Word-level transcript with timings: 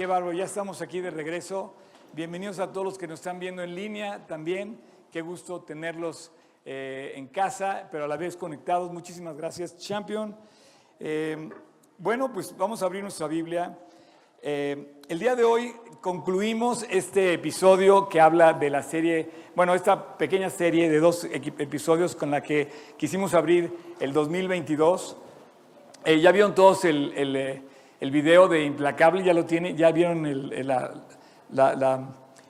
Qué 0.00 0.06
bárbaro, 0.06 0.32
ya 0.32 0.46
estamos 0.46 0.80
aquí 0.80 1.02
de 1.02 1.10
regreso. 1.10 1.74
Bienvenidos 2.14 2.58
a 2.58 2.72
todos 2.72 2.86
los 2.86 2.96
que 2.96 3.06
nos 3.06 3.20
están 3.20 3.38
viendo 3.38 3.62
en 3.62 3.74
línea 3.74 4.26
también. 4.26 4.80
Qué 5.12 5.20
gusto 5.20 5.60
tenerlos 5.60 6.32
eh, 6.64 7.12
en 7.16 7.26
casa, 7.26 7.86
pero 7.92 8.06
a 8.06 8.08
la 8.08 8.16
vez 8.16 8.34
conectados. 8.34 8.90
Muchísimas 8.90 9.36
gracias, 9.36 9.76
Champion. 9.76 10.34
Eh, 10.98 11.50
bueno, 11.98 12.32
pues 12.32 12.56
vamos 12.56 12.82
a 12.82 12.86
abrir 12.86 13.02
nuestra 13.02 13.26
Biblia. 13.26 13.78
Eh, 14.40 15.02
el 15.06 15.18
día 15.18 15.36
de 15.36 15.44
hoy 15.44 15.74
concluimos 16.00 16.86
este 16.88 17.34
episodio 17.34 18.08
que 18.08 18.22
habla 18.22 18.54
de 18.54 18.70
la 18.70 18.82
serie, 18.82 19.28
bueno, 19.54 19.74
esta 19.74 20.16
pequeña 20.16 20.48
serie 20.48 20.88
de 20.88 20.98
dos 20.98 21.24
episodios 21.24 22.16
con 22.16 22.30
la 22.30 22.42
que 22.42 22.70
quisimos 22.96 23.34
abrir 23.34 23.70
el 24.00 24.14
2022. 24.14 25.18
ya 26.06 26.32
vieron 26.32 26.54
todos 26.54 26.86
el, 26.86 27.12
el 27.14 27.68
el 28.00 28.10
video 28.10 28.48
de 28.48 28.64
Implacable 28.64 29.22
ya 29.22 29.34
lo 29.34 29.44
tiene, 29.44 29.74
ya 29.74 29.92
vieron 29.92 30.24
el, 30.24 30.52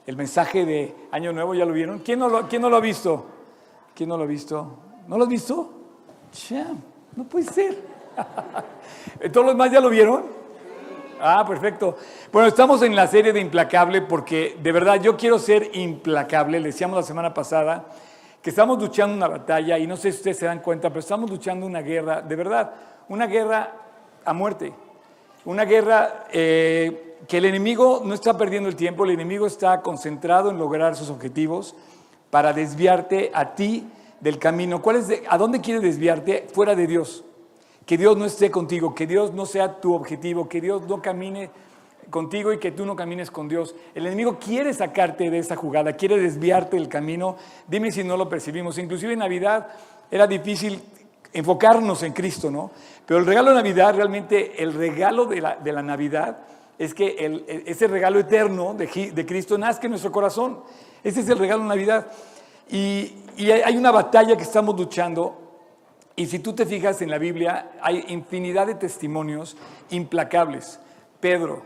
el, 0.06 0.16
mensaje 0.16 0.64
de 0.64 0.94
Año 1.10 1.32
Nuevo, 1.32 1.54
ya 1.54 1.64
lo 1.64 1.72
vieron. 1.72 1.98
¿Quién 1.98 2.20
no 2.20 2.28
lo, 2.28 2.48
quién 2.48 2.62
no 2.62 2.70
lo 2.70 2.76
ha 2.76 2.80
visto? 2.80 3.26
¿Quién 3.94 4.08
no 4.08 4.16
lo 4.16 4.22
ha 4.24 4.26
visto? 4.26 4.78
¿No 5.08 5.18
lo 5.18 5.24
has 5.24 5.30
visto? 5.30 5.74
no 7.16 7.24
puede 7.24 7.44
ser. 7.46 7.76
¿Todos 9.32 9.46
los 9.46 9.54
demás 9.54 9.72
ya 9.72 9.80
lo 9.80 9.90
vieron? 9.90 10.24
Ah, 11.20 11.44
perfecto. 11.46 11.96
Bueno, 12.32 12.48
estamos 12.48 12.80
en 12.82 12.94
la 12.94 13.08
serie 13.08 13.32
de 13.32 13.40
Implacable 13.40 14.02
porque 14.02 14.56
de 14.62 14.72
verdad 14.72 15.02
yo 15.02 15.16
quiero 15.16 15.38
ser 15.38 15.70
implacable. 15.74 16.60
Le 16.60 16.68
decíamos 16.68 16.96
la 16.96 17.02
semana 17.02 17.34
pasada 17.34 17.86
que 18.40 18.50
estamos 18.50 18.80
luchando 18.80 19.16
una 19.16 19.28
batalla 19.28 19.78
y 19.78 19.86
no 19.86 19.96
sé 19.96 20.12
si 20.12 20.18
ustedes 20.18 20.38
se 20.38 20.46
dan 20.46 20.60
cuenta, 20.60 20.88
pero 20.88 21.00
estamos 21.00 21.28
luchando 21.28 21.66
una 21.66 21.82
guerra, 21.82 22.22
de 22.22 22.36
verdad, 22.36 22.72
una 23.08 23.26
guerra 23.26 23.74
a 24.24 24.32
muerte. 24.32 24.72
Una 25.44 25.64
guerra 25.64 26.26
eh, 26.32 27.16
que 27.26 27.38
el 27.38 27.46
enemigo 27.46 28.02
no 28.04 28.12
está 28.12 28.36
perdiendo 28.36 28.68
el 28.68 28.76
tiempo, 28.76 29.04
el 29.04 29.12
enemigo 29.12 29.46
está 29.46 29.80
concentrado 29.80 30.50
en 30.50 30.58
lograr 30.58 30.96
sus 30.96 31.08
objetivos 31.08 31.74
para 32.30 32.52
desviarte 32.52 33.30
a 33.32 33.54
ti 33.54 33.86
del 34.20 34.38
camino. 34.38 34.82
¿Cuál 34.82 34.96
es 34.96 35.08
¿A 35.28 35.38
dónde 35.38 35.60
quiere 35.60 35.80
desviarte? 35.80 36.46
Fuera 36.52 36.74
de 36.74 36.86
Dios. 36.86 37.24
Que 37.86 37.96
Dios 37.96 38.18
no 38.18 38.26
esté 38.26 38.50
contigo, 38.50 38.94
que 38.94 39.06
Dios 39.06 39.32
no 39.32 39.46
sea 39.46 39.80
tu 39.80 39.94
objetivo, 39.94 40.48
que 40.48 40.60
Dios 40.60 40.82
no 40.86 41.00
camine 41.00 41.50
contigo 42.10 42.52
y 42.52 42.58
que 42.58 42.72
tú 42.72 42.84
no 42.84 42.94
camines 42.94 43.30
con 43.30 43.48
Dios. 43.48 43.74
El 43.94 44.06
enemigo 44.06 44.38
quiere 44.38 44.74
sacarte 44.74 45.30
de 45.30 45.38
esa 45.38 45.56
jugada, 45.56 45.94
quiere 45.94 46.18
desviarte 46.18 46.76
del 46.76 46.88
camino. 46.88 47.36
Dime 47.66 47.90
si 47.90 48.04
no 48.04 48.18
lo 48.18 48.28
percibimos. 48.28 48.76
Inclusive 48.76 49.14
en 49.14 49.20
Navidad 49.20 49.68
era 50.10 50.26
difícil 50.26 50.82
enfocarnos 51.32 52.02
en 52.02 52.12
Cristo, 52.12 52.50
¿no? 52.50 52.70
Pero 53.10 53.18
el 53.18 53.26
regalo 53.26 53.50
de 53.50 53.56
Navidad, 53.56 53.92
realmente 53.96 54.62
el 54.62 54.72
regalo 54.72 55.24
de 55.24 55.40
la, 55.40 55.56
de 55.56 55.72
la 55.72 55.82
Navidad 55.82 56.44
es 56.78 56.94
que 56.94 57.08
el, 57.18 57.44
ese 57.66 57.88
regalo 57.88 58.20
eterno 58.20 58.72
de, 58.72 58.86
de, 59.12 59.26
Cristo 59.26 59.58
nazca 59.58 59.86
en 59.86 59.90
nuestro 59.90 60.12
corazón. 60.12 60.60
Ese 61.02 61.18
es 61.18 61.28
el 61.28 61.36
regalo 61.36 61.64
de 61.64 61.70
Navidad. 61.70 62.06
Y, 62.70 63.12
y 63.36 63.50
hay 63.50 63.76
una 63.76 63.90
batalla 63.90 64.36
que 64.36 64.44
estamos 64.44 64.78
luchando. 64.78 65.58
Y 66.14 66.26
si 66.26 66.38
tú 66.38 66.52
te 66.52 66.64
fijas 66.64 67.02
en 67.02 67.10
la 67.10 67.18
Biblia, 67.18 67.72
hay 67.82 68.04
infinidad 68.10 68.68
de 68.68 68.76
testimonios 68.76 69.56
implacables. 69.90 70.78
Pedro, 71.18 71.64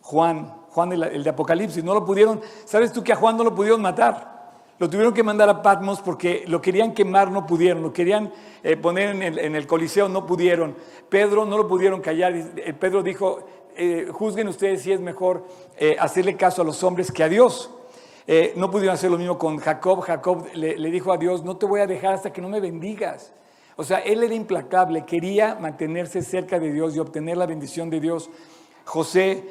Juan, 0.00 0.54
Juan 0.70 0.92
el 0.94 1.22
de 1.22 1.28
Apocalipsis, 1.28 1.84
no 1.84 1.92
lo 1.92 2.06
pudieron, 2.06 2.40
¿sabes 2.64 2.94
tú 2.94 3.04
que 3.04 3.12
a 3.12 3.16
Juan 3.16 3.36
no 3.36 3.44
lo 3.44 3.54
pudieron 3.54 3.82
matar? 3.82 4.37
Lo 4.78 4.88
tuvieron 4.88 5.12
que 5.12 5.24
mandar 5.24 5.48
a 5.48 5.60
Patmos 5.60 6.00
porque 6.00 6.44
lo 6.46 6.60
querían 6.60 6.94
quemar, 6.94 7.30
no 7.30 7.46
pudieron. 7.46 7.82
Lo 7.82 7.92
querían 7.92 8.32
eh, 8.62 8.76
poner 8.76 9.10
en 9.22 9.54
el, 9.56 9.66
Coliseo, 9.66 10.08
no 10.08 10.24
pudieron. 10.24 10.76
Pedro 11.08 11.44
no 11.44 11.58
lo 11.58 11.66
pudieron 11.66 12.00
callar. 12.00 12.32
Eh, 12.34 12.74
Pedro 12.78 13.02
dijo, 13.02 13.40
eh, 13.76 14.08
juzguen 14.12 14.46
ustedes 14.46 14.82
si 14.82 14.92
es 14.92 15.00
mejor 15.00 15.44
hacerle 15.98 16.36
caso 16.36 16.62
a 16.62 16.64
los 16.64 16.82
hombres 16.82 17.10
que 17.10 17.22
a 17.22 17.28
Dios. 17.28 17.70
no 18.56 18.70
pudieron 18.70 18.94
hacer 18.94 19.10
lo 19.10 19.18
mismo 19.18 19.36
con 19.36 19.58
Jacob. 19.58 20.00
Jacob 20.00 20.46
le, 20.54 20.78
le 20.78 20.90
dijo 20.90 21.12
a 21.12 21.16
Dios, 21.16 21.44
no 21.44 21.56
te 21.56 21.66
voy 21.66 21.80
a 21.80 21.86
dejar 21.86 22.14
hasta 22.14 22.32
que 22.32 22.40
no 22.40 22.48
me 22.48 22.60
bendigas. 22.60 23.32
O 23.76 23.84
sea, 23.84 23.98
él 23.98 24.22
era 24.22 24.34
implacable, 24.34 25.04
quería 25.04 25.54
mantenerse 25.54 26.22
cerca 26.22 26.58
de 26.58 26.72
Dios 26.72 26.94
y 26.94 26.98
obtener 26.98 27.36
la 27.36 27.46
bendición 27.46 27.90
de 27.90 28.00
Dios. 28.00 28.28
José, 28.84 29.44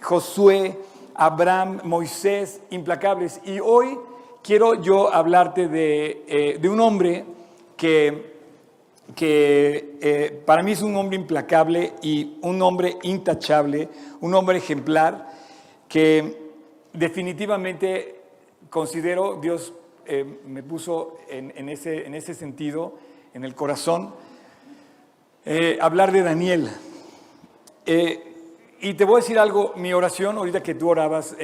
Josué, 0.00 0.78
Abraham, 1.14 1.80
Moisés, 1.84 2.60
implacables. 2.70 3.40
Y 3.44 3.60
hoy 3.60 3.98
quiero 4.42 4.80
yo 4.80 5.12
hablarte 5.12 5.68
de, 5.68 6.24
eh, 6.26 6.68
un 6.68 6.80
hombre 6.80 7.24
que, 7.76 8.34
que 9.14 9.98
eh, 10.00 10.42
para 10.44 10.62
mí 10.62 10.72
es 10.72 10.82
un 10.82 10.96
hombre 10.96 11.16
implacable 11.16 11.94
y 12.02 12.38
un 12.42 12.60
hombre 12.62 12.96
intachable, 13.02 13.88
un 14.20 14.34
hombre 14.34 14.58
ejemplar, 14.58 15.28
que 15.88 16.50
definitivamente 16.92 18.20
considero, 18.70 19.38
Dios 19.40 19.72
eh, 20.06 20.24
me 20.46 20.62
puso 20.62 21.18
en, 21.28 21.68
ese, 21.68 22.06
en 22.06 22.14
ese 22.14 22.34
sentido, 22.34 22.94
en 23.34 23.44
el 23.44 23.54
corazón, 23.54 24.14
hablar 25.80 26.12
de 26.12 26.22
Daniel. 26.22 26.68
y 27.86 28.94
te 28.94 29.04
voy 29.04 29.14
a 29.14 29.22
decir 29.22 29.38
algo, 29.38 29.72
mi 29.76 29.94
oración, 29.94 30.36
ahorita 30.36 30.62
que 30.62 30.74
tú 30.74 30.90
orabas, 30.90 31.34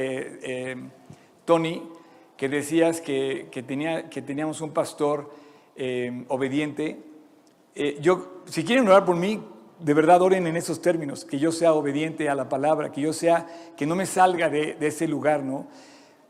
Tony, 1.47 1.83
que 2.37 2.49
decías 2.49 3.01
que, 3.01 3.49
tenía, 3.67 4.09
que 4.11 4.23
teníamos 4.23 4.61
un 4.61 4.71
pastor 4.73 5.31
eh, 5.77 6.25
obediente. 6.29 7.01
Eh, 7.75 7.99
yo, 8.01 8.43
si 8.47 8.65
quieren 8.65 8.87
orar 8.89 9.05
por 9.05 9.17
mí, 9.17 9.41
de 9.79 9.95
verdad 9.95 10.23
oren 10.23 10.47
en 10.47 10.57
esos 10.57 10.81
términos, 10.81 11.25
que 11.25 11.39
yo 11.39 11.53
sea 11.53 11.73
obediente 11.75 12.29
a 12.29 12.35
la 12.35 12.49
palabra, 12.49 12.91
que 12.91 13.01
yo 13.01 13.13
sea, 13.13 13.47
que 13.77 13.87
no 13.87 13.95
me 13.95 14.07
salga 14.07 14.49
de, 14.49 14.77
ese 14.81 15.07
lugar, 15.07 15.43
¿no? 15.43 15.67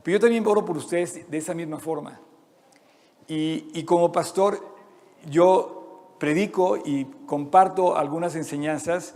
Pero 0.03 0.17
yo 0.17 0.21
también 0.21 0.47
oro 0.47 0.65
por 0.65 0.77
ustedes 0.77 1.31
de 1.31 1.39
esa 1.39 1.55
misma 1.55 1.79
forma. 1.79 2.21
Y 3.27 3.83
como 3.85 4.13
pastor, 4.13 4.59
yo 5.31 6.17
predico 6.19 6.77
y 6.77 7.07
comparto 7.27 7.97
algunas 7.97 8.37
enseñanzas, 8.37 9.15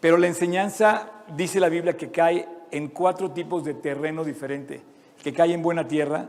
pero 0.00 0.16
la 0.16 0.26
enseñanza, 0.26 1.10
dice 1.36 1.60
la 1.60 1.68
Biblia, 1.68 1.94
que 1.96 2.10
cae 2.10 2.48
en 2.70 2.88
cuatro 2.88 3.32
tipos 3.32 3.64
de 3.64 3.74
terreno 3.74 4.24
diferente 4.24 4.93
que 5.24 5.32
cae 5.32 5.54
en 5.54 5.62
buena 5.62 5.88
tierra, 5.88 6.28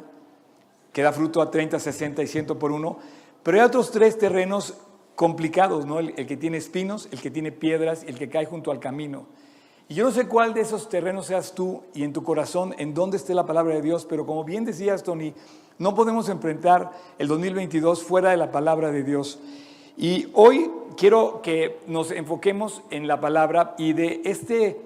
que 0.93 1.03
da 1.03 1.11
fruto 1.11 1.41
a 1.41 1.51
30, 1.51 1.77
60 1.77 2.23
y 2.23 2.27
100 2.27 2.45
por 2.57 2.71
uno, 2.71 2.97
pero 3.43 3.57
hay 3.57 3.65
otros 3.65 3.91
tres 3.91 4.17
terrenos 4.17 4.75
complicados, 5.15 5.85
¿no? 5.85 5.99
El, 5.99 6.13
que 6.13 6.37
tiene 6.37 6.55
espinos, 6.55 7.09
el 7.11 7.19
que 7.19 7.29
tiene 7.29 7.51
piedras 7.51 8.05
el 8.07 8.17
que 8.17 8.29
cae 8.29 8.45
junto 8.45 8.71
al 8.71 8.79
camino. 8.79 9.25
Y 9.89 9.95
yo 9.95 10.05
no 10.05 10.11
sé 10.11 10.29
cuál 10.29 10.53
de 10.53 10.61
esos 10.61 10.87
terrenos 10.87 11.25
seas 11.25 11.53
tú 11.53 11.83
y 11.93 12.03
en 12.03 12.13
tu 12.13 12.23
corazón, 12.23 12.73
en 12.77 12.93
dónde 12.93 13.17
esté 13.17 13.35
la 13.35 13.45
palabra 13.45 13.75
de 13.75 13.81
Dios, 13.81 14.05
pero 14.05 14.25
como 14.25 14.45
bien 14.45 14.63
decías, 14.63 15.03
Tony, 15.03 15.33
no 15.77 15.93
podemos 15.93 16.29
enfrentar 16.29 16.91
el 17.19 17.27
2022 17.27 18.01
fuera 18.01 18.29
de 18.29 18.37
la 18.37 18.49
palabra 18.49 18.93
de 18.93 19.03
Dios. 19.03 19.39
Y 19.97 20.29
hoy 20.33 20.71
quiero 20.95 21.41
que 21.41 21.79
nos 21.85 22.11
enfoquemos 22.11 22.81
en 22.91 23.09
la 23.09 23.19
palabra 23.19 23.75
y 23.77 23.91
de 23.91 24.21
este, 24.23 24.79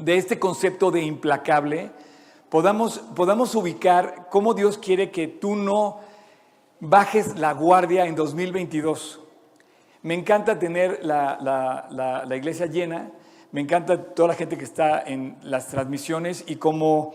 de 0.00 0.16
este 0.16 0.40
concepto 0.40 0.90
de 0.90 1.02
implacable, 1.02 1.92
podamos, 2.52 2.98
podamos 3.16 3.54
ubicar 3.54 4.28
cómo 4.30 4.52
Dios 4.52 4.76
quiere 4.76 5.10
que 5.10 5.26
tú 5.26 5.56
no 5.56 6.00
bajes 6.80 7.38
la 7.38 7.54
guardia 7.54 8.04
en 8.04 8.14
2022. 8.14 9.20
Me 10.02 10.12
encanta 10.12 10.58
tener 10.58 11.02
la, 11.02 11.38
la, 12.26 12.36
iglesia 12.36 12.66
llena, 12.66 13.10
me 13.52 13.62
encanta 13.62 14.14
toda 14.14 14.28
la 14.28 14.34
gente 14.34 14.58
que 14.58 14.64
está 14.64 15.00
en 15.00 15.38
las 15.42 15.68
transmisiones 15.68 16.44
y 16.46 16.56
como 16.56 17.14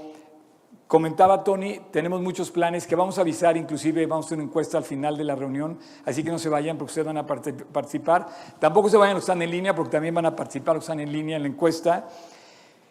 comentaba 0.87 1.43
Tony, 1.43 1.81
tenemos 1.91 2.19
muchos 2.19 2.49
planes 2.49 2.87
que 2.87 2.95
vamos 2.95 3.19
a 3.19 3.21
avisar, 3.21 3.57
inclusive 3.57 4.07
vamos 4.07 4.25
a 4.25 4.29
hacer 4.29 4.39
una 4.39 4.47
encuesta 4.47 4.79
al 4.79 4.85
final 4.85 5.17
de 5.17 5.23
la 5.23 5.35
reunión, 5.35 5.77
así 6.07 6.23
que 6.23 6.31
no 6.31 6.39
se 6.39 6.49
vayan 6.49 6.79
porque 6.79 6.89
ustedes 6.89 7.05
van 7.05 7.17
a 7.17 7.27
participar. 7.27 8.25
Tampoco 8.57 8.89
se 8.89 8.97
vayan 8.97 9.13
los 9.13 9.23
que 9.23 9.31
están 9.31 9.43
en 9.43 9.51
línea 9.51 9.75
porque 9.75 9.91
también 9.91 10.15
van 10.15 10.25
a 10.25 10.35
participar 10.35 10.77
los 10.77 10.83
que 10.83 10.91
están 10.91 10.99
en 10.99 11.11
línea 11.11 11.35
en 11.35 11.43
la 11.43 11.47
encuesta. 11.47 12.07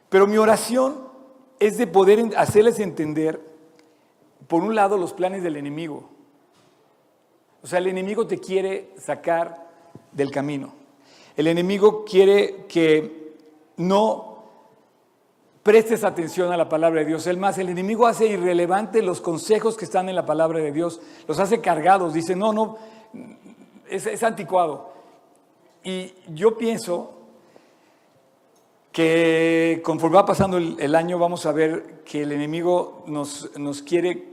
Pero 0.08 0.28
mi 0.28 0.36
oración 0.36 1.15
es 1.58 1.78
de 1.78 1.86
poder 1.86 2.36
hacerles 2.36 2.80
entender, 2.80 3.40
por 4.46 4.62
un 4.62 4.74
lado, 4.74 4.98
los 4.98 5.12
planes 5.12 5.42
del 5.42 5.56
enemigo. 5.56 6.08
O 7.62 7.66
sea, 7.66 7.78
el 7.78 7.88
enemigo 7.88 8.26
te 8.26 8.38
quiere 8.38 8.90
sacar 8.98 9.66
del 10.12 10.30
camino. 10.30 10.72
El 11.36 11.48
enemigo 11.48 12.04
quiere 12.04 12.66
que 12.68 13.34
no 13.76 14.36
prestes 15.62 16.04
atención 16.04 16.52
a 16.52 16.56
la 16.56 16.68
palabra 16.68 17.00
de 17.00 17.06
Dios. 17.06 17.26
El 17.26 17.38
más, 17.38 17.58
el 17.58 17.68
enemigo 17.68 18.06
hace 18.06 18.26
irrelevante 18.26 19.02
los 19.02 19.20
consejos 19.20 19.76
que 19.76 19.84
están 19.84 20.08
en 20.08 20.14
la 20.14 20.24
palabra 20.24 20.60
de 20.60 20.70
Dios. 20.70 21.00
Los 21.26 21.40
hace 21.40 21.60
cargados. 21.60 22.14
Dice, 22.14 22.36
no, 22.36 22.52
no, 22.52 22.78
es, 23.88 24.06
es 24.06 24.22
anticuado. 24.22 24.90
Y 25.82 26.14
yo 26.28 26.56
pienso 26.56 27.15
que 28.96 29.82
conforme 29.84 30.16
va 30.16 30.24
pasando 30.24 30.56
el, 30.56 30.94
año 30.94 31.18
vamos 31.18 31.44
a 31.44 31.52
ver 31.52 32.02
que 32.02 32.22
el 32.22 32.32
enemigo 32.32 33.04
nos, 33.06 33.50
nos, 33.58 33.82
quiere 33.82 34.26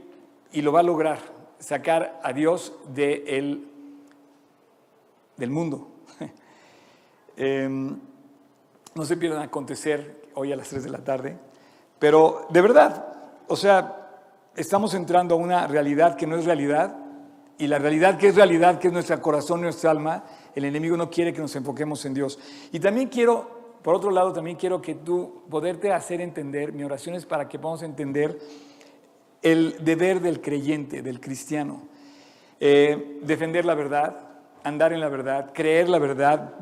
y 0.52 0.62
lo 0.62 0.72
va 0.72 0.80
a 0.80 0.82
lograr, 0.82 1.18
sacar 1.58 2.18
a 2.24 2.32
Dios 2.32 2.72
de 2.88 3.60
del 5.36 5.50
mundo. 5.50 5.88
Em, 7.36 7.94
No 8.94 9.04
se 9.04 9.18
pierdan 9.18 9.42
acontecer 9.42 10.22
hoy 10.32 10.50
a 10.50 10.56
las 10.56 10.70
3 10.70 10.84
de 10.84 10.90
la 10.90 11.04
tarde. 11.04 11.36
Pero 11.98 12.46
de 12.48 12.62
verdad, 12.62 13.06
o 13.48 13.56
sea, 13.56 14.16
estamos 14.56 14.94
entrando 14.94 15.34
a 15.34 15.36
una 15.36 15.66
realidad 15.66 16.16
que 16.16 16.26
no 16.26 16.36
es 16.36 16.46
realidad. 16.46 16.96
Y 17.58 17.66
la 17.66 17.78
realidad 17.78 18.16
que 18.16 18.28
es 18.28 18.34
realidad, 18.34 18.78
que 18.78 18.86
es 18.86 18.94
nuestro 18.94 19.20
corazón, 19.20 19.60
nuestra 19.60 19.90
alma, 19.90 20.24
el 20.54 20.64
enemigo 20.64 20.96
no 20.96 21.10
quiere 21.10 21.34
que 21.34 21.42
nos 21.42 21.54
enfoquemos 21.54 22.02
en 22.06 22.14
Dios. 22.14 22.38
Y 22.72 22.80
también 22.80 23.08
quiero, 23.08 23.53
por 23.84 23.94
otro 23.94 24.10
lado, 24.10 24.32
también 24.32 24.56
quiero 24.56 24.80
que 24.80 24.94
tú 24.94 25.42
poderte 25.50 25.92
hacer 25.92 26.22
entender, 26.22 26.72
mi 26.72 26.84
oración 26.84 27.16
es 27.16 27.26
para 27.26 27.50
que 27.50 27.58
podamos 27.58 27.82
entender 27.82 28.40
el 29.42 29.76
deber 29.84 30.22
del 30.22 30.40
creyente, 30.40 31.02
del 31.02 31.20
cristiano. 31.20 31.82
Eh, 32.60 33.18
defender 33.20 33.66
la 33.66 33.74
verdad, 33.74 34.16
andar 34.62 34.94
en 34.94 35.00
la 35.00 35.10
verdad, 35.10 35.50
creer 35.52 35.90
la 35.90 35.98
verdad 35.98 36.54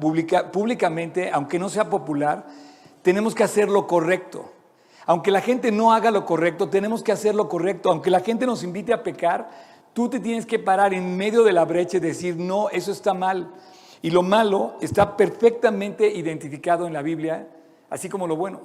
públicamente, 0.51 1.31
aunque 1.31 1.61
no 1.61 1.69
sea 1.69 1.89
popular, 1.89 2.45
tenemos 3.03 3.37
que 3.37 3.45
hacer 3.45 3.69
lo 3.69 3.87
correcto. 3.87 4.53
Aunque 5.07 5.31
la 5.31 5.43
gente 5.43 5.71
no 5.71 5.93
haga 5.93 6.11
lo 6.11 6.27
correcto, 6.27 6.71
tenemos 6.71 7.05
que 7.05 7.13
hacer 7.13 7.37
lo 7.37 7.49
correcto. 7.49 7.93
Aunque 7.93 8.11
la 8.11 8.19
gente 8.19 8.47
nos 8.47 8.65
invite 8.65 8.93
a 8.93 9.05
pecar, 9.05 9.49
tú 9.93 10.09
te 10.09 10.19
tienes 10.19 10.45
que 10.45 10.59
parar 10.59 10.93
en 10.93 11.17
medio 11.17 11.45
de 11.45 11.53
la 11.53 11.65
brecha 11.65 11.99
y 11.99 12.01
decir, 12.01 12.37
no, 12.37 12.69
eso 12.71 12.91
está 12.91 13.15
mal. 13.15 13.49
Y 14.03 14.11
lo 14.11 14.23
malo 14.23 14.75
está 14.81 15.17
perfectamente 15.17 16.09
identificado 16.09 16.87
en 16.87 16.93
la 16.93 17.03
Biblia, 17.03 17.49
así 17.89 18.09
como 18.09 18.27
lo 18.27 18.37
bueno. 18.37 18.61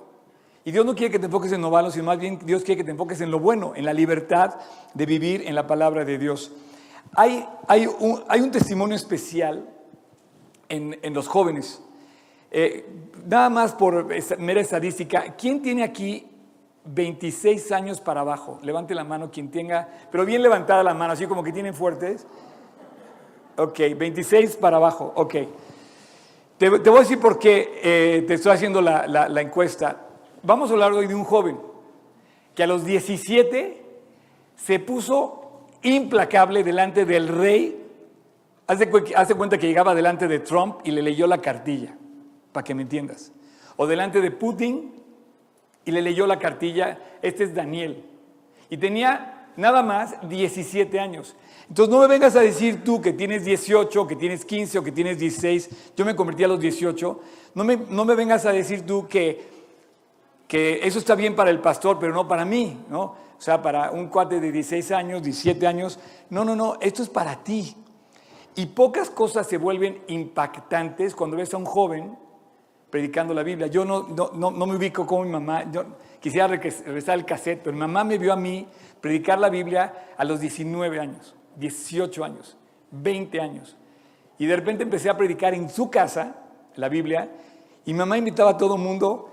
Y 0.66 0.72
Dios 0.72 0.86
no 0.86 0.96
quiere 0.96 1.12
que 1.12 1.20
te 1.20 1.28
enfoques 1.28 1.54
en 1.54 1.62
lo 1.62 1.70
malo, 1.70 1.92
sino 1.92 2.06
más 2.06 2.20
bien 2.20 2.40
Dios 2.44 2.64
quiere 2.64 2.80
que 2.80 2.84
te 2.84 2.92
enfoques 2.92 3.22
en 3.22 3.32
lo 3.32 3.40
bueno, 3.40 3.74
en 3.76 3.86
la 3.86 3.94
libertad 3.94 4.56
de 4.94 5.06
vivir 5.06 5.44
en 5.46 5.56
la 5.56 5.66
palabra 5.66 6.04
de 6.04 6.18
Dios. 6.18 6.52
Hay, 7.16 7.48
hay, 7.68 7.88
un, 7.88 8.52
testimonio 8.52 8.96
especial 8.96 9.70
en, 10.68 11.14
los 11.14 11.28
jóvenes. 11.28 11.82
Eh, 12.52 12.86
nada 13.26 13.50
más 13.50 13.74
por 13.74 14.08
mera 14.40 14.60
estadística, 14.60 15.36
¿quién 15.38 15.62
tiene 15.62 15.84
aquí 15.84 16.28
26 16.84 17.72
años 17.72 18.02
para 18.02 18.22
abajo? 18.22 18.60
Levante 18.64 18.94
la 18.94 19.04
mano 19.04 19.32
quien 19.32 19.50
tenga, 19.52 19.88
pero 20.12 20.26
bien 20.26 20.42
levantada 20.42 20.84
la 20.84 20.94
mano, 20.94 21.14
así 21.14 21.28
como 21.28 21.44
que 21.44 21.54
tienen 21.54 21.76
fuertes. 21.76 22.26
Ok, 23.58 23.80
26 23.98 24.58
para 24.58 24.78
abajo, 24.78 25.14
ok. 25.16 25.36
Te, 26.60 26.70
voy 26.70 26.98
a 26.98 27.00
decir 27.00 27.20
por 27.20 27.40
qué 27.40 27.82
eh, 27.84 28.24
te 28.28 28.36
estoy 28.36 28.52
haciendo 28.52 28.82
la, 28.82 29.08
la, 29.08 29.42
encuesta. 29.42 30.06
Vamos 30.44 30.70
a 30.70 30.74
hablar 30.74 30.92
hoy 30.94 31.08
de 31.08 31.16
un 31.16 31.24
joven 31.24 31.58
que 32.54 32.64
a 32.64 32.68
los 32.68 32.86
17 32.86 33.84
se 34.56 34.80
puso 34.80 35.66
implacable 35.82 36.64
delante 36.64 37.06
del 37.06 37.28
rey. 37.28 37.84
Hace, 38.68 38.90
hace 39.16 39.34
cuenta 39.34 39.58
que 39.58 39.68
llegaba 39.68 39.96
delante 39.96 40.28
de 40.28 40.38
Trump 40.40 40.82
y 40.84 40.92
le 40.92 41.02
leyó 41.02 41.26
la 41.26 41.40
cartilla, 41.40 41.96
para 42.52 42.64
que 42.64 42.76
me 42.76 42.84
entiendas. 42.84 43.32
O 43.76 43.88
delante 43.88 44.22
de 44.22 44.30
Putin 44.30 44.94
y 45.84 45.92
le 45.92 46.04
leyó 46.04 46.28
la 46.28 46.38
cartilla, 46.38 47.00
este 47.24 47.44
es 47.44 47.56
Daniel. 47.56 48.04
Y 48.70 48.78
tenía 48.78 49.48
nada 49.56 49.82
más 49.82 50.16
17 50.30 51.00
años. 51.00 51.36
Entonces 51.70 51.94
no 51.94 52.00
me 52.00 52.08
vengas 52.08 52.36
a 52.36 52.42
decir 52.42 52.84
tú 52.84 53.02
que 53.02 53.14
tienes 53.14 53.44
18, 53.44 54.08
que 54.08 54.16
tienes 54.16 54.46
15 54.46 54.80
o 54.80 54.84
que 54.84 54.92
tienes 54.92 55.20
16, 55.20 55.70
yo 55.98 56.06
me 56.06 56.16
convertí 56.16 56.44
a 56.44 56.48
los 56.48 56.60
18, 56.60 57.20
no 57.56 57.64
me, 57.64 57.76
no 57.90 58.06
me 58.06 58.16
vengas 58.16 58.46
a 58.46 58.54
decir 58.54 58.86
tú 58.86 59.08
que, 59.08 59.50
que 60.48 60.80
eso 60.84 61.00
está 61.00 61.16
bien 61.16 61.36
para 61.36 61.50
el 61.50 61.60
pastor, 61.60 61.98
pero 62.00 62.14
no 62.14 62.28
para 62.28 62.46
mí, 62.46 62.86
¿no? 62.90 63.02
O 63.38 63.42
sea, 63.42 63.62
para 63.62 63.92
un 63.92 64.08
cuate 64.08 64.40
de 64.40 64.52
16 64.52 64.92
años, 64.92 65.22
17 65.22 65.68
años, 65.68 66.00
no, 66.30 66.46
no, 66.46 66.56
no, 66.56 66.78
esto 66.82 67.04
es 67.04 67.10
para 67.10 67.44
ti. 67.44 67.76
Y 68.56 68.66
pocas 68.68 69.10
cosas 69.10 69.46
se 69.46 69.58
vuelven 69.58 70.02
impactantes 70.08 71.14
cuando 71.14 71.38
ves 71.38 71.54
a 71.54 71.58
un 71.58 71.66
joven 71.66 72.18
predicando 72.90 73.34
la 73.34 73.44
Biblia. 73.44 73.68
Yo 73.68 73.86
no, 73.86 74.08
no, 74.08 74.32
no, 74.34 74.50
no 74.50 74.66
me 74.66 74.76
ubico 74.76 75.06
como 75.06 75.24
mi 75.24 75.32
mamá, 75.32 75.70
yo 75.72 75.84
quisiera 76.20 76.48
regresar 76.48 77.20
el 77.20 77.26
cassette, 77.26 77.62
pero 77.62 77.74
mi 77.74 77.82
mamá 77.82 78.04
me 78.04 78.18
vio 78.18 78.34
a 78.34 78.38
mí 78.38 78.68
predicar 79.02 79.38
la 79.38 79.50
Biblia 79.50 80.14
a 80.18 80.24
los 80.24 80.40
19 80.40 81.00
años. 81.00 81.36
18 81.58 82.24
años, 82.24 82.58
20 82.92 83.42
años. 83.42 83.76
Y 84.40 84.46
de 84.46 84.56
repente 84.56 84.84
empecé 84.84 85.10
a 85.10 85.18
predicar 85.18 85.54
en 85.54 85.70
su 85.70 85.90
casa 85.90 86.36
la 86.76 86.90
Biblia 86.90 87.30
y 87.86 87.94
mamá 87.94 88.18
invitaba 88.18 88.52
a 88.52 88.58
todo 88.58 88.76
el 88.76 88.82
mundo 88.82 89.30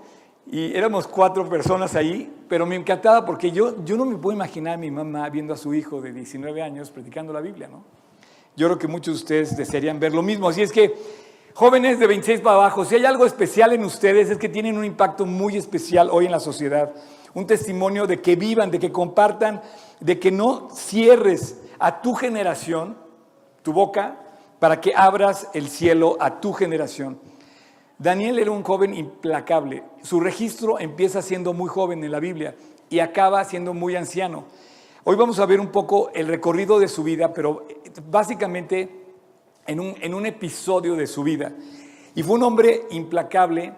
y 0.47 0.75
éramos 0.75 1.07
cuatro 1.07 1.47
personas 1.49 1.95
ahí, 1.95 2.31
pero 2.47 2.65
me 2.65 2.75
encantaba 2.75 3.25
porque 3.25 3.51
yo, 3.51 3.83
yo 3.83 3.97
no 3.97 4.05
me 4.05 4.15
puedo 4.17 4.35
imaginar 4.35 4.75
a 4.75 4.77
mi 4.77 4.91
mamá 4.91 5.27
viendo 5.29 5.53
a 5.53 5.57
su 5.57 5.73
hijo 5.73 6.01
de 6.01 6.13
19 6.13 6.61
años 6.61 6.91
predicando 6.91 7.33
la 7.33 7.41
Biblia, 7.41 7.67
¿no? 7.67 7.83
Yo 8.55 8.67
creo 8.67 8.79
que 8.79 8.87
muchos 8.87 9.15
de 9.15 9.21
ustedes 9.21 9.57
desearían 9.57 9.99
ver 9.99 10.13
lo 10.13 10.21
mismo. 10.21 10.47
Así 10.47 10.61
es 10.61 10.71
que, 10.71 10.95
jóvenes 11.53 11.99
de 11.99 12.07
26 12.07 12.41
para 12.41 12.55
abajo, 12.55 12.85
si 12.85 12.95
hay 12.95 13.05
algo 13.05 13.25
especial 13.25 13.73
en 13.73 13.83
ustedes 13.83 14.29
es 14.29 14.37
que 14.37 14.47
tienen 14.47 14.77
un 14.77 14.85
impacto 14.85 15.25
muy 15.25 15.57
especial 15.57 16.09
hoy 16.11 16.25
en 16.25 16.31
la 16.31 16.39
sociedad. 16.39 16.93
Un 17.33 17.45
testimonio 17.45 18.07
de 18.07 18.21
que 18.21 18.37
vivan, 18.37 18.71
de 18.71 18.79
que 18.79 18.93
compartan, 18.93 19.61
de 19.99 20.19
que 20.19 20.31
no 20.31 20.69
cierres 20.73 21.59
a 21.79 22.01
tu 22.01 22.13
generación, 22.13 22.97
tu 23.61 23.73
boca, 23.73 24.17
para 24.59 24.79
que 24.81 24.93
abras 24.95 25.49
el 25.53 25.69
cielo 25.69 26.17
a 26.19 26.39
tu 26.39 26.53
generación. 26.53 27.19
Daniel 27.97 28.39
era 28.39 28.51
un 28.51 28.63
joven 28.63 28.93
implacable. 28.93 29.83
Su 30.01 30.19
registro 30.19 30.79
empieza 30.79 31.21
siendo 31.21 31.53
muy 31.53 31.69
joven 31.69 32.03
en 32.03 32.11
la 32.11 32.19
Biblia 32.19 32.55
y 32.89 32.99
acaba 32.99 33.43
siendo 33.45 33.73
muy 33.73 33.95
anciano. 33.95 34.45
Hoy 35.03 35.15
vamos 35.15 35.39
a 35.39 35.45
ver 35.45 35.59
un 35.59 35.71
poco 35.71 36.09
el 36.13 36.27
recorrido 36.27 36.79
de 36.79 36.87
su 36.87 37.03
vida, 37.03 37.31
pero 37.33 37.67
básicamente 38.09 38.89
en 39.67 39.79
un, 39.79 39.95
en 40.01 40.13
un 40.13 40.25
episodio 40.25 40.95
de 40.95 41.07
su 41.07 41.23
vida. 41.23 41.53
Y 42.15 42.23
fue 42.23 42.35
un 42.35 42.43
hombre 42.43 42.83
implacable. 42.91 43.73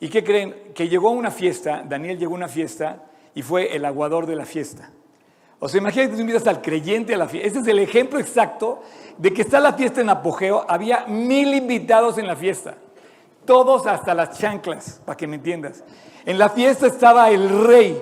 ¿Y 0.00 0.08
qué 0.08 0.24
creen? 0.24 0.72
Que 0.74 0.88
llegó 0.88 1.08
a 1.08 1.12
una 1.12 1.30
fiesta, 1.30 1.84
Daniel 1.88 2.18
llegó 2.18 2.32
a 2.32 2.38
una 2.38 2.48
fiesta 2.48 3.04
y 3.34 3.42
fue 3.42 3.74
el 3.76 3.84
aguador 3.84 4.26
de 4.26 4.36
la 4.36 4.44
fiesta. 4.44 4.90
O 5.64 5.68
sea, 5.68 5.78
imagínate 5.78 6.10
que 6.10 6.16
tú 6.16 6.22
invitas 6.22 6.44
al 6.48 6.60
creyente 6.60 7.14
a 7.14 7.18
la 7.18 7.28
fiesta. 7.28 7.46
Este 7.46 7.60
es 7.60 7.66
el 7.68 7.78
ejemplo 7.78 8.18
exacto 8.18 8.80
de 9.16 9.32
que 9.32 9.42
está 9.42 9.60
la 9.60 9.74
fiesta 9.74 10.00
en 10.00 10.08
apogeo. 10.08 10.66
Había 10.68 11.06
mil 11.06 11.54
invitados 11.54 12.18
en 12.18 12.26
la 12.26 12.34
fiesta. 12.34 12.74
Todos 13.44 13.86
hasta 13.86 14.12
las 14.12 14.36
chanclas, 14.36 15.00
para 15.04 15.16
que 15.16 15.28
me 15.28 15.36
entiendas. 15.36 15.84
En 16.26 16.36
la 16.36 16.48
fiesta 16.48 16.88
estaba 16.88 17.30
el 17.30 17.64
rey. 17.64 17.96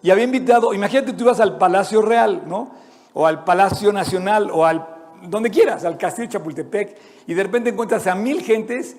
Y 0.00 0.10
había 0.10 0.24
invitado, 0.24 0.72
imagínate 0.72 1.12
tú 1.12 1.24
ibas 1.24 1.40
al 1.40 1.58
Palacio 1.58 2.00
Real, 2.00 2.44
¿no? 2.46 2.70
O 3.12 3.26
al 3.26 3.44
Palacio 3.44 3.92
Nacional, 3.92 4.50
o 4.50 4.64
al, 4.64 4.86
donde 5.24 5.50
quieras, 5.50 5.84
al 5.84 5.98
Castillo 5.98 6.28
de 6.28 6.32
Chapultepec. 6.32 6.96
Y 7.26 7.34
de 7.34 7.42
repente 7.42 7.68
encuentras 7.68 8.06
a 8.06 8.14
mil 8.14 8.40
gentes 8.40 8.96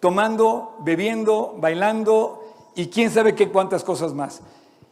tomando, 0.00 0.74
bebiendo, 0.80 1.54
bailando 1.58 2.42
y 2.74 2.88
quién 2.88 3.12
sabe 3.12 3.36
qué 3.36 3.48
cuántas 3.50 3.84
cosas 3.84 4.12
más. 4.12 4.42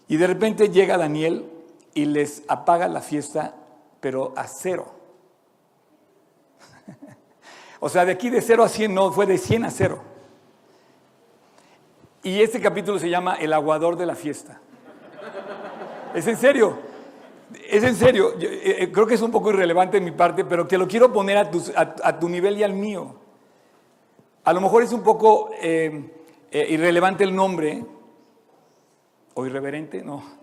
Y 0.06 0.16
de 0.16 0.28
repente 0.28 0.69
llega 0.69 0.96
Daniel 0.96 1.51
y 1.94 2.06
les 2.06 2.43
apaga 2.49 2.89
la 2.89 3.01
fiesta, 3.01 3.55
pero 4.01 4.32
a 4.37 4.46
cero. 4.46 4.93
o 7.81 7.89
sea, 7.89 8.05
de 8.05 8.13
aquí 8.13 8.31
de 8.31 8.41
cero 8.41 8.65
a 8.65 8.69
cien 8.69 8.94
no, 8.94 9.13
fue 9.13 9.27
de 9.27 9.39
cien 9.39 9.65
a 9.65 9.70
cero. 9.70 10.01
Y 12.22 12.41
este 12.41 12.61
capítulo 12.61 12.99
se 12.99 13.11
llama 13.11 13.34
El 13.34 13.53
aguador 13.53 13.96
de 13.96 14.06
la 14.06 14.15
fiesta. 14.15 14.61
Es 16.15 16.27
en 16.27 16.37
serio, 16.37 16.79
es 17.69 17.82
en 17.82 17.96
serio. 17.96 18.34
Eh, 18.39 18.77
eh, 18.81 18.93
creo 18.93 19.06
que 19.06 19.15
es 19.15 19.22
un 19.22 19.31
poco 19.31 19.51
irrelevante 19.51 19.96
en 19.96 20.05
mi 20.05 20.13
parte, 20.13 20.44
pero 20.44 20.69
que 20.69 20.79
lo 20.79 20.87
quiero 20.87 21.13
poner 21.13 21.39
a 21.39 22.19
tu, 22.19 22.29
nivel 22.29 22.58
y 22.58 22.63
al 22.63 22.75
mío. 22.75 23.17
A 24.44 24.53
lo 24.53 24.61
mejor 24.61 24.82
es 24.82 24.93
un 24.93 25.03
poco 25.03 25.51
eh, 25.61 26.11
irrelevante 26.53 27.25
el 27.25 27.34
nombre, 27.34 27.84
o 29.34 29.46
irreverente, 29.46 30.03
no 30.03 30.42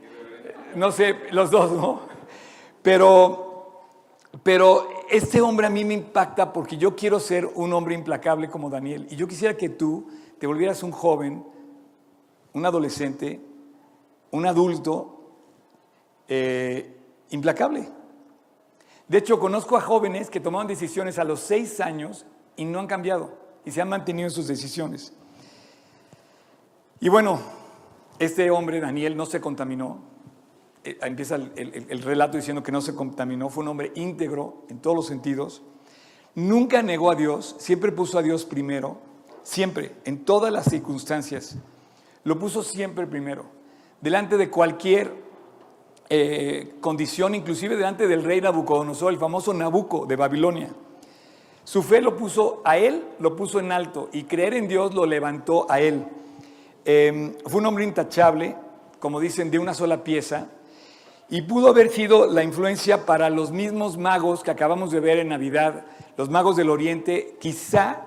no 0.75 0.91
sé, 0.91 1.15
los 1.31 1.51
dos, 1.51 1.71
¿no? 1.71 2.01
Pero, 2.81 3.81
pero 4.43 4.87
este 5.09 5.41
hombre 5.41 5.67
a 5.67 5.69
mí 5.69 5.83
me 5.83 5.93
impacta 5.93 6.53
porque 6.53 6.77
yo 6.77 6.95
quiero 6.95 7.19
ser 7.19 7.45
un 7.45 7.73
hombre 7.73 7.95
implacable 7.95 8.49
como 8.49 8.69
Daniel. 8.69 9.07
Y 9.09 9.15
yo 9.15 9.27
quisiera 9.27 9.57
que 9.57 9.69
tú 9.69 10.07
te 10.39 10.47
volvieras 10.47 10.83
un 10.83 10.91
joven, 10.91 11.45
un 12.53 12.65
adolescente, 12.65 13.41
un 14.31 14.45
adulto 14.45 15.19
eh, 16.27 16.95
implacable. 17.29 17.89
De 19.07 19.17
hecho, 19.17 19.39
conozco 19.39 19.75
a 19.75 19.81
jóvenes 19.81 20.29
que 20.29 20.39
tomaron 20.39 20.67
decisiones 20.67 21.17
a 21.17 21.23
los 21.23 21.39
seis 21.39 21.79
años 21.79 22.25
y 22.55 22.65
no 22.65 22.79
han 22.79 22.87
cambiado 22.87 23.33
y 23.65 23.71
se 23.71 23.81
han 23.81 23.89
mantenido 23.89 24.27
en 24.27 24.31
sus 24.31 24.47
decisiones. 24.47 25.13
Y 26.99 27.09
bueno, 27.09 27.39
este 28.19 28.51
hombre, 28.51 28.79
Daniel, 28.79 29.15
no 29.15 29.25
se 29.25 29.41
contaminó, 29.41 30.08
empieza 30.83 31.35
el, 31.35 32.01
relato 32.01 32.37
diciendo 32.37 32.63
que 32.63 32.71
no 32.71 32.81
se 32.81 32.95
contaminó, 32.95 33.49
fue 33.49 33.63
un 33.63 33.69
hombre 33.69 33.91
íntegro 33.95 34.63
en 34.69 34.79
todos 34.79 34.95
los 34.95 35.07
sentidos, 35.07 35.61
nunca 36.35 36.81
negó 36.81 37.11
a 37.11 37.15
Dios, 37.15 37.55
siempre 37.59 37.91
puso 37.91 38.17
a 38.17 38.21
Dios 38.21 38.45
primero, 38.45 38.97
siempre, 39.43 39.95
en 40.05 40.23
todas 40.25 40.51
las 40.51 40.65
circunstancias, 40.65 41.57
lo 42.23 42.39
puso 42.39 42.63
siempre 42.63 43.07
primero, 43.07 43.45
delante 44.01 44.37
de 44.37 44.49
cualquier 44.49 45.13
eh, 46.09 46.75
condición, 46.81 47.35
inclusive 47.35 47.75
delante 47.75 48.07
del 48.07 48.23
rey 48.23 48.41
Nabucodonosor, 48.41 49.13
el 49.13 49.19
famoso 49.19 49.53
Nabucco 49.53 50.05
de 50.05 50.15
Babilonia. 50.15 50.69
Su 51.63 51.83
fe 51.83 52.01
lo 52.01 52.15
puso 52.17 52.61
a 52.65 52.77
él, 52.77 53.03
lo 53.19 53.35
puso 53.35 53.59
en 53.59 53.71
alto, 53.71 54.09
y 54.11 54.23
creer 54.23 54.55
en 54.55 54.67
Dios 54.67 54.95
lo 54.95 55.05
levantó 55.05 55.69
a 55.69 55.79
él. 55.79 56.03
Em, 56.83 57.35
fue 57.45 57.59
un 57.59 57.67
hombre 57.67 57.83
intachable, 57.83 58.55
como 58.99 59.19
dicen, 59.19 59.51
de 59.51 59.59
una 59.59 59.75
sola 59.75 60.03
pieza, 60.03 60.49
y 61.29 61.43
pudo 61.43 61.69
haber 61.69 61.89
sido 61.89 62.25
la 62.25 62.43
influencia 62.43 63.05
para 63.05 63.29
los 63.29 63.51
mismos 63.51 63.97
magos 63.97 64.43
que 64.43 64.51
acabamos 64.51 64.91
de 64.91 64.99
ver 64.99 65.19
en 65.19 65.29
Navidad, 65.29 65.85
los 66.17 66.29
magos 66.29 66.55
del 66.55 66.69
Oriente, 66.69 67.37
quizá 67.39 68.03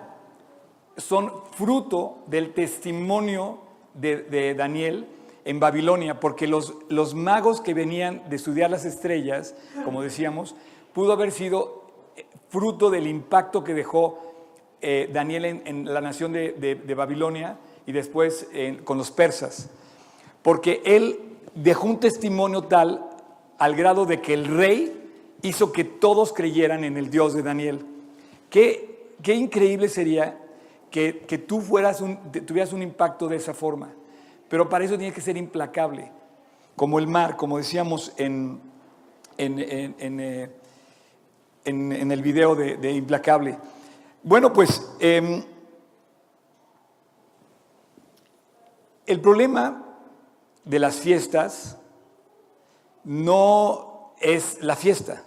son 0.96 1.32
fruto 1.52 2.18
del 2.26 2.52
testimonio 2.52 3.58
de, 3.94 4.54
Daniel 4.54 5.06
en 5.44 5.60
Babilonia, 5.60 6.18
porque 6.18 6.46
los, 6.46 6.74
los 6.88 7.14
magos 7.14 7.60
que 7.60 7.74
venían 7.74 8.28
de 8.28 8.36
estudiar 8.36 8.70
las 8.70 8.84
estrellas, 8.84 9.54
como 9.84 10.02
decíamos, 10.02 10.56
pudo 10.92 11.12
haber 11.12 11.30
sido 11.30 11.84
eh, 12.16 12.26
fruto 12.48 12.90
del 12.90 13.06
impacto 13.06 13.62
que 13.62 13.74
dejó 13.74 14.18
eh, 14.80 15.08
Daniel 15.12 15.44
en, 15.44 15.92
la 15.92 16.00
nación 16.00 16.32
de, 16.32 16.94
Babilonia 16.96 17.56
y 17.86 17.92
después 17.92 18.48
con 18.84 18.98
los 18.98 19.12
persas, 19.12 19.70
porque 20.42 20.82
él 20.84 21.20
dejó 21.54 21.86
un 21.86 22.00
testimonio 22.00 22.62
tal 22.62 23.11
al 23.62 23.76
grado 23.76 24.06
de 24.06 24.20
que 24.20 24.34
el 24.34 24.46
rey 24.46 24.92
hizo 25.42 25.70
que 25.70 25.84
todos 25.84 26.32
creyeran 26.32 26.82
en 26.82 26.96
el 26.96 27.10
Dios 27.10 27.32
de 27.32 27.44
Daniel. 27.44 27.86
Qué, 28.50 29.14
qué 29.22 29.34
increíble 29.34 29.88
sería 29.88 30.36
que, 30.90 31.12
tú 31.46 31.60
fueras 31.60 32.00
un, 32.00 32.32
tuvieras 32.44 32.72
un 32.72 32.82
impacto 32.82 33.28
de 33.28 33.36
esa 33.36 33.54
forma, 33.54 33.92
pero 34.48 34.68
para 34.68 34.84
eso 34.84 34.98
tiene 34.98 35.14
que 35.14 35.20
ser 35.20 35.36
implacable, 35.36 36.10
como 36.74 36.98
el 36.98 37.06
mar, 37.06 37.36
como 37.36 37.56
decíamos 37.56 38.12
en, 38.16 38.60
en, 39.38 39.60
en, 39.60 40.20
eh, 40.20 40.50
el 41.64 42.20
video 42.20 42.56
de, 42.56 42.78
de 42.78 42.90
Implacable. 42.90 43.58
Bueno, 44.24 44.52
pues 44.52 44.92
em, 44.98 45.44
el 49.06 49.20
problema 49.20 49.84
de 50.64 50.78
las 50.80 50.96
fiestas 50.96 51.78
no 53.04 54.14
es 54.20 54.62
la 54.62 54.76
fiesta. 54.76 55.22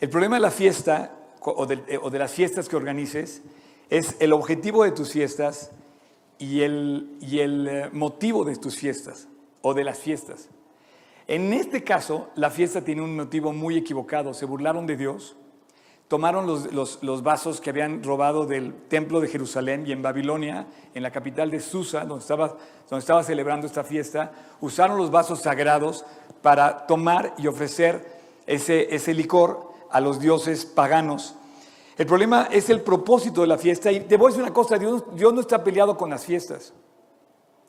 El 0.00 0.10
problema 0.10 0.36
de 0.36 0.42
la 0.42 0.50
fiesta 0.50 1.16
o 1.40 1.66
de, 1.66 1.98
o 2.02 2.10
de, 2.10 2.18
las 2.18 2.32
fiestas 2.32 2.68
que 2.68 2.76
organices 2.76 3.42
es 3.88 4.16
el 4.20 4.32
objetivo 4.32 4.84
de 4.84 4.92
tus 4.92 5.12
fiestas 5.12 5.70
y 6.38 6.62
el, 6.62 7.16
y 7.20 7.40
el 7.40 7.68
eh, 7.68 7.90
motivo 7.92 8.44
de 8.44 8.56
tus 8.56 8.76
fiestas 8.76 9.28
o 9.60 9.74
de 9.74 9.84
las 9.84 9.98
fiestas. 9.98 10.48
En 11.28 11.52
este 11.52 11.84
caso, 11.84 12.30
la 12.34 12.50
fiesta 12.50 12.82
tiene 12.82 13.02
un 13.02 13.16
motivo 13.16 13.52
muy 13.52 13.76
equivocado. 13.76 14.34
Se 14.34 14.44
burlaron 14.44 14.86
de 14.86 14.96
Dios 14.96 15.36
tomaron 16.12 16.46
los, 16.46 17.22
vasos 17.22 17.58
que 17.58 17.70
habían 17.70 18.02
robado 18.02 18.44
del 18.44 18.74
templo 18.88 19.18
de 19.18 19.28
Jerusalén 19.28 19.86
y 19.86 19.92
en 19.92 20.02
Babilonia, 20.02 20.66
en 20.92 21.02
la 21.02 21.10
capital 21.10 21.50
de 21.50 21.58
Susa, 21.58 22.04
donde 22.04 22.20
estaba, 22.20 22.48
donde 22.90 22.98
estaba 22.98 23.24
celebrando 23.24 23.66
esta 23.66 23.82
fiesta, 23.82 24.30
usaron 24.60 24.98
los 24.98 25.10
vasos 25.10 25.40
sagrados 25.40 26.04
para 26.42 26.86
tomar 26.86 27.32
y 27.38 27.46
ofrecer 27.46 28.20
ese, 28.46 28.94
ese 28.94 29.14
licor 29.14 29.72
a 29.90 30.02
los 30.02 30.20
dioses 30.20 30.66
paganos. 30.66 31.34
El 31.96 32.04
problema 32.04 32.46
es 32.50 32.68
el 32.68 32.82
propósito 32.82 33.40
de 33.40 33.46
la 33.46 33.56
fiesta. 33.56 33.90
Y 33.90 34.00
te 34.00 34.18
voy 34.18 34.26
a 34.26 34.28
decir 34.32 34.42
una 34.42 34.52
cosa, 34.52 34.76
Dios, 34.76 35.04
Dios 35.14 35.32
no 35.32 35.40
está 35.40 35.64
peleado 35.64 35.96
con 35.96 36.10
las 36.10 36.26
fiestas. 36.26 36.74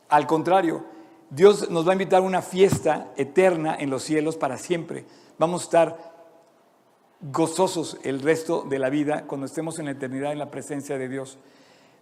Al 0.10 0.28
contrario, 0.28 0.84
Dios 1.30 1.70
nos 1.70 1.88
va 1.88 1.92
a 1.92 1.96
invitar 1.96 2.20
a 2.20 2.26
una 2.26 2.42
fiesta 2.42 3.14
eterna 3.16 3.78
en 3.80 3.90
los 3.90 4.04
cielos 4.04 4.36
para 4.36 4.58
siempre. 4.58 5.06
Vamos 5.40 5.62
a 5.62 5.64
estar 5.64 6.13
gozosos 7.32 7.98
el 8.04 8.22
resto 8.22 8.66
de 8.68 8.80
la 8.80 8.90
vida 8.90 9.26
cuando 9.26 9.46
estemos 9.46 9.80
en 9.80 9.86
la 9.86 9.92
eternidad 9.92 10.32
en 10.32 10.40
la 10.40 10.52
presencia 10.52 10.98
de 10.98 11.08
Dios. 11.08 11.38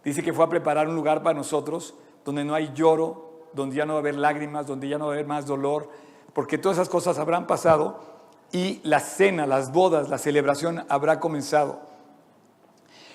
Dice 0.04 0.24
que 0.24 0.34
fue 0.34 0.46
a 0.46 0.50
preparar 0.50 0.88
un 0.88 0.96
lugar 0.96 1.22
para 1.22 1.38
nosotros 1.38 1.94
donde 2.26 2.44
no 2.44 2.56
hay 2.56 2.72
lloro, 2.74 3.50
donde 3.54 3.76
ya 3.76 3.86
no 3.86 3.94
va 3.94 4.00
a 4.00 4.02
haber 4.02 4.16
lágrimas, 4.16 4.66
donde 4.66 4.88
ya 4.88 4.98
no 4.98 5.06
va 5.06 5.12
a 5.12 5.16
haber 5.16 5.28
más 5.28 5.46
dolor, 5.46 5.90
porque 6.34 6.58
todas 6.58 6.78
esas 6.78 6.90
cosas 6.90 7.20
habrán 7.20 7.46
pasado 7.46 8.00
y 8.52 8.80
la 8.84 9.00
cena, 9.00 9.46
las 9.46 9.72
bodas, 9.72 10.10
la 10.10 10.18
celebración 10.18 10.86
habrá 10.90 11.20
comenzado. 11.20 11.80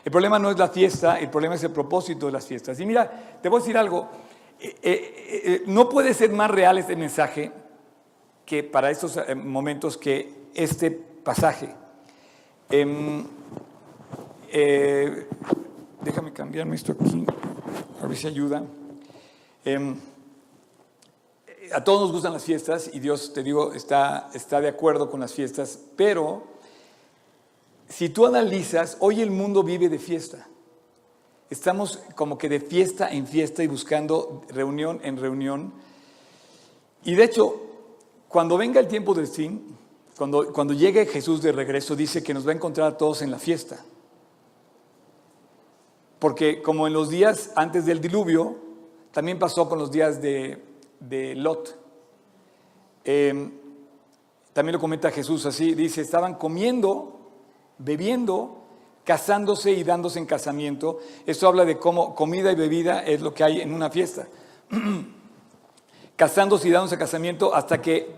El 0.05 0.13
problema 0.13 0.39
no 0.39 0.51
es 0.51 0.59
la 0.59 0.69
fiesta, 0.69 1.19
el 1.19 1.31
problema 1.31 1.57
es 1.57 1.65
el 1.65 1.73
propósito 1.73 2.27
de 2.27 2.33
las 2.33 2.47
fiestas. 2.47 2.79
Y 2.79 2.87
mira, 2.87 3.39
te 3.43 3.49
voy 3.49 3.59
a 3.59 3.61
decir 3.61 3.77
algo, 3.77 4.09
eh, 4.61 4.77
eh, 4.83 5.43
eh, 5.45 5.63
no 5.67 5.89
puede 5.89 6.15
ser 6.15 6.31
más 6.31 6.51
real 6.51 6.79
este 6.79 6.95
mensaje 6.95 7.51
que 8.45 8.63
para 8.63 8.91
estos 8.93 9.19
momentos 9.35 9.97
que 9.97 10.47
este 10.55 10.93
pasaje. 10.93 11.75
Em, 12.69 13.25
eh, 14.51 15.29
déjame 16.03 16.33
cambiarme 16.33 16.75
esto 16.75 16.93
aquí, 16.93 17.25
a 18.03 18.07
ver 18.07 18.17
si 18.17 18.27
ayuda. 18.27 18.65
Em, 19.65 19.97
a 21.73 21.85
todos 21.85 22.03
nos 22.03 22.13
gustan 22.13 22.33
las 22.33 22.45
fiestas 22.45 22.91
y 22.93 22.99
Dios, 22.99 23.33
te 23.33 23.45
digo, 23.45 23.73
está, 23.73 24.31
está 24.35 24.61
de 24.61 24.69
acuerdo 24.69 25.11
con 25.11 25.21
las 25.21 25.33
fiestas, 25.33 25.79
pero 25.97 26.43
si 27.89 28.09
tú 28.09 28.27
analizas, 28.27 28.97
hoy 28.99 29.23
el 29.23 29.31
mundo 29.31 29.63
vive 29.63 29.89
de 29.89 30.01
fiesta. 30.01 30.49
Estamos 31.49 32.01
como 32.17 32.37
que 32.37 32.49
de 32.49 32.59
fiesta 32.59 33.13
en 33.13 33.29
fiesta 33.29 33.63
y 33.63 33.69
buscando 33.69 34.43
reunión 34.49 34.99
en 35.05 35.17
reunión. 35.17 35.73
Y 37.05 37.15
de 37.15 37.23
hecho, 37.23 37.63
cuando 38.29 38.57
venga 38.57 38.81
el 38.81 38.89
tiempo 38.89 39.15
del 39.15 39.29
fin, 39.29 39.77
cuando, 40.17 40.53
cuando 40.53 40.73
llegue 40.73 41.07
Jesús 41.07 41.43
de 41.43 41.53
regreso, 41.53 41.95
dice 41.95 42.23
que 42.23 42.33
nos 42.33 42.47
va 42.47 42.53
a 42.53 42.55
encontrar 42.55 42.93
a 42.93 42.97
todos 42.97 43.21
en 43.23 43.31
la 43.31 43.39
fiesta. 43.39 43.85
Porque 46.19 46.63
como 46.63 46.87
en 46.87 46.95
los 46.95 47.11
días 47.11 47.53
antes 47.55 47.85
del 47.85 48.01
diluvio, 48.01 48.57
también 49.13 49.39
pasó 49.39 49.69
con 49.69 49.79
los 49.79 49.91
días 49.91 50.21
de, 50.23 50.63
Lot. 51.37 51.79
Em, 53.05 53.53
también 54.53 54.73
lo 54.73 54.81
comenta 54.81 55.11
Jesús 55.11 55.45
así, 55.45 55.75
dice, 55.75 56.01
estaban 56.01 56.35
comiendo, 56.35 57.21
bebiendo, 57.79 58.63
casándose 59.05 59.73
y 59.73 59.85
dándose 59.85 60.19
en 60.19 60.25
casamiento. 60.25 60.99
Esto 61.27 61.47
habla 61.47 61.67
de 61.67 61.79
cómo 61.79 62.15
comida 62.15 62.51
y 62.51 62.55
bebida 62.55 63.05
es 63.05 63.21
lo 63.21 63.35
que 63.35 63.45
hay 63.45 63.61
en 63.61 63.75
una 63.75 63.91
fiesta. 63.91 64.27
casándose 66.17 66.69
y 66.69 66.71
dándose 66.71 66.95
en 66.95 67.01
casamiento 67.01 67.55
hasta 67.55 67.83
que 67.83 68.15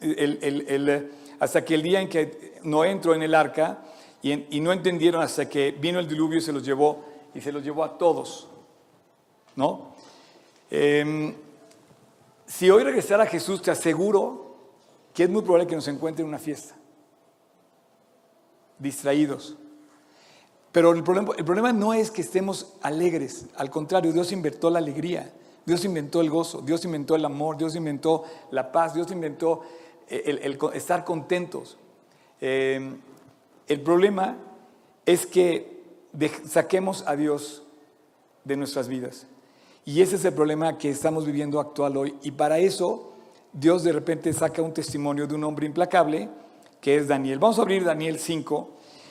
el, 0.00 0.38
el 0.40 1.10
hasta 1.42 1.64
que 1.64 1.74
el 1.74 1.82
día 1.82 2.00
en 2.00 2.08
que 2.08 2.60
no 2.62 2.84
entró 2.84 3.16
en 3.16 3.22
el 3.24 3.34
arca 3.34 3.82
y, 4.22 4.60
no 4.60 4.70
entendieron 4.70 5.20
hasta 5.20 5.48
que 5.48 5.72
vino 5.72 5.98
el 5.98 6.06
diluvio 6.06 6.38
y 6.38 6.40
se 6.40 6.52
los 6.52 6.64
llevó 6.64 7.04
y 7.34 7.40
se 7.40 7.50
los 7.50 7.64
llevó 7.64 7.82
a 7.82 7.98
todos. 7.98 8.46
¿No? 9.56 9.92
Em, 10.70 11.34
si 12.46 12.70
hoy 12.70 12.84
regresara 12.84 13.26
Jesús, 13.26 13.60
te 13.60 13.72
aseguro 13.72 14.54
que 15.12 15.24
es 15.24 15.30
muy 15.30 15.42
probable 15.42 15.66
que 15.66 15.74
nos 15.74 15.88
encuentre 15.88 16.22
en 16.22 16.28
una 16.28 16.38
fiesta, 16.38 16.76
distraídos. 18.78 19.56
Pero 20.70 20.92
el 20.92 21.02
problema 21.02 21.72
no 21.72 21.92
es 21.92 22.12
que 22.12 22.22
estemos 22.22 22.74
alegres, 22.82 23.46
al 23.56 23.68
contrario, 23.68 24.12
Dios 24.12 24.30
inventó 24.30 24.70
la 24.70 24.78
alegría, 24.78 25.32
Dios 25.66 25.84
inventó 25.84 26.20
el 26.20 26.30
gozo, 26.30 26.60
Dios 26.60 26.84
inventó 26.84 27.16
el 27.16 27.24
amor, 27.24 27.56
Dios 27.56 27.74
inventó 27.74 28.22
la 28.52 28.70
paz, 28.70 28.94
Dios 28.94 29.10
inventó 29.10 29.62
el, 30.08 30.58
estar 30.74 31.04
contentos. 31.04 31.78
Eh, 32.40 32.94
el 33.68 33.80
problema 33.80 34.36
es 35.06 35.26
que 35.26 35.82
saquemos 36.46 37.04
a 37.06 37.16
Dios 37.16 37.62
de 38.44 38.56
nuestras 38.56 38.88
vidas. 38.88 39.26
Y 39.84 40.00
ese 40.00 40.16
es 40.16 40.24
el 40.24 40.32
problema 40.32 40.78
que 40.78 40.90
estamos 40.90 41.26
viviendo 41.26 41.58
actual 41.58 41.96
hoy. 41.96 42.14
Y 42.22 42.30
para 42.32 42.58
eso 42.58 43.12
Dios 43.52 43.82
de 43.82 43.92
repente 43.92 44.32
saca 44.32 44.62
un 44.62 44.72
testimonio 44.72 45.26
de 45.26 45.34
un 45.34 45.44
hombre 45.44 45.66
implacable, 45.66 46.28
que 46.80 46.96
es 46.96 47.08
Daniel. 47.08 47.38
Vamos 47.38 47.58
a 47.58 47.62
abrir 47.62 47.84
Daniel 47.84 48.18
5, 48.18 48.70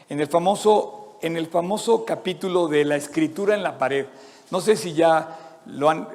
en 0.09 0.19
el 0.19 0.27
famoso, 0.27 1.17
en 1.21 1.37
el 1.37 1.47
famoso 1.47 2.05
capítulo 2.05 2.67
de 2.67 2.85
la 2.85 2.95
escritura 2.95 3.53
en 3.53 3.63
la 3.63 3.77
pared. 3.77 4.07
No 4.49 4.59
sé 4.59 4.75
si 4.75 4.93
ya 4.93 5.59
lo 5.65 5.89
han, 5.89 6.07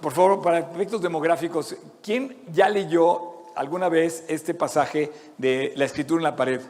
por 0.00 0.12
favor, 0.12 0.42
para 0.42 0.58
efectos 0.58 1.00
demográficos, 1.00 1.76
¿quién 2.02 2.36
ya 2.52 2.68
leyó 2.68 3.31
alguna 3.54 3.88
vez 3.88 4.24
este 4.28 4.54
pasaje 4.54 5.12
de 5.38 5.72
la 5.76 5.84
escritura 5.84 6.18
en 6.20 6.24
la 6.24 6.36
pared? 6.36 6.60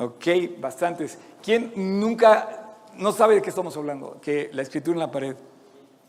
Ok, 0.00 0.26
bastantes. 0.58 1.18
¿Quién 1.42 1.72
nunca, 1.76 2.76
no 2.96 3.12
sabe 3.12 3.36
de 3.36 3.42
qué 3.42 3.50
estamos 3.50 3.76
hablando? 3.76 4.18
Que 4.20 4.50
la 4.52 4.62
escritura 4.62 4.94
en 4.94 5.00
la 5.00 5.10
pared. 5.10 5.36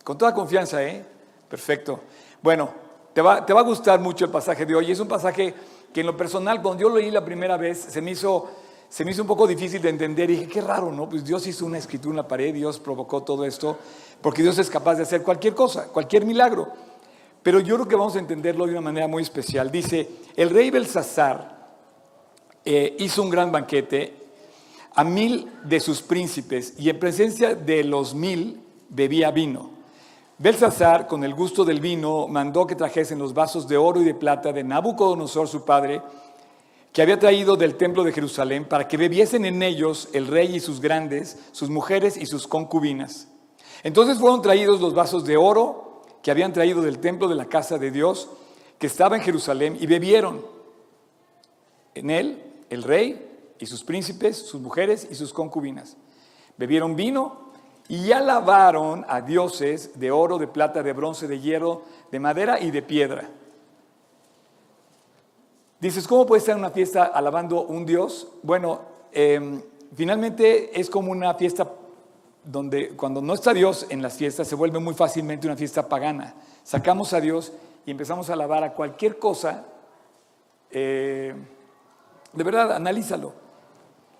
Con 0.03 0.17
toda 0.17 0.33
confianza, 0.33 0.83
¿eh? 0.83 1.05
Perfecto. 1.49 1.99
Bueno, 2.41 2.69
te 3.13 3.21
va, 3.21 3.45
te 3.45 3.53
va 3.53 3.61
a 3.61 3.63
gustar 3.63 3.99
mucho 3.99 4.25
el 4.25 4.31
pasaje 4.31 4.65
de 4.65 4.75
hoy. 4.75 4.91
Es 4.91 4.99
un 4.99 5.07
pasaje 5.07 5.53
que 5.93 6.01
en 6.01 6.07
lo 6.07 6.17
personal, 6.17 6.61
cuando 6.61 6.81
yo 6.81 6.89
lo 6.89 6.97
leí 6.97 7.11
la 7.11 7.23
primera 7.23 7.57
vez, 7.57 7.77
se 7.77 8.01
me 8.01 8.11
hizo, 8.11 8.49
se 8.89 9.05
me 9.05 9.11
hizo 9.11 9.21
un 9.21 9.27
poco 9.27 9.47
difícil 9.47 9.81
de 9.81 9.89
entender. 9.89 10.29
Y 10.29 10.35
dije, 10.35 10.47
qué 10.47 10.61
raro, 10.61 10.91
¿no? 10.91 11.07
Pues 11.07 11.23
Dios 11.23 11.45
hizo 11.47 11.65
una 11.65 11.77
escritura 11.77 12.11
en 12.11 12.17
la 12.17 12.27
pared, 12.27 12.53
Dios 12.53 12.79
provocó 12.79 13.23
todo 13.23 13.45
esto, 13.45 13.77
porque 14.21 14.41
Dios 14.41 14.57
es 14.57 14.69
capaz 14.69 14.95
de 14.95 15.03
hacer 15.03 15.21
cualquier 15.23 15.53
cosa, 15.53 15.87
cualquier 15.87 16.25
milagro. 16.25 16.67
Pero 17.45 17.59
yo 17.59 17.75
creo 17.75 17.87
que 17.87 17.95
vamos 17.95 18.15
a 18.15 18.19
entenderlo 18.19 18.65
de 18.65 18.71
una 18.71 18.81
manera 18.81 19.07
muy 19.07 19.21
especial. 19.21 19.69
Dice, 19.69 20.09
el 20.35 20.49
rey 20.49 20.71
Belsasar 20.71 21.75
eh, 22.65 22.95
hizo 22.97 23.21
un 23.21 23.29
gran 23.29 23.51
banquete 23.51 24.17
a 24.95 25.03
mil 25.03 25.47
de 25.63 25.79
sus 25.79 26.01
príncipes 26.01 26.73
y 26.79 26.89
en 26.89 26.97
presencia 26.97 27.53
de 27.53 27.83
los 27.83 28.15
mil 28.15 28.63
bebía 28.89 29.29
vino. 29.29 29.69
Belsasar, 30.39 31.05
con 31.05 31.23
el 31.23 31.35
gusto 31.35 31.63
del 31.63 31.81
vino, 31.81 32.27
mandó 32.27 32.65
que 32.65 32.73
trajesen 32.73 33.19
los 33.19 33.35
vasos 33.35 33.67
de 33.67 33.77
oro 33.77 34.01
y 34.01 34.05
de 34.05 34.15
plata 34.15 34.51
de 34.51 34.63
Nabucodonosor, 34.63 35.47
su 35.47 35.63
padre, 35.63 36.01
que 36.91 37.03
había 37.03 37.19
traído 37.19 37.55
del 37.55 37.75
templo 37.75 38.03
de 38.03 38.11
Jerusalén, 38.11 38.65
para 38.65 38.87
que 38.87 38.97
bebiesen 38.97 39.45
en 39.45 39.61
ellos 39.61 40.09
el 40.13 40.25
rey 40.25 40.55
y 40.55 40.59
sus 40.59 40.81
grandes, 40.81 41.37
sus 41.51 41.69
mujeres 41.69 42.17
y 42.17 42.25
sus 42.25 42.47
concubinas. 42.47 43.27
Entonces 43.83 44.17
fueron 44.17 44.41
traídos 44.41 44.81
los 44.81 44.95
vasos 44.95 45.25
de 45.25 45.37
oro 45.37 45.84
que 46.25 46.31
habían 46.31 46.53
traído 46.53 46.81
del 46.81 46.97
templo 46.97 47.27
de 47.27 47.35
la 47.35 47.45
casa 47.45 47.77
de 47.77 47.91
Dios, 47.91 48.27
que 48.79 48.87
estaba 48.87 49.15
en 49.15 49.21
Jerusalén, 49.21 49.77
y 49.79 49.85
bebieron 49.85 50.43
en 51.93 52.09
él 52.09 52.41
el 52.71 52.81
rey 52.81 53.53
y 53.59 53.67
sus 53.67 53.83
príncipes, 53.83 54.35
sus 54.35 54.59
mujeres 54.59 55.07
y 55.11 55.13
sus 55.13 55.31
concubinas. 55.31 55.97
Bebieron 56.57 56.95
vino 56.95 57.51
y 57.87 58.11
alabaron 58.11 59.05
a 59.07 59.21
dioses 59.21 59.99
de 59.99 60.09
oro, 60.09 60.39
de 60.39 60.47
plata, 60.47 60.81
de 60.81 60.93
bronce, 60.93 61.27
de 61.27 61.39
hierro, 61.39 61.83
de 62.11 62.19
madera 62.19 62.59
y 62.59 62.71
de 62.71 62.81
piedra. 62.81 63.29
Dices, 65.79 66.07
¿cómo 66.07 66.25
puede 66.25 66.39
estar 66.39 66.57
una 66.57 66.71
fiesta 66.71 67.03
alabando 67.03 67.61
un 67.61 67.85
dios? 67.85 68.29
Bueno, 68.41 68.81
em, 69.11 69.61
finalmente 69.93 70.79
es 70.79 70.89
como 70.89 71.11
una 71.11 71.35
fiesta 71.35 71.71
donde 72.45 72.89
cuando 72.89 73.21
no 73.21 73.33
está 73.33 73.53
Dios 73.53 73.87
en 73.89 74.01
las 74.01 74.13
fiestas 74.13 74.47
se 74.47 74.55
vuelve 74.55 74.79
muy 74.79 74.93
fácilmente 74.93 75.47
una 75.47 75.57
fiesta 75.57 75.87
pagana. 75.89 76.35
Sacamos 76.63 77.13
a 77.13 77.19
Dios 77.19 77.51
y 77.85 77.91
empezamos 77.91 78.29
a 78.29 78.33
alabar 78.33 78.63
a 78.63 78.73
cualquier 78.73 79.17
cosa. 79.17 79.65
Eh, 80.71 81.33
de 82.33 82.43
verdad, 82.43 82.73
analízalo. 82.73 83.33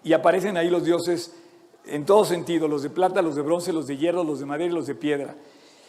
Y 0.04 0.14
aparecen 0.14 0.58
ahí 0.58 0.70
los 0.70 0.84
dioses 0.84 1.36
en 1.86 2.06
todo 2.06 2.26
sentido, 2.26 2.68
los 2.68 2.84
de 2.84 2.90
plata, 2.90 3.22
los 3.22 3.36
de 3.36 3.42
bronce, 3.42 3.74
los 3.74 3.88
de 3.88 3.98
hierro, 3.98 4.24
los 4.24 4.40
de 4.40 4.46
madera 4.46 4.72
y 4.72 4.76
los 4.76 4.88
de 4.88 4.96
piedra. 4.96 5.36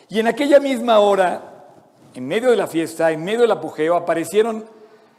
Y 0.09 0.21
en 0.21 0.27
aquella 0.27 0.61
misma 0.61 0.99
hora, 1.01 1.69
en 2.15 2.27
medio 2.27 2.51
de 2.51 2.57
la 2.57 2.67
fiesta, 2.67 3.11
en 3.11 3.25
medio 3.25 3.41
del 3.41 3.51
apogeo, 3.51 3.97
aparecieron 3.97 4.65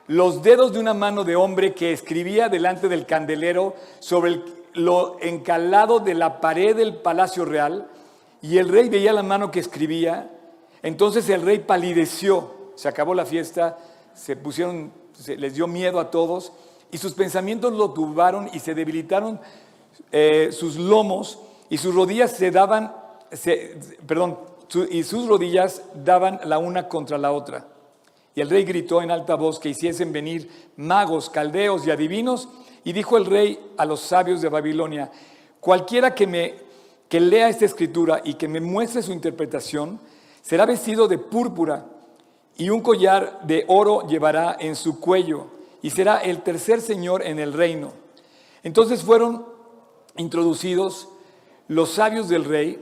los 0.07 0.41
dedos 0.41 0.73
de 0.73 0.79
una 0.79 0.93
mano 0.93 1.23
de 1.23 1.35
hombre 1.35 1.73
que 1.73 1.91
escribía 1.91 2.47
delante 2.49 2.87
del 2.87 3.05
candelero 3.05 3.75
sobre 3.99 4.41
lo 4.77 5.17
encalado 5.21 5.99
de 5.99 6.13
la 6.13 6.39
pared 6.39 6.75
del 6.75 6.95
palacio 6.95 7.45
real, 7.45 7.89
y 8.41 8.57
el 8.57 8.69
rey 8.69 8.89
veía 8.89 9.13
la 9.13 9.23
mano 9.23 9.51
que 9.51 9.59
escribía, 9.59 10.31
entonces 10.83 11.27
el 11.29 11.41
rey 11.41 11.59
palideció, 11.59 12.71
se 12.75 12.87
acabó 12.87 13.13
la 13.13 13.25
fiesta, 13.25 13.77
se 14.13 14.35
pusieron, 14.35 14.91
se 15.13 15.35
les 15.35 15.55
dio 15.55 15.67
miedo 15.67 15.99
a 15.99 16.11
todos, 16.11 16.53
y 16.91 16.97
sus 16.97 17.13
pensamientos 17.13 17.73
lo 17.73 17.91
turbaron 17.91 18.49
y 18.53 18.59
se 18.59 18.73
debilitaron 18.73 19.39
eh, 20.11 20.49
sus 20.51 20.77
lomos 20.77 21.39
y 21.69 21.77
sus 21.77 21.93
rodillas 21.93 22.31
se 22.31 22.51
daban, 22.51 22.93
perdón, 24.05 24.39
y 24.89 25.03
sus 25.03 25.27
rodillas 25.27 25.81
daban 25.93 26.39
la 26.45 26.57
una 26.59 26.87
contra 26.87 27.17
la 27.17 27.31
otra. 27.31 27.67
Y 28.35 28.41
el 28.41 28.49
rey 28.49 28.63
gritó 28.63 29.01
en 29.01 29.11
alta 29.11 29.35
voz 29.35 29.59
que 29.59 29.69
hiciesen 29.69 30.13
venir 30.13 30.71
magos, 30.77 31.29
caldeos 31.29 31.87
y 31.87 31.91
adivinos. 31.91 32.47
Y 32.87 32.93
dijo 32.93 33.17
el 33.17 33.25
rey 33.25 33.59
a 33.75 33.83
los 33.83 33.99
sabios 33.99 34.41
de 34.41 34.47
Babilonia, 34.47 35.11
cualquiera 35.59 36.15
que 36.15 36.25
me 36.25 36.53
que 37.09 37.19
lea 37.19 37.49
esta 37.49 37.65
escritura 37.65 38.21
y 38.23 38.35
que 38.35 38.47
me 38.47 38.61
muestre 38.61 39.01
su 39.01 39.11
interpretación, 39.11 39.99
será 40.41 40.65
vestido 40.65 41.05
de 41.09 41.17
púrpura 41.17 41.85
y 42.57 42.69
un 42.69 42.79
collar 42.79 43.41
de 43.43 43.65
oro 43.67 44.07
llevará 44.07 44.55
en 44.57 44.77
su 44.77 45.01
cuello 45.01 45.47
y 45.81 45.89
será 45.89 46.19
el 46.19 46.43
tercer 46.43 46.79
señor 46.79 47.25
en 47.25 47.39
el 47.39 47.51
reino. 47.51 47.91
Entonces 48.63 49.03
fueron 49.03 49.45
introducidos 50.15 51.09
los 51.67 51.89
sabios 51.89 52.29
del 52.29 52.45
rey, 52.45 52.79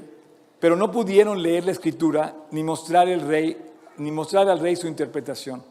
pero 0.59 0.75
no 0.75 0.91
pudieron 0.91 1.41
leer 1.41 1.65
la 1.65 1.71
escritura 1.71 2.35
ni 2.51 2.61
mostrar 2.61 3.09
el 3.09 3.21
rey 3.21 3.57
ni 3.97 4.11
mostrar 4.11 4.47
al 4.49 4.59
rey 4.59 4.75
su 4.75 4.85
interpretación. 4.85 5.63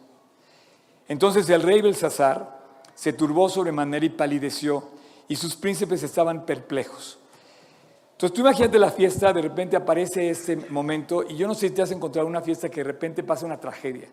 Entonces 1.07 1.49
el 1.51 1.63
rey 1.63 1.83
Belsasar 1.83 2.54
se 2.95 3.13
turbó 3.13 3.49
sobremanera 3.49 4.05
y 4.07 4.11
palideció, 4.11 4.89
y 5.29 5.37
sus 5.37 5.57
príncipes 5.57 6.03
estaban 6.03 6.45
perplejos. 6.45 7.19
Entonces 8.13 8.35
tú 8.35 8.41
imagínate 8.43 8.79
la 8.79 8.91
fiesta, 8.91 9.33
de 9.33 9.43
repente 9.43 9.77
aparece 9.77 10.31
este 10.31 10.57
momento, 10.57 11.25
y 11.29 11.37
yo 11.37 11.47
no 11.47 11.55
sé 11.55 11.69
si 11.69 11.75
te 11.75 11.83
has 11.83 11.91
encontrado 11.91 12.29
una 12.29 12.41
fiesta 12.41 12.69
que 12.69 12.81
de 12.81 12.85
repente 12.85 13.23
pasa 13.23 13.47
una 13.47 13.59
tragedia 13.59 14.09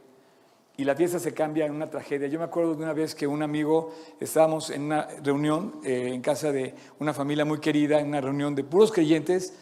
y 0.77 0.83
la 0.83 0.95
fiesta 0.95 1.19
se 1.19 1.33
cambia 1.33 1.65
en 1.65 1.73
una 1.73 1.89
tragedia. 1.89 2.27
Yo 2.27 2.39
me 2.39 2.45
acuerdo 2.45 2.73
de 2.73 2.83
una 2.83 2.93
vez 2.93 3.13
que 3.13 3.27
un 3.27 3.43
amigo, 3.43 3.93
estábamos 4.19 4.69
en 4.71 4.83
una 4.83 5.07
reunión 5.21 5.75
eh, 5.83 6.09
en 6.11 6.21
casa 6.21 6.51
de 6.51 6.73
una 6.99 7.13
familia 7.13 7.45
muy 7.45 7.59
querida, 7.59 7.99
en 7.99 8.07
una 8.07 8.19
reunión 8.21 8.55
de 8.55 8.63
puros 8.63 8.91
creyentes, 8.91 9.53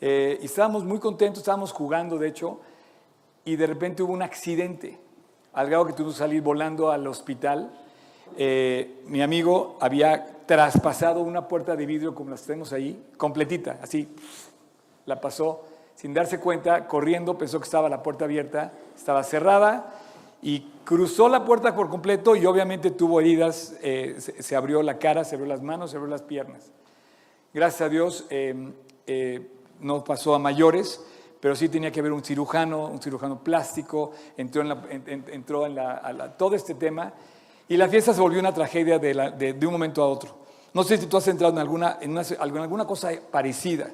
eh, 0.00 0.38
y 0.42 0.44
estábamos 0.44 0.84
muy 0.84 0.98
contentos, 0.98 1.38
estábamos 1.38 1.72
jugando, 1.72 2.18
de 2.18 2.28
hecho, 2.28 2.60
y 3.44 3.56
de 3.56 3.66
repente 3.66 4.02
hubo 4.02 4.12
un 4.12 4.20
accidente, 4.20 4.98
al 5.54 5.68
grado 5.68 5.86
que 5.86 5.92
tuvimos 5.94 6.16
que 6.16 6.18
salir 6.18 6.42
volando 6.42 6.90
al 6.90 7.06
hospital. 7.06 7.72
Eh, 8.36 9.00
mi 9.06 9.22
amigo 9.22 9.76
había 9.80 10.44
traspasado 10.46 11.20
una 11.20 11.48
puerta 11.48 11.76
de 11.76 11.86
vidrio 11.86 12.14
como 12.14 12.30
las 12.30 12.42
tenemos 12.42 12.72
ahí, 12.72 13.02
completita, 13.16 13.78
así, 13.82 14.08
la 15.06 15.20
pasó 15.20 15.64
sin 15.98 16.14
darse 16.14 16.38
cuenta, 16.38 16.86
corriendo, 16.86 17.36
pensó 17.36 17.58
que 17.58 17.64
estaba 17.64 17.88
la 17.88 18.04
puerta 18.04 18.24
abierta, 18.24 18.72
estaba 18.96 19.24
cerrada 19.24 19.92
y 20.40 20.60
cruzó 20.84 21.28
la 21.28 21.44
puerta 21.44 21.74
por 21.74 21.88
completo 21.88 22.36
y 22.36 22.46
obviamente 22.46 22.92
tuvo 22.92 23.18
heridas, 23.18 23.74
eh, 23.82 24.14
se, 24.18 24.54
abrió 24.54 24.80
la 24.84 24.98
cara, 24.98 25.24
se 25.24 25.34
abrió 25.34 25.48
las 25.48 25.60
manos, 25.60 25.90
se 25.90 25.96
abrió 25.96 26.08
las 26.08 26.22
piernas. 26.22 26.70
Gracias 27.52 27.80
a 27.80 27.88
Dios 27.88 28.26
eh, 28.30 28.72
eh, 29.08 29.50
no 29.80 30.04
pasó 30.04 30.36
a 30.36 30.38
mayores, 30.38 31.04
pero 31.40 31.56
sí 31.56 31.68
tenía 31.68 31.90
que 31.90 31.98
haber 31.98 32.12
un 32.12 32.22
cirujano, 32.22 32.86
un 32.86 33.02
cirujano 33.02 33.42
plástico, 33.42 34.12
entró 34.36 34.62
en, 34.62 35.24
entró 35.32 35.66
en 35.66 35.76
todo 36.36 36.54
este 36.54 36.74
tema 36.74 37.12
y 37.68 37.76
la 37.76 37.88
fiesta 37.88 38.14
se 38.14 38.20
volvió 38.20 38.40
una 38.40 38.54
tragedia 38.54 38.98
de, 38.98 39.56
un 39.62 39.72
momento 39.72 40.02
a 40.02 40.08
otro. 40.08 40.36
No 40.72 40.84
sé 40.84 40.96
si 40.96 41.06
tú 41.06 41.16
has 41.16 41.28
entrado 41.28 41.52
en 41.52 41.58
alguna, 41.58 41.98
en 42.00 42.16
alguna 42.16 42.86
cosa 42.86 43.10
parecida, 43.30 43.90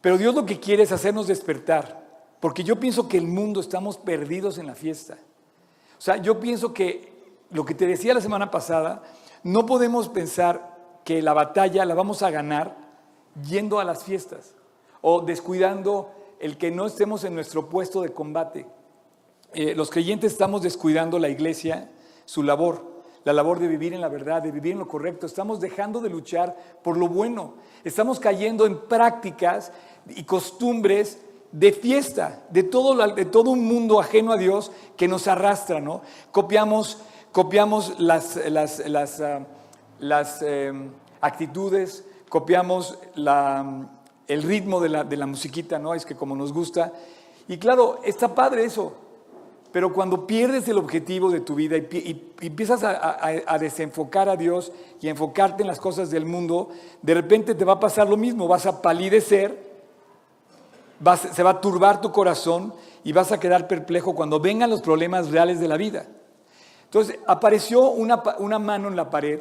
pero 0.00 0.18
Dios 0.18 0.34
lo 0.34 0.44
que 0.44 0.58
quiere 0.58 0.82
es 0.82 0.92
hacernos 0.92 1.26
despertar, 1.26 2.02
porque 2.40 2.64
yo 2.64 2.78
pienso 2.80 3.08
que 3.08 3.18
el 3.18 3.26
mundo 3.26 3.60
estamos 3.60 3.96
perdidos 3.98 4.58
en 4.58 4.66
la 4.66 4.74
fiesta. 4.74 5.16
O 5.98 6.00
sea, 6.00 6.16
yo 6.16 6.40
pienso 6.40 6.74
que 6.74 7.12
lo 7.50 7.64
que 7.64 7.74
te 7.74 7.86
decía 7.86 8.14
la 8.14 8.20
semana 8.20 8.50
pasada, 8.50 9.02
no 9.44 9.66
podemos 9.66 10.08
pensar 10.08 10.72
que 11.04 11.22
la 11.22 11.32
batalla 11.32 11.84
la 11.84 11.94
vamos 11.94 12.22
a 12.22 12.30
ganar 12.30 12.76
yendo 13.48 13.78
a 13.78 13.84
las 13.84 14.04
fiestas 14.04 14.54
o 15.00 15.20
descuidando 15.20 16.10
el 16.40 16.58
que 16.58 16.70
no 16.70 16.86
estemos 16.86 17.24
en 17.24 17.34
nuestro 17.34 17.68
puesto 17.68 18.02
de 18.02 18.12
combate. 18.12 18.66
Eh, 19.54 19.74
los 19.74 19.90
creyentes 19.90 20.32
estamos 20.32 20.62
descuidando 20.62 21.18
la 21.18 21.28
iglesia, 21.28 21.90
su 22.24 22.42
labor, 22.42 22.92
la 23.24 23.32
labor 23.32 23.58
de 23.58 23.68
vivir 23.68 23.94
en 23.94 24.00
la 24.00 24.08
verdad, 24.08 24.42
de 24.42 24.50
vivir 24.50 24.72
en 24.72 24.78
lo 24.80 24.88
correcto. 24.88 25.26
Estamos 25.26 25.60
dejando 25.60 26.00
de 26.00 26.10
luchar 26.10 26.56
por 26.82 26.96
lo 26.96 27.08
bueno. 27.08 27.54
Estamos 27.84 28.18
cayendo 28.18 28.66
en 28.66 28.80
prácticas 28.86 29.72
y 30.08 30.24
costumbres 30.24 31.18
de 31.52 31.72
fiesta, 31.72 32.42
de 32.50 32.62
todo, 32.62 33.50
un 33.50 33.64
mundo 33.64 34.00
ajeno 34.00 34.32
a 34.32 34.36
Dios 34.36 34.72
que 34.96 35.06
nos 35.06 35.28
arrastra, 35.28 35.80
¿no? 35.80 36.00
Copiamos, 36.32 36.98
copiamos 37.30 38.00
las, 38.00 38.38
ah, 39.20 39.46
em, 40.40 40.90
actitudes, 41.20 42.04
copiamos 42.28 42.98
el 43.14 44.42
ritmo 44.42 44.80
de 44.80 44.88
la, 44.88 45.04
de 45.04 45.16
la 45.16 45.26
musiquita, 45.26 45.78
¿no? 45.78 45.94
Es 45.94 46.06
que 46.06 46.16
como 46.16 46.34
nos 46.34 46.52
gusta. 46.52 46.92
Y 47.48 47.58
claro, 47.58 48.00
está 48.02 48.34
padre 48.34 48.64
eso, 48.64 48.94
pero 49.72 49.92
cuando 49.92 50.26
pierdes 50.26 50.68
el 50.68 50.78
objetivo 50.78 51.30
de 51.30 51.40
tu 51.40 51.54
vida 51.54 51.76
y, 51.76 52.32
empiezas 52.40 52.84
a, 52.84 53.18
a, 53.46 53.58
desenfocar 53.58 54.28
a 54.28 54.36
Dios 54.36 54.72
y 55.00 55.08
enfocarte 55.08 55.62
en 55.62 55.66
las 55.66 55.80
cosas 55.80 56.10
del 56.10 56.26
mundo, 56.26 56.68
de 57.00 57.14
repente 57.14 57.54
te 57.54 57.64
va 57.64 57.74
a 57.74 57.80
pasar 57.80 58.08
lo 58.08 58.16
mismo, 58.16 58.46
vas 58.46 58.66
a 58.66 58.82
palidecer 58.82 59.72
se 61.32 61.42
va 61.42 61.50
a 61.50 61.60
turbar 61.60 62.00
tu 62.00 62.12
corazón 62.12 62.74
y 63.02 63.12
vas 63.12 63.32
a 63.32 63.40
quedar 63.40 63.66
perplejo 63.66 64.14
cuando 64.14 64.38
vengan 64.38 64.70
los 64.70 64.82
problemas 64.82 65.30
reales 65.30 65.58
de 65.58 65.68
la 65.68 65.76
vida. 65.76 66.06
Entonces 66.84 67.18
apareció 67.26 67.90
una 67.90 68.58
mano 68.58 68.88
en 68.88 68.96
la 68.96 69.10
pared, 69.10 69.40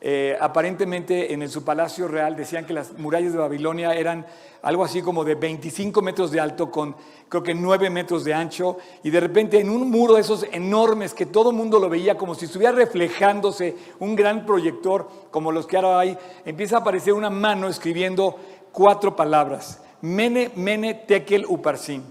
eh, 0.00 0.36
aparentemente 0.40 1.32
en 1.32 1.48
su 1.48 1.64
palacio 1.64 2.06
real 2.06 2.36
decían 2.36 2.64
que 2.64 2.72
las 2.72 2.96
murallas 2.98 3.32
de 3.32 3.38
Babilonia 3.38 3.94
eran 3.94 4.26
algo 4.62 4.84
así 4.84 5.02
como 5.02 5.24
de 5.24 5.34
25 5.34 6.02
metros 6.02 6.30
de 6.30 6.38
alto 6.38 6.70
con 6.70 6.94
creo 7.28 7.42
que 7.42 7.52
9 7.52 7.90
metros 7.90 8.22
de 8.22 8.32
ancho 8.32 8.78
y 9.02 9.10
de 9.10 9.18
repente 9.18 9.58
en 9.58 9.70
un 9.70 9.90
muro 9.90 10.14
de 10.14 10.20
esos 10.20 10.46
enormes 10.52 11.14
que 11.14 11.26
todo 11.26 11.50
el 11.50 11.56
mundo 11.56 11.80
lo 11.80 11.88
veía 11.88 12.16
como 12.16 12.36
si 12.36 12.44
estuviera 12.44 12.72
reflejándose 12.72 13.76
un 13.98 14.14
gran 14.14 14.46
proyector 14.46 15.08
como 15.32 15.50
los 15.50 15.66
que 15.66 15.76
ahora 15.76 15.98
hay, 15.98 16.16
empieza 16.44 16.76
a 16.76 16.80
aparecer 16.80 17.12
una 17.12 17.30
mano 17.30 17.68
escribiendo 17.68 18.36
cuatro 18.70 19.16
palabras. 19.16 19.82
Mene, 20.00 20.52
mene, 20.54 20.94
tekel, 20.94 21.44
uparsin. 21.48 22.04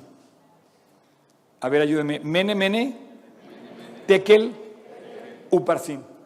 A 1.62 1.70
ver, 1.70 1.84
ayúdeme. 1.84 2.20
Mene, 2.20 2.54
mene, 2.54 2.98
tekel, 4.06 4.54
uparsin. 5.50 6.17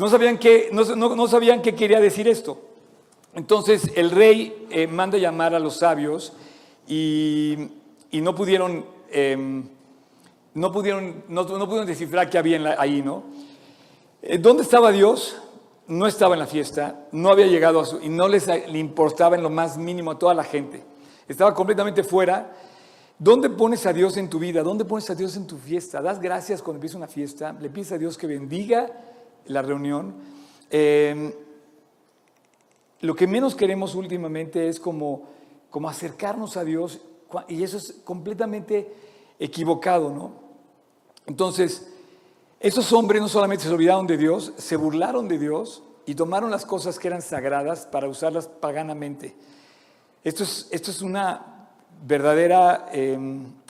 No 0.00 0.08
sabían 0.08 0.38
qué, 0.38 0.70
no, 0.72 1.28
sabían 1.28 1.60
qué 1.60 1.74
quería 1.74 2.00
decir 2.00 2.26
esto. 2.26 2.58
Entonces 3.34 3.90
el 3.94 4.10
rey 4.10 4.66
eh, 4.70 4.86
manda 4.86 5.18
llamar 5.18 5.54
a 5.54 5.58
los 5.58 5.76
sabios 5.76 6.32
y, 6.88 7.68
y 8.10 8.22
no 8.22 8.34
pudieron, 8.34 8.86
em, 9.10 9.62
no, 10.54 10.72
pudieron, 10.72 11.24
no, 11.28 11.42
no 11.44 11.66
pudieron 11.66 11.86
descifrar 11.86 12.30
qué 12.30 12.38
había 12.38 12.58
la- 12.58 12.76
ahí, 12.78 13.02
¿no? 13.02 13.24
Eh, 14.22 14.38
¿Dónde 14.38 14.62
estaba 14.62 14.90
Dios? 14.90 15.36
No 15.86 16.06
estaba 16.06 16.34
en 16.34 16.40
la 16.40 16.46
fiesta, 16.46 17.06
no 17.12 17.28
había 17.30 17.46
llegado 17.46 17.80
a 17.80 17.84
su, 17.84 18.00
y 18.00 18.08
no 18.08 18.26
les 18.26 18.46
le 18.46 18.78
importaba 18.78 19.36
en 19.36 19.42
lo 19.42 19.50
más 19.50 19.76
mínimo 19.76 20.12
a 20.12 20.18
toda 20.18 20.32
la 20.32 20.44
gente. 20.44 20.82
Estaba 21.28 21.52
completamente 21.52 22.02
fuera. 22.04 22.56
¿Dónde 23.18 23.50
pones 23.50 23.84
a 23.84 23.92
Dios 23.92 24.16
en 24.16 24.30
tu 24.30 24.38
vida? 24.38 24.62
¿Dónde 24.62 24.86
pones 24.86 25.10
a 25.10 25.14
Dios 25.14 25.36
en 25.36 25.46
tu 25.46 25.58
fiesta? 25.58 26.00
¿Das 26.00 26.18
gracias 26.18 26.62
cuando 26.62 26.78
empieza 26.78 26.96
una 26.96 27.06
fiesta? 27.06 27.52
¿Le 27.60 27.68
pides 27.68 27.92
a 27.92 27.98
Dios 27.98 28.16
que 28.16 28.26
bendiga 28.26 28.90
la 29.46 29.62
reunión? 29.62 30.14
Eh, 30.70 31.34
lo 33.00 33.14
que 33.14 33.26
menos 33.26 33.54
queremos 33.54 33.94
últimamente 33.94 34.68
es 34.68 34.78
como, 34.78 35.28
como 35.70 35.88
acercarnos 35.88 36.56
a 36.56 36.64
Dios 36.64 37.00
y 37.48 37.62
eso 37.62 37.78
es 37.78 38.00
completamente 38.04 38.92
equivocado, 39.38 40.12
¿no? 40.12 40.32
Entonces, 41.26 41.90
esos 42.58 42.92
hombres 42.92 43.22
no 43.22 43.28
solamente 43.28 43.64
se 43.64 43.70
olvidaron 43.70 44.06
de 44.06 44.18
Dios, 44.18 44.52
se 44.58 44.76
burlaron 44.76 45.28
de 45.28 45.38
Dios 45.38 45.82
y 46.04 46.14
tomaron 46.14 46.50
las 46.50 46.66
cosas 46.66 46.98
que 46.98 47.08
eran 47.08 47.22
sagradas 47.22 47.86
para 47.86 48.08
usarlas 48.08 48.48
paganamente. 48.48 49.34
Esto 50.24 50.42
es, 50.42 50.68
esto 50.70 50.90
es 50.90 51.00
una 51.00 51.68
verdadera 52.02 52.88
eh, 52.92 53.18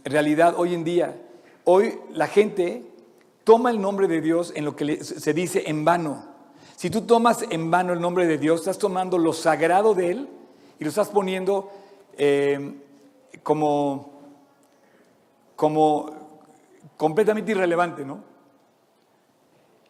realidad 0.05 0.55
hoy 0.57 0.75
en 0.75 0.83
día. 0.83 1.23
Hoy 1.65 2.01
la 2.13 2.27
gente 2.27 2.90
toma 3.51 3.73
el 3.73 3.81
nombre 3.81 4.07
de 4.07 4.21
Dios 4.21 4.53
en 4.55 4.65
lo 4.65 4.77
que 4.77 5.03
se 5.03 5.35
dice 5.35 5.65
en 5.67 5.85
vano. 5.85 6.25
Si 6.77 6.89
tú 6.89 7.01
tomas 7.01 7.43
en 7.51 7.69
vano 7.69 7.93
el 7.93 8.01
nombre 8.01 8.25
de 8.25 8.39
Dios, 8.39 8.61
estás 8.61 8.79
tomando 8.79 9.19
lo 9.19 9.33
sagrado 9.33 9.93
de 9.93 10.13
Él 10.13 10.29
y 10.79 10.85
lo 10.85 10.91
estás 10.91 11.09
poniendo 11.09 11.69
eh, 12.17 12.77
como, 13.43 14.21
como 15.57 16.13
completamente 16.97 17.51
irrelevante, 17.51 18.05
¿no? 18.05 18.23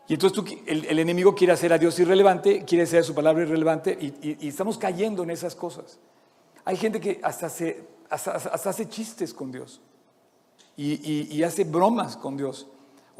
Y 0.08 0.14
entonces 0.14 0.42
tú 0.42 0.62
el, 0.64 0.98
enemigo 0.98 1.34
quiere 1.34 1.52
hacer 1.52 1.74
a 1.74 1.76
Dios 1.76 1.98
irrelevante, 1.98 2.64
quiere 2.64 2.84
hacer 2.84 3.04
su 3.04 3.14
palabra 3.14 3.42
irrelevante 3.42 3.92
y, 4.00 4.48
estamos 4.48 4.78
cayendo 4.78 5.22
en 5.22 5.28
esas 5.28 5.54
cosas. 5.54 5.98
Hay 6.64 6.78
gente 6.78 6.98
que 6.98 7.20
hasta, 7.22 7.50
se, 7.50 7.86
hasta, 8.08 8.30
hace 8.70 8.88
chistes 8.88 9.34
con 9.34 9.52
Dios 9.52 9.82
y 10.78 11.42
hace 11.42 11.64
bromas 11.64 12.16
con 12.16 12.38
Dios 12.38 12.66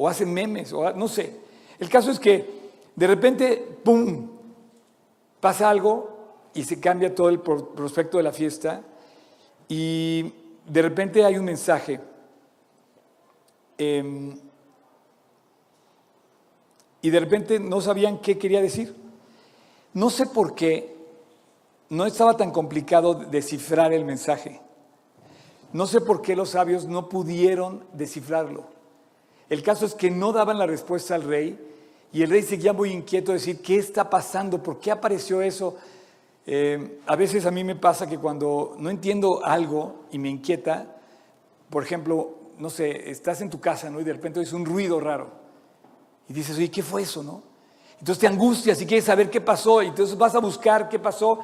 o 0.01 0.07
hace 0.09 0.25
memes 0.25 0.73
o 0.73 0.91
no 0.93 1.07
sé. 1.07 1.35
El 1.77 1.87
caso 1.89 2.09
es 2.09 2.19
que 2.19 2.49
de 2.95 3.07
repente, 3.07 3.55
¡pum!, 3.83 4.27
pasa 5.39 5.69
algo 5.69 6.49
y 6.55 6.63
se 6.63 6.79
cambia 6.79 7.13
todo 7.13 7.29
el 7.29 7.39
pro- 7.39 7.69
prospecto 7.75 8.17
de 8.17 8.23
la 8.23 8.31
fiesta 8.31 8.81
y 9.67 10.33
de 10.65 10.81
repente 10.81 11.23
hay 11.23 11.37
un 11.37 11.45
mensaje. 11.45 11.99
em, 13.77 14.37
y 17.01 17.09
de 17.09 17.19
repente 17.19 17.59
no 17.59 17.81
sabían 17.81 18.19
qué 18.19 18.37
quería 18.37 18.61
decir. 18.61 18.95
No 19.93 20.09
sé 20.11 20.27
por 20.27 20.53
qué 20.53 20.95
no 21.89 22.05
estaba 22.05 22.37
tan 22.37 22.51
complicado 22.51 23.15
descifrar 23.15 23.91
el 23.91 24.05
mensaje. 24.05 24.61
No 25.73 25.87
sé 25.87 25.99
por 26.01 26.21
qué 26.21 26.35
los 26.35 26.49
sabios 26.49 26.85
no 26.85 27.09
pudieron 27.09 27.83
descifrarlo. 27.93 28.65
El 29.51 29.61
caso 29.63 29.85
es 29.85 29.93
que 29.95 30.09
no 30.09 30.31
daban 30.31 30.57
la 30.57 30.65
respuesta 30.65 31.13
al 31.13 31.23
rey 31.23 31.59
y 32.13 32.21
el 32.21 32.29
rey 32.29 32.41
seguía 32.41 32.71
muy 32.71 32.89
inquieto 32.91 33.33
de 33.33 33.37
decir, 33.37 33.61
¿qué 33.61 33.77
está 33.77 34.09
pasando? 34.09 34.63
¿Por 34.63 34.79
qué 34.79 34.91
apareció 34.91 35.41
eso? 35.41 35.75
Eh, 36.45 36.99
a 37.05 37.17
veces 37.17 37.45
a 37.45 37.51
mí 37.51 37.61
me 37.65 37.75
pasa 37.75 38.07
que 38.07 38.17
cuando 38.17 38.75
no 38.79 38.89
entiendo 38.89 39.43
algo 39.43 40.05
y 40.09 40.19
me 40.19 40.29
inquieta, 40.29 40.95
por 41.69 41.83
ejemplo, 41.83 42.35
no 42.59 42.69
sé, 42.69 43.09
estás 43.11 43.41
en 43.41 43.49
tu 43.49 43.59
casa 43.59 43.89
¿no? 43.89 43.99
y 43.99 44.05
de 44.05 44.13
repente 44.13 44.39
oyes 44.39 44.53
un 44.53 44.65
ruido 44.65 45.01
raro 45.01 45.29
y 46.29 46.33
dices, 46.33 46.55
oye, 46.55 46.71
¿qué 46.71 46.81
fue 46.81 47.01
eso? 47.01 47.21
no? 47.21 47.43
Entonces 47.99 48.19
te 48.19 48.27
angustias 48.27 48.81
y 48.81 48.85
quieres 48.85 49.03
saber 49.03 49.29
qué 49.29 49.41
pasó 49.41 49.81
y 49.83 49.87
entonces 49.87 50.17
vas 50.17 50.33
a 50.33 50.39
buscar 50.39 50.87
qué 50.87 50.97
pasó 50.97 51.39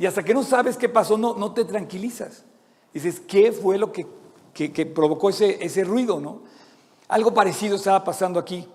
y 0.00 0.06
hasta 0.06 0.24
que 0.24 0.34
no 0.34 0.42
sabes 0.42 0.76
qué 0.76 0.88
pasó 0.88 1.16
no, 1.16 1.36
no 1.36 1.54
te 1.54 1.64
tranquilizas. 1.64 2.44
Dices, 2.92 3.20
¿qué 3.20 3.52
fue 3.52 3.78
lo 3.78 3.92
que, 3.92 4.04
que- 4.52 4.72
que 4.72 4.84
provocó 4.84 5.30
ese, 5.30 5.64
ese 5.64 5.84
ruido? 5.84 6.20
¿no? 6.20 6.42
Algo 7.12 7.34
parecido 7.34 7.76
estaba 7.76 8.02
pasando 8.02 8.40
aquí. 8.40 8.66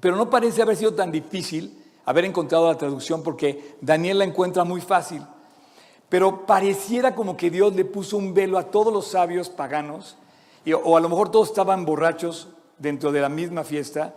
Pero 0.00 0.16
no 0.16 0.28
parece 0.28 0.60
haber 0.60 0.76
sido 0.76 0.92
tan 0.92 1.10
difícil 1.10 1.78
haber 2.04 2.26
encontrado 2.26 2.68
la 2.70 2.76
traducción 2.76 3.22
porque 3.22 3.76
Daniel 3.80 4.18
la 4.18 4.24
encuentra 4.24 4.64
muy 4.64 4.82
fácil. 4.82 5.22
Pero 6.10 6.44
pareciera 6.44 7.14
como 7.14 7.34
que 7.34 7.48
Dios 7.48 7.74
le 7.74 7.86
puso 7.86 8.18
un 8.18 8.34
velo 8.34 8.58
a 8.58 8.64
todos 8.70 8.92
los 8.92 9.06
sabios 9.06 9.48
paganos, 9.48 10.18
o 10.84 10.96
a 10.96 11.00
lo 11.00 11.08
mejor 11.08 11.30
todos 11.30 11.48
estaban 11.48 11.86
borrachos 11.86 12.48
dentro 12.76 13.12
de 13.12 13.22
la 13.22 13.30
misma 13.30 13.64
fiesta, 13.64 14.14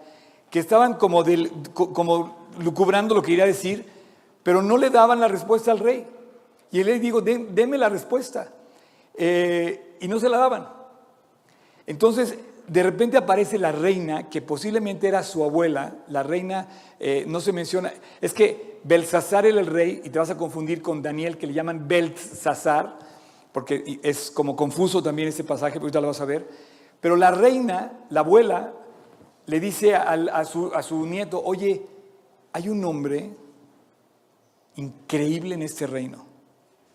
que 0.50 0.60
estaban 0.60 0.96
como, 0.96 1.24
lucubrando 2.60 3.16
lo 3.16 3.22
que 3.22 3.32
iría 3.32 3.46
a 3.46 3.48
decir, 3.48 3.90
pero 4.44 4.62
no 4.62 4.76
le 4.76 4.90
daban 4.90 5.22
la 5.22 5.30
respuesta 5.30 5.72
al 5.72 5.80
rey. 5.80 6.06
Y 6.70 6.82
él 6.82 6.88
le 6.88 7.00
dijo, 7.00 7.22
"Den- 7.22 7.56
deme 7.56 7.78
la 7.78 7.88
respuesta. 7.88 8.50
Eh, 9.14 9.96
y 10.02 10.10
no 10.10 10.20
se 10.20 10.28
la 10.28 10.38
daban. 10.38 10.68
Entonces, 11.88 12.38
de 12.68 12.84
repente 12.84 13.18
aparece 13.18 13.58
la 13.58 13.72
reina, 13.72 14.30
que 14.30 14.42
posiblemente 14.42 15.08
era 15.08 15.24
su 15.24 15.44
abuela, 15.44 15.96
la 16.08 16.24
reina, 16.24 16.68
eh, 17.00 17.26
no 17.28 17.40
se 17.40 17.52
menciona, 17.52 17.94
es 18.22 18.34
que 18.34 18.80
Belsasar 18.84 19.46
era 19.46 19.60
el 19.60 19.68
rey, 19.68 20.02
y 20.04 20.10
te 20.10 20.20
vas 20.20 20.30
a 20.30 20.38
confundir 20.38 20.82
con 20.82 21.02
Daniel, 21.02 21.38
que 21.38 21.48
le 21.48 21.54
llaman 21.54 21.88
Belsasar, 21.88 23.00
porque 23.52 24.00
es 24.04 24.32
como 24.32 24.56
confuso 24.56 25.02
también 25.02 25.28
ese 25.28 25.44
pasaje, 25.44 25.74
porque 25.74 25.86
ahorita 25.86 26.02
lo 26.02 26.08
vas 26.08 26.22
a 26.22 26.26
ver, 26.26 26.48
pero 27.00 27.16
la 27.16 27.32
reina, 27.32 28.00
la 28.10 28.22
abuela, 28.22 28.74
le 29.46 29.60
dice 29.60 29.96
a, 29.96 30.44
su, 30.46 30.74
a 30.74 30.82
su 30.82 31.06
nieto, 31.06 31.42
oye, 31.44 31.86
hay 32.52 32.70
un 32.70 32.84
hombre 32.84 33.32
increíble 34.76 35.56
en 35.56 35.62
este 35.62 35.86
reino, 35.88 36.26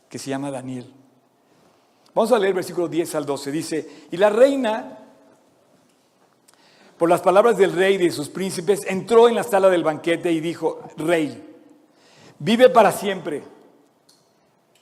que 0.08 0.18
se 0.18 0.30
llama 0.30 0.50
Daniel. 0.50 0.92
Vamos 2.14 2.32
a 2.32 2.38
leer 2.38 2.54
versículo 2.54 2.88
10 2.88 3.14
al 3.14 3.24
12. 3.24 3.52
Dice, 3.52 3.88
y 4.10 4.16
la 4.16 4.30
reina, 4.30 4.99
por 7.00 7.08
las 7.08 7.22
palabras 7.22 7.56
del 7.56 7.72
rey 7.72 7.94
y 7.94 7.96
de 7.96 8.10
sus 8.10 8.28
príncipes, 8.28 8.82
entró 8.86 9.26
en 9.26 9.34
la 9.34 9.42
sala 9.42 9.70
del 9.70 9.82
banquete 9.82 10.30
y 10.32 10.40
dijo, 10.40 10.82
rey, 10.98 11.42
vive 12.38 12.68
para 12.68 12.92
siempre. 12.92 13.42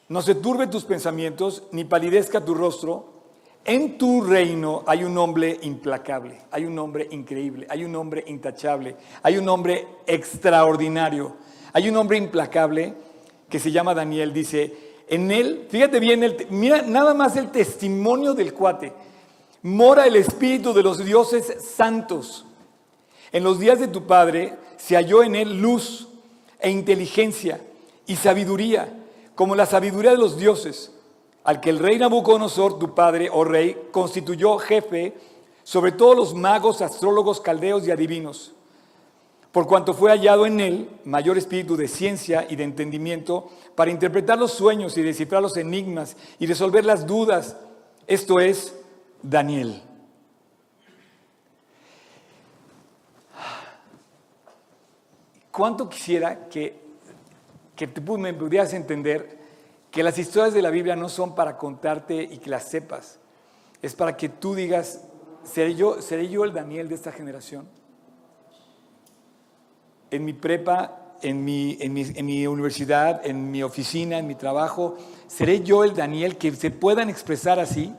No 0.09 0.21
se 0.21 0.35
turbe 0.35 0.67
tus 0.67 0.83
pensamientos, 0.83 1.63
ni 1.71 1.85
palidezca 1.85 2.45
tu 2.45 2.55
rostro. 2.55 3.13
En 3.65 3.99
tu 3.99 4.23
reino 4.23 4.83
hay 4.89 5.05
un 5.05 5.17
hombre 5.17 5.61
implacable, 5.63 6.41
hay 6.51 6.65
un 6.65 6.77
hombre 6.81 7.07
increíble, 7.13 7.69
hay 7.71 7.85
un 7.85 7.95
hombre 7.95 8.25
intachable, 8.27 8.97
hay 9.23 9.39
un 9.39 9.49
hombre 9.49 9.87
extraordinario, 10.05 11.37
hay 11.73 11.89
un 11.89 11.97
hombre 11.99 12.19
implacable 12.19 12.95
que 13.49 13.61
se 13.61 13.71
llama 13.71 13.95
Daniel. 13.95 14.33
Dice, 14.33 14.77
en 15.07 15.31
él, 15.31 15.69
fíjate 15.71 16.01
bien, 16.01 16.25
el- 16.25 16.49
mira 16.51 16.83
nada 16.83 17.15
más 17.15 17.37
el 17.37 17.53
testimonio 17.53 18.35
del 18.35 18.55
cuate. 18.55 18.93
Mora 19.63 20.07
el 20.07 20.17
espíritu 20.17 20.73
de 20.73 20.83
los 20.83 21.05
dioses 21.05 21.65
santos. 21.65 22.45
En 23.33 23.43
los 23.45 23.59
días 23.59 23.81
de 23.81 23.89
tu 23.89 24.07
padre 24.07 24.55
se 24.77 24.95
halló 24.95 25.23
en 25.23 25.35
él 25.35 25.61
luz 25.61 26.09
e 26.61 26.71
inteligencia 26.71 27.61
y 28.07 28.17
sabiduría, 28.17 28.89
como 29.35 29.55
la 29.55 29.67
sabiduría 29.67 30.13
de 30.13 30.19
los 30.19 30.39
dioses, 30.39 30.93
al 31.45 31.61
que 31.61 31.71
el 31.71 31.79
rey 31.79 31.99
Nabucodonosor, 31.99 32.79
tu 32.79 32.95
padre, 32.95 33.29
oh 33.33 33.45
rey, 33.45 33.77
constituyó 33.91 34.59
jefe 34.59 35.15
sobre 35.65 35.93
todos 35.93 36.17
los 36.17 36.35
magos, 36.35 36.81
astrólogos, 36.81 37.41
caldeos 37.41 37.87
y 37.87 37.91
adivinos. 37.91 38.53
Por 39.53 39.67
cuanto 39.67 39.93
fue 39.93 40.11
hallado 40.11 40.47
en 40.47 40.61
él 40.61 40.89
mayor 41.05 41.37
espíritu 41.37 41.77
de 41.77 41.89
ciencia 41.89 42.47
y 42.49 42.57
de 42.57 42.65
entendimiento 42.65 43.49
para 43.75 43.91
interpretar 43.91 44.39
los 44.39 44.53
sueños 44.53 44.97
y 44.97 45.03
descifrar 45.03 45.43
los 45.43 45.57
enigmas 45.57 46.17
y 46.39 46.47
resolver 46.47 46.85
las 46.85 47.07
dudas. 47.07 47.57
Esto 48.07 48.41
es 48.41 48.78
Daniel. 49.23 49.83
¿Cuánto 55.51 55.89
quisiera 55.89 56.49
que, 56.49 56.81
que 57.75 57.89
tú 57.89 58.17
me 58.17 58.33
pudieras 58.33 58.73
entender 58.75 59.39
que 59.91 60.03
las 60.05 60.17
historias 60.17 60.55
de 60.55 60.63
la 60.63 60.71
Biblia 60.71 60.95
no 60.95 61.09
son 61.09 61.35
para 61.35 61.57
contarte 61.57 62.23
y 62.23 62.39
que 62.39 62.49
las 62.49 62.69
sepas? 62.69 63.19
Es 63.83 63.95
para 63.95 64.17
que 64.17 64.29
tú 64.29 64.55
digas, 64.55 65.03
¿seré 65.43 65.75
yo, 65.75 66.01
seré 66.01 66.29
yo 66.29 66.45
el 66.45 66.53
Daniel 66.53 66.89
de 66.89 66.95
esta 66.95 67.11
generación? 67.11 67.69
En 70.13 70.25
mi 70.25 70.33
prepa, 70.33 71.17
en 71.23 71.45
mi, 71.45 71.77
en, 71.81 71.93
mi, 71.93 72.03
en 72.03 72.27
mi 72.27 72.47
universidad, 72.47 73.27
en 73.27 73.51
mi 73.51 73.63
oficina, 73.63 74.19
en 74.19 74.29
mi 74.29 74.37
trabajo, 74.37 74.97
¿seré 75.27 75.63
yo 75.63 75.83
el 75.83 75.95
Daniel 75.95 76.37
que 76.37 76.53
se 76.53 76.71
puedan 76.71 77.11
expresar 77.11 77.59
así? 77.59 77.93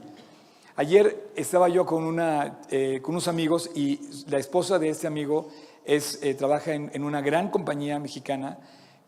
Ayer 0.80 1.34
estaba 1.36 1.68
yo 1.68 1.86
con, 1.86 2.06
una, 2.06 2.62
eh, 2.70 3.02
con 3.02 3.16
unos 3.16 3.28
amigos 3.28 3.70
y 3.76 4.00
la 4.30 4.38
esposa 4.38 4.80
de 4.80 4.88
este 4.88 5.08
amigo 5.08 5.50
es, 5.84 6.24
eh, 6.24 6.36
trabaja 6.36 6.72
en, 6.72 6.90
en, 6.94 7.04
una 7.04 7.20
gran 7.20 7.50
compañía 7.50 8.00
mexicana 8.00 8.58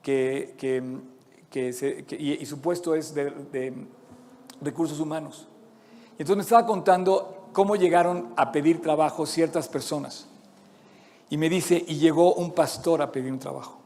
que, 0.03 0.53
que, 0.57 0.83
que, 1.49 1.71
se, 1.71 2.03
que 2.03 2.17
y, 2.17 2.33
y, 2.33 2.45
su 2.45 2.59
puesto 2.59 2.93
es 2.93 3.13
de, 3.13 3.31
de, 3.53 3.73
recursos 4.59 4.99
humanos. 4.99 5.47
Y 6.19 6.23
entonces 6.23 6.35
me 6.35 6.41
estaba 6.41 6.65
contando 6.65 7.47
cómo 7.53 7.77
llegaron 7.77 8.33
a 8.35 8.51
pedir 8.51 8.81
trabajo 8.81 9.25
ciertas 9.25 9.69
personas. 9.69 10.27
Y 11.29 11.37
me 11.37 11.47
dice, 11.47 11.81
y 11.87 11.99
llegó 11.99 12.33
un 12.33 12.51
pastor 12.51 13.01
a 13.01 13.13
pedir 13.13 13.31
un 13.31 13.39
trabajo. 13.39 13.79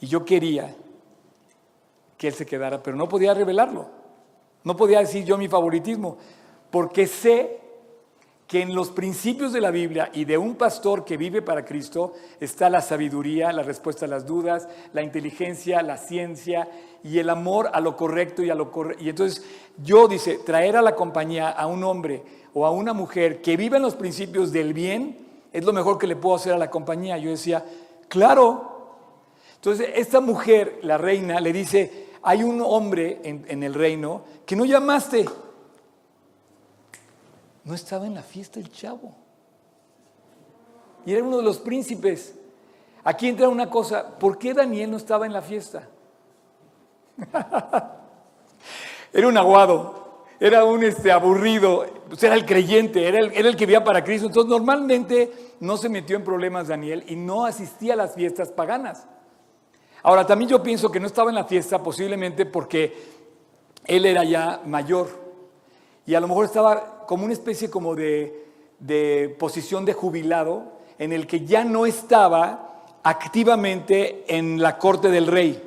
Y 0.00 0.06
yo 0.06 0.24
quería 0.24 0.74
que 2.16 2.28
él 2.28 2.32
se 2.32 2.46
quedara, 2.46 2.82
pero 2.82 2.96
no 2.96 3.06
podía 3.06 3.34
revelarlo. 3.34 3.86
No 4.62 4.74
podía 4.74 5.00
decir 5.00 5.26
yo 5.26 5.36
mi 5.36 5.46
favoritismo, 5.46 6.16
porque 6.74 7.06
sé 7.06 7.60
que 8.48 8.60
en 8.60 8.74
los 8.74 8.90
principios 8.90 9.52
de 9.52 9.60
la 9.60 9.70
Biblia 9.70 10.10
y 10.12 10.24
de 10.24 10.36
un 10.36 10.56
pastor 10.56 11.04
que 11.04 11.16
vive 11.16 11.40
para 11.40 11.64
Cristo 11.64 12.14
está 12.40 12.68
la 12.68 12.80
sabiduría, 12.80 13.52
la 13.52 13.62
respuesta 13.62 14.06
a 14.06 14.08
las 14.08 14.26
dudas, 14.26 14.66
la 14.92 15.04
inteligencia, 15.04 15.82
la 15.82 15.96
ciencia 15.96 16.68
y 17.04 17.20
el 17.20 17.30
amor 17.30 17.70
a 17.72 17.80
lo 17.80 17.96
correcto 17.96 18.42
y 18.42 18.50
a 18.50 18.56
lo 18.56 18.72
correcto. 18.72 19.04
Y 19.04 19.08
entonces 19.08 19.44
yo, 19.84 20.08
dice, 20.08 20.40
traer 20.44 20.76
a 20.76 20.82
la 20.82 20.96
compañía 20.96 21.48
a 21.48 21.68
un 21.68 21.84
hombre 21.84 22.24
o 22.54 22.66
a 22.66 22.72
una 22.72 22.92
mujer 22.92 23.40
que 23.40 23.56
vive 23.56 23.76
en 23.76 23.84
los 23.84 23.94
principios 23.94 24.50
del 24.50 24.74
bien 24.74 25.16
es 25.52 25.62
lo 25.62 25.72
mejor 25.72 25.96
que 25.96 26.08
le 26.08 26.16
puedo 26.16 26.34
hacer 26.34 26.54
a 26.54 26.58
la 26.58 26.70
compañía. 26.70 27.18
Yo 27.18 27.30
decía, 27.30 27.64
claro. 28.08 28.96
Entonces 29.54 29.90
esta 29.94 30.18
mujer, 30.18 30.80
la 30.82 30.98
reina, 30.98 31.38
le 31.38 31.52
dice, 31.52 32.08
hay 32.24 32.42
un 32.42 32.60
hombre 32.60 33.20
en, 33.22 33.44
en 33.46 33.62
el 33.62 33.74
reino 33.74 34.24
que 34.44 34.56
no 34.56 34.64
llamaste. 34.64 35.24
No 37.64 37.74
estaba 37.74 38.06
en 38.06 38.14
la 38.14 38.22
fiesta 38.22 38.60
el 38.60 38.70
chavo. 38.70 39.14
Y 41.06 41.12
era 41.12 41.24
uno 41.24 41.38
de 41.38 41.42
los 41.42 41.58
príncipes. 41.58 42.34
Aquí 43.02 43.28
entra 43.28 43.48
una 43.48 43.68
cosa, 43.68 44.18
¿por 44.18 44.38
qué 44.38 44.54
Daniel 44.54 44.90
no 44.90 44.96
estaba 44.96 45.26
en 45.26 45.32
la 45.32 45.42
fiesta? 45.42 45.88
era 49.12 49.28
un 49.28 49.36
aguado, 49.36 50.24
era 50.40 50.64
un 50.64 50.82
este, 50.82 51.12
aburrido, 51.12 51.84
pues 52.08 52.22
era 52.22 52.34
el 52.34 52.46
creyente, 52.46 53.06
era 53.06 53.18
el, 53.18 53.32
era 53.32 53.48
el 53.48 53.56
que 53.56 53.66
vivía 53.66 53.84
para 53.84 54.02
Cristo. 54.02 54.26
Entonces 54.26 54.50
normalmente 54.50 55.54
no 55.60 55.76
se 55.76 55.88
metió 55.88 56.16
en 56.16 56.24
problemas 56.24 56.68
Daniel 56.68 57.04
y 57.06 57.16
no 57.16 57.44
asistía 57.44 57.92
a 57.92 57.96
las 57.96 58.14
fiestas 58.14 58.50
paganas. 58.50 59.06
Ahora 60.02 60.26
también 60.26 60.50
yo 60.50 60.62
pienso 60.62 60.90
que 60.90 61.00
no 61.00 61.06
estaba 61.06 61.30
en 61.30 61.34
la 61.34 61.44
fiesta 61.44 61.82
posiblemente 61.82 62.44
porque 62.46 62.94
él 63.86 64.04
era 64.04 64.24
ya 64.24 64.60
mayor 64.66 65.08
y 66.06 66.14
a 66.14 66.20
lo 66.20 66.28
mejor 66.28 66.44
estaba 66.44 66.93
como 67.06 67.24
una 67.24 67.32
especie 67.32 67.70
como 67.70 67.94
de, 67.94 68.46
de 68.78 69.34
posición 69.38 69.84
de 69.84 69.92
jubilado 69.92 70.72
en 70.98 71.12
el 71.12 71.26
que 71.26 71.44
ya 71.44 71.64
no 71.64 71.86
estaba 71.86 72.84
activamente 73.02 74.24
en 74.28 74.60
la 74.60 74.78
corte 74.78 75.10
del 75.10 75.26
rey. 75.26 75.62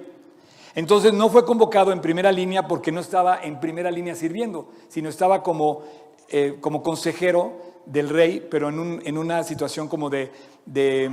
Entonces 0.76 1.14
no 1.14 1.30
fue 1.30 1.46
convocado 1.46 1.92
en 1.92 2.02
primera 2.02 2.32
línea 2.32 2.68
porque 2.68 2.92
no 2.92 3.00
estaba 3.00 3.40
en 3.42 3.60
primera 3.60 3.90
línea 3.90 4.16
sirviendo, 4.16 4.70
sino 4.90 5.10
estaba 5.10 5.42
como, 5.42 5.82
eh, 6.30 6.58
como 6.62 6.84
consejero 6.84 7.67
del 7.88 8.10
rey, 8.10 8.46
pero 8.52 8.70
en, 8.70 8.80
un, 8.80 9.02
en 9.06 9.18
una 9.18 9.44
situación 9.44 9.88
como 9.88 10.10
de, 10.10 10.32
de, 10.66 11.10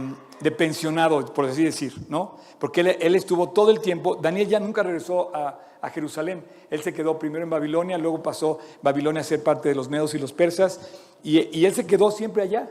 pensionado, 0.56 1.24
por 1.32 1.46
así 1.46 1.64
decir, 1.64 1.94
¿no? 2.08 2.36
Porque 2.58 2.80
él, 2.80 2.96
él, 3.00 3.14
estuvo 3.14 3.50
todo 3.50 3.70
el 3.70 3.80
tiempo, 3.80 4.16
Daniel 4.16 4.48
ya 4.48 4.60
nunca 4.60 4.82
regresó 4.82 5.34
a, 5.34 5.60
a, 5.80 5.90
Jerusalén, 5.90 6.44
él 6.70 6.82
se 6.82 6.92
quedó 6.92 7.18
primero 7.18 7.44
en 7.44 7.50
Babilonia, 7.50 7.96
luego 7.96 8.22
pasó 8.22 8.58
Babilonia 8.82 9.20
a 9.20 9.24
ser 9.24 9.42
parte 9.42 9.68
de 9.68 9.74
los 9.74 9.88
medos 9.88 10.14
y 10.14 10.18
los 10.18 10.32
persas, 10.32 10.80
y, 11.22 11.56
y 11.56 11.64
él 11.64 11.74
se 11.74 11.86
quedó 11.86 12.10
siempre 12.10 12.42
allá. 12.42 12.70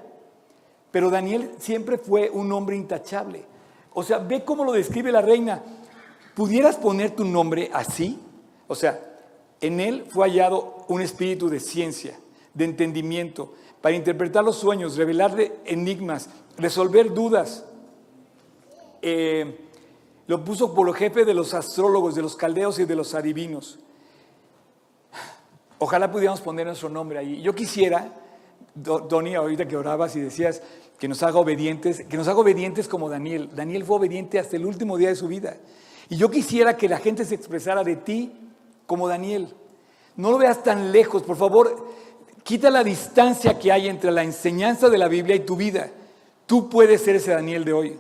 Pero 0.92 1.10
Daniel 1.10 1.52
siempre 1.58 1.98
fue 1.98 2.30
un 2.30 2.52
hombre 2.52 2.76
intachable. 2.76 3.46
O 3.94 4.04
sea, 4.04 4.20
ve 4.20 4.44
cómo 4.44 4.64
lo 4.64 4.74
describe 4.74 5.12
la 5.12 5.22
reina. 5.22 5.64
¿Pudieras 6.36 6.76
poner 6.76 7.12
tu 7.12 7.26
nombre 7.26 7.72
así? 7.74 8.20
O 8.68 8.76
sea, 8.76 9.00
en 9.62 9.80
él 9.80 10.06
fue 10.10 10.28
hallado 10.28 10.86
un 10.88 11.02
espíritu 11.02 11.50
de 11.50 11.60
ciencia, 11.60 12.20
de 12.54 12.66
entendimiento, 12.66 13.54
para 13.82 13.96
interpretar 13.96 14.44
los 14.44 14.58
sueños, 14.58 14.96
revelar 14.96 15.36
enigmas, 15.66 16.30
resolver 16.58 17.14
dudas. 17.14 17.66
Eh, 19.02 19.60
lo 20.28 20.44
puso 20.44 20.74
por 20.74 20.94
jefe 20.96 21.26
de 21.26 21.34
los 21.34 21.54
astrólogos, 21.54 22.16
de 22.16 22.22
los 22.22 22.36
caldeos 22.36 22.80
y 22.80 22.86
de 22.86 22.96
los 22.96 23.14
adivinos. 23.14 23.80
Ojalá 25.80 26.10
pudiéramos 26.10 26.40
poner 26.40 26.66
nuestro 26.66 26.88
nombre 26.88 27.20
ahí. 27.20 27.42
Yo 27.42 27.54
quisiera, 27.54 28.14
Tony, 29.10 29.36
ahorita 29.36 29.68
que 29.68 29.76
orabas 29.76 30.16
y 30.16 30.22
decías 30.22 30.62
que 30.98 31.10
nos 31.10 31.22
haga 31.24 31.40
obedientes, 31.40 32.06
que 32.06 32.16
nos 32.16 32.30
haga 32.30 32.40
obedientes 32.40 32.88
como 32.88 33.10
Daniel. 33.10 33.50
Daniel 33.54 33.84
fue 33.84 33.98
obediente 33.98 34.40
hasta 34.40 34.56
el 34.56 34.66
último 34.66 34.98
día 34.98 35.10
de 35.10 35.18
su 35.18 35.28
vida. 35.28 35.58
Y 36.08 36.16
yo 36.16 36.32
quisiera 36.32 36.78
que 36.78 36.88
la 36.88 37.00
gente 37.00 37.26
se 37.26 37.36
expresara 37.36 37.84
de 37.84 37.98
ti 37.98 38.32
como 38.86 39.10
Daniel. 39.10 39.54
No 40.16 40.32
lo 40.32 40.38
veas 40.38 40.64
tan 40.64 40.94
lejos, 40.94 41.24
por 41.24 41.36
favor, 41.36 41.86
quita 42.44 42.70
la 42.70 42.84
distancia 42.84 43.58
que 43.58 43.72
hay 43.72 43.88
entre 43.88 44.12
la 44.12 44.24
enseñanza 44.24 44.90
de 44.90 44.98
la 44.98 45.08
Biblia 45.08 45.36
y 45.36 45.42
tu 45.42 45.56
vida. 45.56 45.90
Tú 46.46 46.70
puedes 46.70 47.02
ser 47.02 47.16
ese 47.16 47.32
Daniel 47.32 47.66
de 47.66 47.74
hoy. 47.74 48.00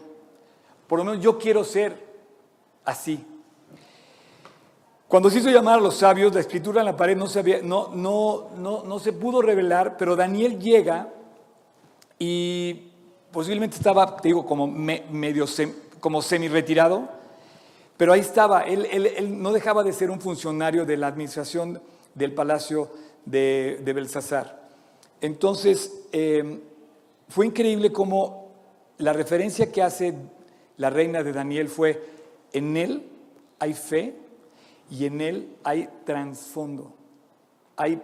Por 0.87 0.99
lo 0.99 1.05
menos 1.05 1.23
yo 1.23 1.37
quiero 1.37 1.63
ser 1.63 1.95
así. 2.85 3.25
Cuando 5.07 5.29
se 5.29 5.39
hizo 5.39 5.49
llamar 5.49 5.79
a 5.79 5.81
los 5.81 5.95
sabios, 5.95 6.33
la 6.33 6.39
escritura 6.39 6.81
en 6.81 6.85
la 6.85 6.97
pared 6.97 7.15
no 7.15 7.27
se, 7.27 9.13
pudo 9.13 9.41
revelar, 9.41 9.95
pero 9.97 10.15
Daniel 10.15 10.59
llega 10.59 11.09
y 12.17 12.91
posiblemente 13.31 13.77
estaba, 13.77 14.17
te 14.17 14.29
digo, 14.29 14.45
como 14.45 14.67
me, 14.67 15.05
medio 15.11 15.45
como 15.99 16.21
semi-retirado 16.21 17.23
pero 17.97 18.11
ahí 18.11 18.19
estaba, 18.19 18.63
él, 18.63 18.87
él, 18.91 19.05
él, 19.05 19.41
no 19.41 19.51
dejaba 19.51 19.83
de 19.83 19.93
ser 19.93 20.09
un 20.09 20.19
funcionario 20.19 20.85
de 20.85 20.97
la 20.97 21.07
administración 21.07 21.81
del 22.15 22.33
palacio 22.33 22.91
de, 23.25 23.81
de 23.83 23.93
Belsasar. 23.93 24.69
Entonces, 25.21 26.05
eh, 26.11 26.59
fue 27.29 27.45
increíble 27.45 27.91
cómo 27.91 28.51
la 28.97 29.13
referencia 29.13 29.71
que 29.71 29.81
hace 29.81 30.13
la 30.77 30.89
reina 30.89 31.23
de 31.23 31.33
Daniel 31.33 31.69
fue, 31.69 32.03
en 32.51 32.77
él 32.77 33.09
hay 33.59 33.73
fe 33.73 34.15
y 34.89 35.05
en 35.05 35.21
él 35.21 35.55
hay 35.63 35.89
trasfondo, 36.05 36.93
hay, 37.75 38.01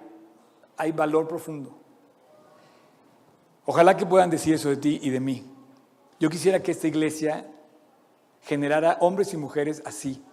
hay 0.78 0.92
valor 0.92 1.28
profundo. 1.28 1.78
Ojalá 3.66 3.96
que 3.96 4.06
puedan 4.06 4.30
decir 4.30 4.56
eso 4.56 4.70
de 4.70 4.78
ti 4.78 5.00
y 5.02 5.10
de 5.10 5.20
mí. 5.20 5.46
Yo 6.20 6.30
quisiera 6.30 6.64
que 6.64 6.72
esta 6.72 6.88
iglesia 6.88 7.46
generara 8.42 8.98
hombres 9.02 9.34
y 9.34 9.38
mujeres 9.38 9.84
así, 9.86 10.24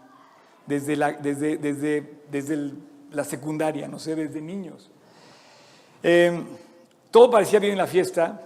desde 0.67 0.97
la, 0.97 1.13
desde, 1.13 1.59
desde, 1.59 2.21
desde 2.31 2.55
el, 2.55 2.79
la 3.17 3.25
secundaria, 3.25 3.89
no 3.89 3.99
sé, 3.99 4.15
desde 4.15 4.41
niños. 4.41 4.91
Eh, 6.03 6.45
todo 7.11 7.31
parecía 7.31 7.59
bien 7.59 7.73
en 7.73 7.79
la 7.79 7.87
fiesta 7.87 8.43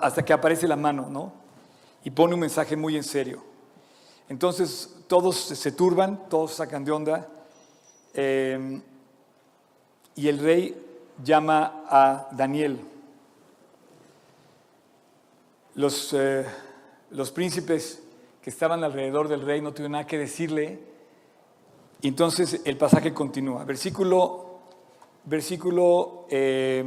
hasta 0.00 0.24
que 0.24 0.32
aparece 0.32 0.68
la 0.68 0.76
mano, 0.76 1.08
¿no? 1.08 1.32
Y 2.04 2.10
pone 2.10 2.34
un 2.34 2.40
mensaje 2.40 2.76
muy 2.76 2.96
en 2.96 3.04
serio. 3.04 3.42
Entonces 4.28 4.94
todos 5.06 5.36
se 5.36 5.72
turban, 5.72 6.28
todos 6.28 6.52
sacan 6.52 6.84
de 6.84 6.92
onda. 6.92 7.28
Eh, 8.14 8.80
y 10.14 10.28
el 10.28 10.38
rey 10.38 10.80
llama 11.24 11.84
a 11.88 12.28
Daniel. 12.32 12.80
Los. 15.74 16.12
Eh, 16.12 16.44
los 17.10 17.30
príncipes 17.30 18.02
que 18.42 18.50
estaban 18.50 18.84
alrededor 18.84 19.28
del 19.28 19.42
rey 19.42 19.60
no 19.60 19.72
tuvieron 19.72 19.92
nada 19.92 20.06
que 20.06 20.18
decirle. 20.18 20.80
Entonces 22.02 22.60
el 22.64 22.76
pasaje 22.76 23.12
continúa. 23.12 23.64
Versículo, 23.64 24.60
versículo 25.24 26.26
eh, 26.30 26.84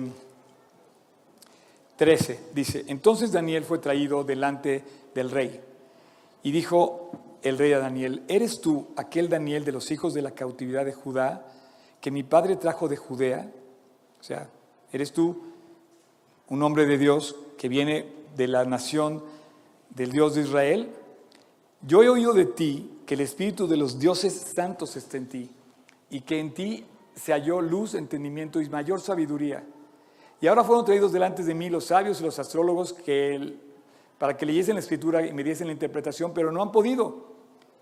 13 1.97 2.39
dice, 2.54 2.86
entonces 2.88 3.32
Daniel 3.32 3.63
fue 3.63 3.80
traído 3.80 4.24
delante 4.24 4.84
del 5.13 5.30
rey 5.30 5.62
y 6.43 6.52
dijo 6.52 7.12
el 7.43 7.58
rey 7.58 7.74
a 7.74 7.80
Daniel, 7.80 8.24
¿eres 8.28 8.62
tú 8.62 8.88
aquel 8.95 9.30
Daniel 9.30 9.65
de 9.65 9.71
los 9.71 9.91
hijos 9.91 10.13
de 10.13 10.21
la 10.21 10.32
cautividad 10.32 10.86
de 10.86 10.93
Judá 10.93 11.45
que 12.00 12.12
mi 12.12 12.24
padre 12.24 12.56
trajo 12.56 12.88
de 12.88 12.97
Judea? 12.97 13.52
O 14.19 14.24
sea, 14.24 14.50
¿eres 14.91 15.12
tú 15.12 15.43
un 16.47 16.63
hombre 16.63 16.86
de 16.86 16.97
Dios 16.97 17.36
que 17.58 17.69
viene 17.69 18.06
de 18.36 18.47
la 18.47 18.65
nación 18.65 19.24
del 19.89 20.12
Dios 20.12 20.36
de 20.36 20.41
Israel, 20.41 20.89
yo 21.82 22.04
he 22.04 22.10
oído 22.10 22.34
de 22.34 22.45
ti 22.45 22.90
que 23.12 23.15
el 23.15 23.19
Espíritu 23.19 23.67
de 23.67 23.76
los 23.76 24.00
dioses 24.00 24.32
santos 24.56 24.95
está 24.95 25.17
en 25.17 25.28
ti 25.28 25.52
y 26.10 26.21
que 26.21 26.39
en 26.39 26.54
ti 26.54 26.86
se 27.13 27.34
halló 27.34 27.60
luz, 27.60 27.93
entendimiento 27.93 28.62
y 28.62 28.69
mayor 28.69 29.02
sabiduría. 29.02 29.65
Y 30.39 30.47
ahora 30.47 30.63
fueron 30.63 30.86
traídos 30.86 31.12
delante 31.12 31.43
de 31.43 31.54
mí 31.54 31.69
los 31.69 31.88
sabios 31.88 32.21
y 32.21 32.24
los 32.24 32.39
astrólogos 32.39 32.93
que 32.93 33.58
para 34.17 34.38
que 34.38 34.45
leyesen 34.45 34.76
la 34.76 34.80
escritura 34.80 35.28
y 35.28 35.34
me 35.34 35.43
diesen 35.43 35.67
la 35.67 35.74
interpretación, 35.74 36.34
pero 36.34 36.54
no 36.54 36.62
han 36.62 36.71
podido. 36.71 37.34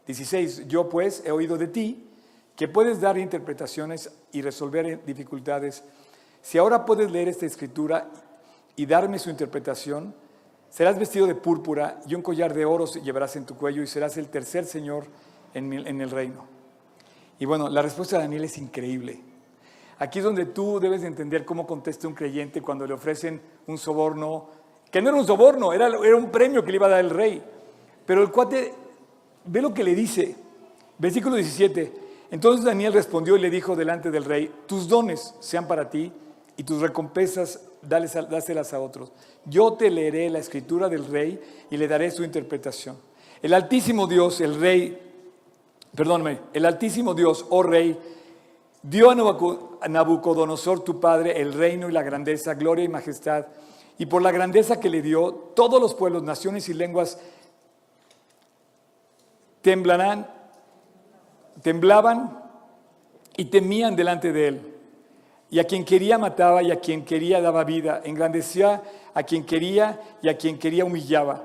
16. 0.07 0.67
Yo 0.67 0.89
pues 0.89 1.21
he 1.23 1.29
oído 1.29 1.59
de 1.59 1.67
ti 1.67 2.09
que 2.55 2.67
puedes 2.67 2.99
dar 2.99 3.15
interpretaciones 3.19 4.09
y 4.31 4.41
resolver 4.41 5.05
dificultades. 5.05 5.83
Si 6.41 6.57
ahora 6.57 6.87
puedes 6.87 7.11
leer 7.11 7.27
esta 7.27 7.45
escritura 7.45 8.09
y 8.75 8.87
darme 8.87 9.19
su 9.19 9.29
interpretación, 9.29 10.15
Serás 10.69 10.99
vestido 10.99 11.27
de 11.27 11.35
púrpura 11.35 11.99
y 12.07 12.15
un 12.15 12.21
collar 12.21 12.53
de 12.53 12.65
oro 12.65 12.85
llevarás 12.85 13.35
en 13.35 13.45
tu 13.45 13.55
cuello 13.55 13.81
y 13.81 13.87
serás 13.87 14.17
el 14.17 14.29
tercer 14.29 14.65
señor 14.65 15.05
en 15.53 16.01
el 16.01 16.09
reino. 16.11 16.45
Y 17.39 17.45
bueno, 17.45 17.69
la 17.69 17.81
respuesta 17.81 18.17
de 18.17 18.23
Daniel 18.23 18.43
es 18.43 18.57
increíble. 18.57 19.21
Aquí 19.97 20.19
es 20.19 20.25
donde 20.25 20.45
tú 20.45 20.79
debes 20.79 21.01
de 21.01 21.07
entender 21.07 21.45
cómo 21.45 21.65
contesta 21.65 22.07
un 22.07 22.13
creyente 22.13 22.61
cuando 22.61 22.85
le 22.85 22.93
ofrecen 22.93 23.41
un 23.67 23.77
soborno, 23.77 24.47
que 24.91 25.01
no 25.01 25.09
era 25.09 25.17
un 25.17 25.25
soborno, 25.25 25.73
era, 25.73 25.87
era 25.87 26.15
un 26.15 26.31
premio 26.31 26.63
que 26.63 26.71
le 26.71 26.77
iba 26.77 26.87
a 26.87 26.91
dar 26.91 26.99
el 26.99 27.09
rey. 27.09 27.43
Pero 28.05 28.21
el 28.21 28.31
cuate, 28.31 28.73
ve 29.45 29.61
lo 29.61 29.73
que 29.73 29.83
le 29.83 29.95
dice. 29.95 30.35
Versículo 30.97 31.35
17. 31.35 31.93
Entonces 32.31 32.65
Daniel 32.65 32.93
respondió 32.93 33.35
y 33.35 33.39
le 33.39 33.49
dijo 33.49 33.75
delante 33.75 34.11
del 34.11 34.25
rey, 34.25 34.51
tus 34.67 34.87
dones 34.87 35.33
sean 35.39 35.67
para 35.67 35.89
ti 35.89 36.11
y 36.57 36.63
tus 36.63 36.81
recompensas 36.81 37.68
dáselas 37.81 38.73
a 38.73 38.79
otros. 38.79 39.11
Yo 39.45 39.73
te 39.73 39.89
leeré 39.89 40.29
la 40.29 40.39
escritura 40.39 40.89
del 40.89 41.05
rey 41.05 41.39
y 41.69 41.77
le 41.77 41.87
daré 41.87 42.11
su 42.11 42.23
interpretación. 42.23 42.97
El 43.41 43.53
Altísimo 43.53 44.07
Dios, 44.07 44.41
el 44.41 44.59
rey, 44.59 44.99
perdóname, 45.95 46.39
el 46.53 46.65
Altísimo 46.65 47.13
Dios, 47.13 47.45
oh 47.49 47.63
rey, 47.63 47.97
dio 48.81 49.09
a 49.09 49.87
Nabucodonosor 49.87 50.81
tu 50.81 50.99
padre 50.99 51.39
el 51.39 51.53
reino 51.53 51.89
y 51.89 51.91
la 51.91 52.03
grandeza, 52.03 52.53
gloria 52.53 52.85
y 52.85 52.89
majestad. 52.89 53.47
Y 53.97 54.05
por 54.05 54.21
la 54.21 54.31
grandeza 54.31 54.79
que 54.79 54.89
le 54.89 55.01
dio, 55.01 55.33
todos 55.55 55.81
los 55.81 55.93
pueblos, 55.93 56.23
naciones 56.23 56.69
y 56.69 56.73
lenguas 56.73 57.19
temblarán, 59.61 60.27
temblaban 61.61 62.43
y 63.35 63.45
temían 63.45 63.95
delante 63.95 64.31
de 64.31 64.47
él. 64.47 64.78
Y 65.51 65.59
a 65.59 65.63
quien 65.63 65.83
quería 65.83 66.17
mataba 66.17 66.61
y 66.61 66.71
a 66.71 66.79
quien 66.79 67.03
quería 67.03 67.41
daba 67.41 67.63
vida. 67.63 68.01
Engrandecía 68.03 68.83
a 69.13 69.23
quien 69.23 69.45
quería 69.45 69.99
y 70.21 70.29
a 70.29 70.37
quien 70.37 70.59
quería 70.59 70.85
humillaba. 70.85 71.43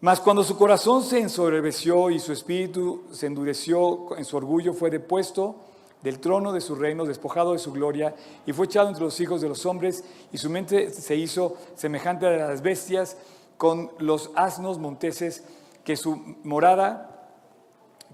Mas 0.00 0.20
cuando 0.20 0.44
su 0.44 0.56
corazón 0.56 1.02
se 1.02 1.18
ensoberbeció 1.18 2.10
y 2.10 2.20
su 2.20 2.32
espíritu 2.32 3.04
se 3.10 3.26
endureció 3.26 4.16
en 4.16 4.24
su 4.24 4.36
orgullo, 4.36 4.72
fue 4.72 4.90
depuesto 4.90 5.56
del 6.02 6.20
trono 6.20 6.52
de 6.52 6.60
su 6.60 6.76
reino, 6.76 7.04
despojado 7.04 7.52
de 7.52 7.58
su 7.58 7.72
gloria, 7.72 8.14
y 8.46 8.52
fue 8.52 8.66
echado 8.66 8.88
entre 8.88 9.02
los 9.02 9.18
hijos 9.20 9.40
de 9.40 9.48
los 9.48 9.66
hombres, 9.66 10.04
y 10.30 10.38
su 10.38 10.48
mente 10.50 10.92
se 10.92 11.16
hizo 11.16 11.56
semejante 11.74 12.26
a 12.26 12.30
las 12.30 12.62
bestias, 12.62 13.16
con 13.56 13.90
los 13.98 14.30
asnos 14.36 14.78
monteses, 14.78 15.42
que 15.82 15.96
su 15.96 16.36
morada, 16.44 17.28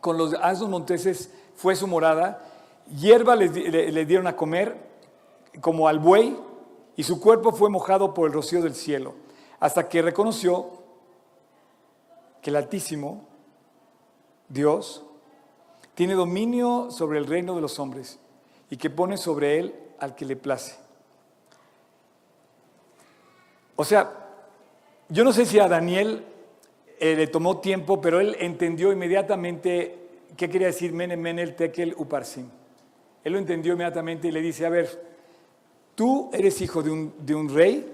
con 0.01 0.17
los 0.17 0.33
asnos 0.35 0.71
monteses 0.71 1.31
fue 1.55 1.77
su 1.77 1.87
morada, 1.87 2.43
hierba 2.97 3.37
le 3.37 4.07
dieron 4.07 4.27
a 4.27 4.37
comer, 4.37 4.79
como 5.61 5.89
al 5.89 5.99
buey, 5.99 6.37
y 6.97 7.03
su 7.03 7.21
cuerpo 7.21 7.53
fue 7.53 7.71
mojado 7.71 8.15
por 8.15 8.27
el 8.27 8.33
rocío 8.33 8.63
del 8.63 8.75
cielo, 8.75 9.15
hasta 9.61 9.89
que 9.89 10.03
reconoció 10.03 10.71
que 12.41 12.51
el 12.51 12.57
Altísimo, 12.57 13.27
Dios, 14.49 15.05
tiene 15.95 16.15
dominio 16.15 16.91
sobre 16.91 17.19
el 17.19 17.27
reino 17.27 17.55
de 17.55 17.61
los 17.61 17.79
hombres 17.79 18.19
y 18.71 18.77
que 18.77 18.91
pone 18.91 19.17
sobre 19.17 19.59
él 19.59 19.75
al 19.99 20.15
que 20.15 20.25
le 20.25 20.37
place. 20.37 20.77
O 23.77 23.85
sea, 23.85 24.13
yo 25.09 25.25
no 25.25 25.33
sé 25.33 25.47
si 25.47 25.59
a 25.59 25.69
Daniel 25.69 26.25
eh, 26.99 27.17
le 27.17 27.27
tomó 27.27 27.59
tiempo, 27.59 28.01
pero 28.01 28.21
él 28.21 28.37
entendió 28.41 28.93
inmediatamente 28.93 29.99
qué 30.37 30.49
quería 30.49 30.69
decir 30.69 30.93
Mene, 30.93 31.17
Menel, 31.17 31.57
Tekel, 31.57 31.95
Uparsim. 31.97 32.49
Él 33.23 33.33
lo 33.33 33.39
entendió 33.39 33.73
inmediatamente 33.73 34.29
y 34.29 34.33
le 34.33 34.41
dice, 34.41 34.67
a 34.67 34.69
ver, 34.69 35.14
Tú 35.95 36.31
eres 36.33 36.61
hijo 36.61 36.83
de 36.83 36.91
un, 37.35 37.49
rey 37.49 37.91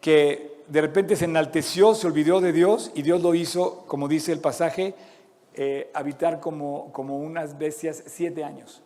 que 0.00 0.62
de 0.68 0.80
repente 0.80 1.16
se 1.16 1.24
enalteció, 1.24 1.94
se 1.94 2.06
olvidó 2.06 2.40
de 2.40 2.52
Dios 2.52 2.92
y 2.94 3.02
Dios 3.02 3.20
lo 3.22 3.34
hizo, 3.34 3.84
como 3.86 4.06
dice 4.06 4.32
el 4.32 4.40
pasaje, 4.40 4.94
eh, 5.54 5.90
habitar 5.94 6.38
como, 6.40 6.92
como 6.92 7.18
unas 7.18 7.58
bestias 7.58 8.04
siete 8.06 8.44
años. 8.44 8.82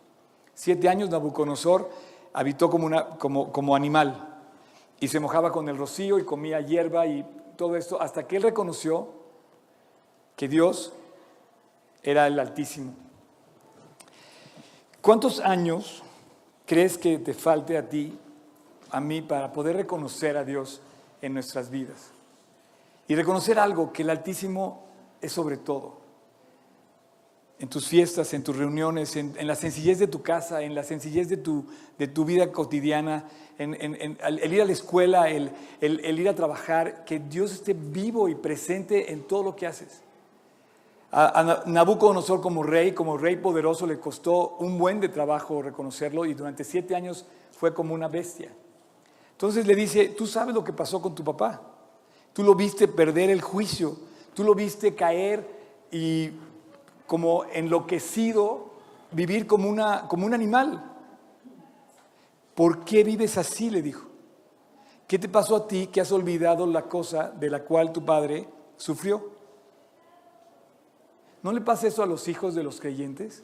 Siete 0.55 0.89
años 0.89 1.09
Nabucodonosor 1.09 1.89
habitó 2.33 2.69
como, 2.69 2.85
una, 2.85 3.09
como, 3.17 3.51
como 3.51 3.75
animal 3.75 4.27
y 4.99 5.07
se 5.07 5.19
mojaba 5.19 5.51
con 5.51 5.69
el 5.69 5.77
rocío 5.77 6.17
y 6.17 6.25
comía 6.25 6.61
hierba 6.61 7.05
y 7.05 7.25
todo 7.57 7.75
esto 7.75 8.01
hasta 8.01 8.27
que 8.27 8.37
él 8.37 8.43
reconoció 8.43 9.09
que 10.35 10.47
Dios 10.47 10.93
era 12.01 12.25
el 12.25 12.39
Altísimo. 12.39 12.93
¿Cuántos 15.01 15.39
años 15.39 16.03
crees 16.65 16.97
que 16.97 17.19
te 17.19 17.33
falte 17.33 17.77
a 17.77 17.87
ti 17.87 18.17
a 18.91 18.99
mí 18.99 19.21
para 19.21 19.51
poder 19.53 19.75
reconocer 19.75 20.37
a 20.37 20.43
Dios 20.43 20.81
en 21.21 21.33
nuestras 21.33 21.69
vidas. 21.69 22.11
Y 23.07 23.15
reconocer 23.15 23.59
algo, 23.59 23.91
que 23.91 24.03
el 24.03 24.09
Altísimo 24.09 24.83
es 25.21 25.31
sobre 25.31 25.57
todo. 25.57 25.99
En 27.59 27.69
tus 27.69 27.87
fiestas, 27.87 28.33
en 28.33 28.43
tus 28.43 28.57
reuniones, 28.57 29.15
en, 29.15 29.35
la 29.45 29.55
sencillez 29.55 29.99
de 29.99 30.07
tu 30.07 30.21
casa, 30.21 30.61
en 30.63 30.73
la 30.73 30.83
sencillez 30.83 31.29
de 31.29 31.37
tu, 31.37 31.65
de 31.97 32.07
tu 32.07 32.25
vida 32.25 32.51
cotidiana, 32.51 33.25
en, 33.57 33.75
el 33.75 34.53
ir 34.53 34.61
a 34.61 34.65
la 34.65 34.71
escuela, 34.71 35.29
el, 35.29 35.51
el 35.79 36.19
ir 36.19 36.27
a 36.27 36.35
trabajar, 36.35 37.05
que 37.05 37.19
Dios 37.19 37.51
esté 37.51 37.73
vivo 37.73 38.29
y 38.29 38.35
presente 38.35 39.11
en 39.11 39.23
todo 39.23 39.43
lo 39.43 39.55
que 39.55 39.67
haces. 39.67 40.01
A, 41.13 41.63
Nabucodonosor 41.65 42.39
como 42.39 42.63
rey, 42.63 42.93
como 42.93 43.17
rey 43.17 43.35
poderoso, 43.35 43.85
le 43.85 43.99
costó 43.99 44.55
un 44.59 44.77
buen 44.77 45.01
de 45.01 45.09
trabajo 45.09 45.61
reconocerlo 45.61 46.25
y 46.25 46.33
durante 46.33 46.63
siete 46.63 46.95
años 46.95 47.25
fue 47.51 47.73
como 47.73 47.93
una 47.93 48.07
bestia. 48.07 48.49
Entonces 49.41 49.65
le 49.65 49.73
dice, 49.73 50.09
tú 50.09 50.27
sabes 50.27 50.53
lo 50.53 50.63
que 50.63 50.71
pasó 50.71 51.01
con 51.01 51.15
tu 51.15 51.23
papá. 51.23 51.59
Tú 52.31 52.43
lo 52.43 52.53
viste 52.53 52.87
perder 52.87 53.31
el 53.31 53.41
juicio, 53.41 53.97
tú 54.35 54.43
lo 54.43 54.53
viste 54.53 54.93
caer 54.93 55.87
y 55.89 56.29
como 57.07 57.45
enloquecido, 57.45 58.69
vivir 59.09 59.47
como, 59.47 59.67
una, 59.67 60.07
como 60.07 60.27
un 60.27 60.35
animal. 60.35 60.93
¿Por 62.53 62.85
qué 62.85 63.03
vives 63.03 63.35
así? 63.39 63.71
le 63.71 63.81
dijo. 63.81 64.05
¿Qué 65.07 65.17
te 65.17 65.27
pasó 65.27 65.55
a 65.55 65.67
ti 65.67 65.87
que 65.87 66.01
has 66.01 66.11
olvidado 66.11 66.67
la 66.67 66.83
cosa 66.83 67.31
de 67.31 67.49
la 67.49 67.63
cual 67.63 67.91
tu 67.91 68.05
padre 68.05 68.47
sufrió? 68.77 69.31
¿No 71.41 71.51
le 71.51 71.61
pasa 71.61 71.87
eso 71.87 72.03
a 72.03 72.05
los 72.05 72.27
hijos 72.27 72.53
de 72.53 72.61
los 72.61 72.79
creyentes? 72.79 73.43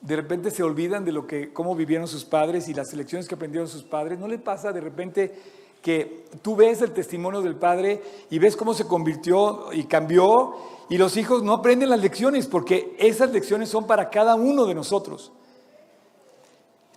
De 0.00 0.16
repente 0.16 0.50
se 0.50 0.62
olvidan 0.62 1.04
de 1.04 1.12
lo 1.12 1.26
que, 1.26 1.52
cómo 1.52 1.74
vivieron 1.74 2.06
sus 2.06 2.24
padres 2.24 2.68
y 2.68 2.74
las 2.74 2.92
lecciones 2.94 3.26
que 3.28 3.34
aprendieron 3.34 3.68
sus 3.68 3.82
padres. 3.82 4.18
¿No 4.18 4.28
le 4.28 4.38
pasa 4.38 4.72
de 4.72 4.80
repente 4.80 5.34
que 5.82 6.24
tú 6.42 6.56
ves 6.56 6.82
el 6.82 6.92
testimonio 6.92 7.40
del 7.42 7.56
padre 7.56 8.02
y 8.30 8.38
ves 8.38 8.56
cómo 8.56 8.74
se 8.74 8.86
convirtió 8.86 9.72
y 9.72 9.84
cambió 9.84 10.54
y 10.88 10.98
los 10.98 11.16
hijos 11.16 11.42
no 11.42 11.52
aprenden 11.52 11.90
las 11.90 12.00
lecciones 12.00 12.46
porque 12.46 12.96
esas 12.98 13.32
lecciones 13.32 13.68
son 13.68 13.86
para 13.86 14.10
cada 14.10 14.34
uno 14.34 14.64
de 14.66 14.74
nosotros? 14.74 15.32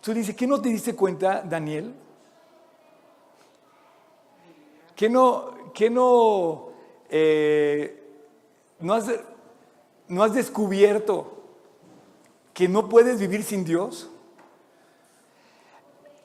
Tú 0.01 0.13
dices, 0.13 0.35
¿qué 0.35 0.47
no 0.47 0.61
te 0.61 0.69
diste 0.69 0.95
cuenta, 0.95 1.41
Daniel? 1.41 1.93
¿Qué 4.95 5.09
no, 5.09 5.71
qué 5.73 5.89
no, 5.89 6.69
eh, 7.09 8.03
no, 8.79 8.93
has, 8.93 9.09
no 10.07 10.23
has 10.23 10.33
descubierto 10.33 11.38
que 12.59 12.67
no 12.67 12.89
puedes 12.89 13.17
vivir 13.21 13.41
sin 13.41 13.63
Dios? 13.63 14.09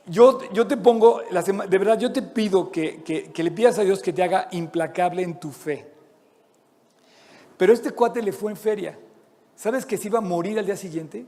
Yo, 0.04 0.40
yo 0.52 0.66
te 0.66 0.76
pongo, 0.76 1.22
de 1.30 1.78
verdad, 1.78 1.96
yo 1.96 2.12
te 2.12 2.22
pido 2.22 2.72
que, 2.72 3.04
que, 3.04 3.42
le 3.44 3.52
pidas 3.52 3.78
a 3.78 3.82
Dios 3.82 4.02
que 4.02 4.12
te 4.12 4.20
haga 4.20 4.48
implacable 4.50 5.22
en 5.22 5.38
tu 5.38 5.52
fe. 5.52 5.92
Pero 7.56 7.72
este 7.72 7.92
cuate 7.92 8.20
le 8.20 8.32
fue 8.32 8.50
en 8.50 8.56
feria. 8.56 8.98
¿Sabes 9.54 9.86
que 9.86 9.96
se 9.96 10.08
iba 10.08 10.18
a 10.18 10.22
morir 10.22 10.58
al 10.58 10.66
día 10.66 10.76
siguiente? 10.76 11.24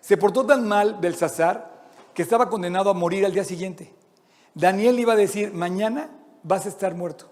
Se 0.00 0.16
portó 0.16 0.46
tan 0.46 0.66
mal 0.66 0.96
Belsasar 0.98 1.90
que 2.14 2.22
estaba 2.22 2.48
condenado 2.48 2.88
a 2.88 2.94
morir 2.94 3.26
al 3.26 3.34
día 3.34 3.44
siguiente. 3.44 3.92
Daniel 4.54 4.98
iba 4.98 5.12
a 5.12 5.16
decir, 5.16 5.52
mañana 5.52 6.08
vas 6.42 6.64
a 6.64 6.70
estar 6.70 6.94
muerto. 6.94 7.30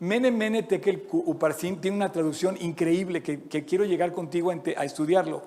Mene 0.00 0.30
Mene 0.30 0.62
Tekel 0.62 1.06
Uparsin 1.12 1.78
tiene 1.80 1.96
una 1.96 2.10
traducción 2.10 2.56
increíble 2.60 3.22
que, 3.22 3.64
quiero 3.64 3.84
llegar 3.84 4.12
contigo 4.12 4.50
a, 4.50 4.84
estudiarlo. 4.84 5.42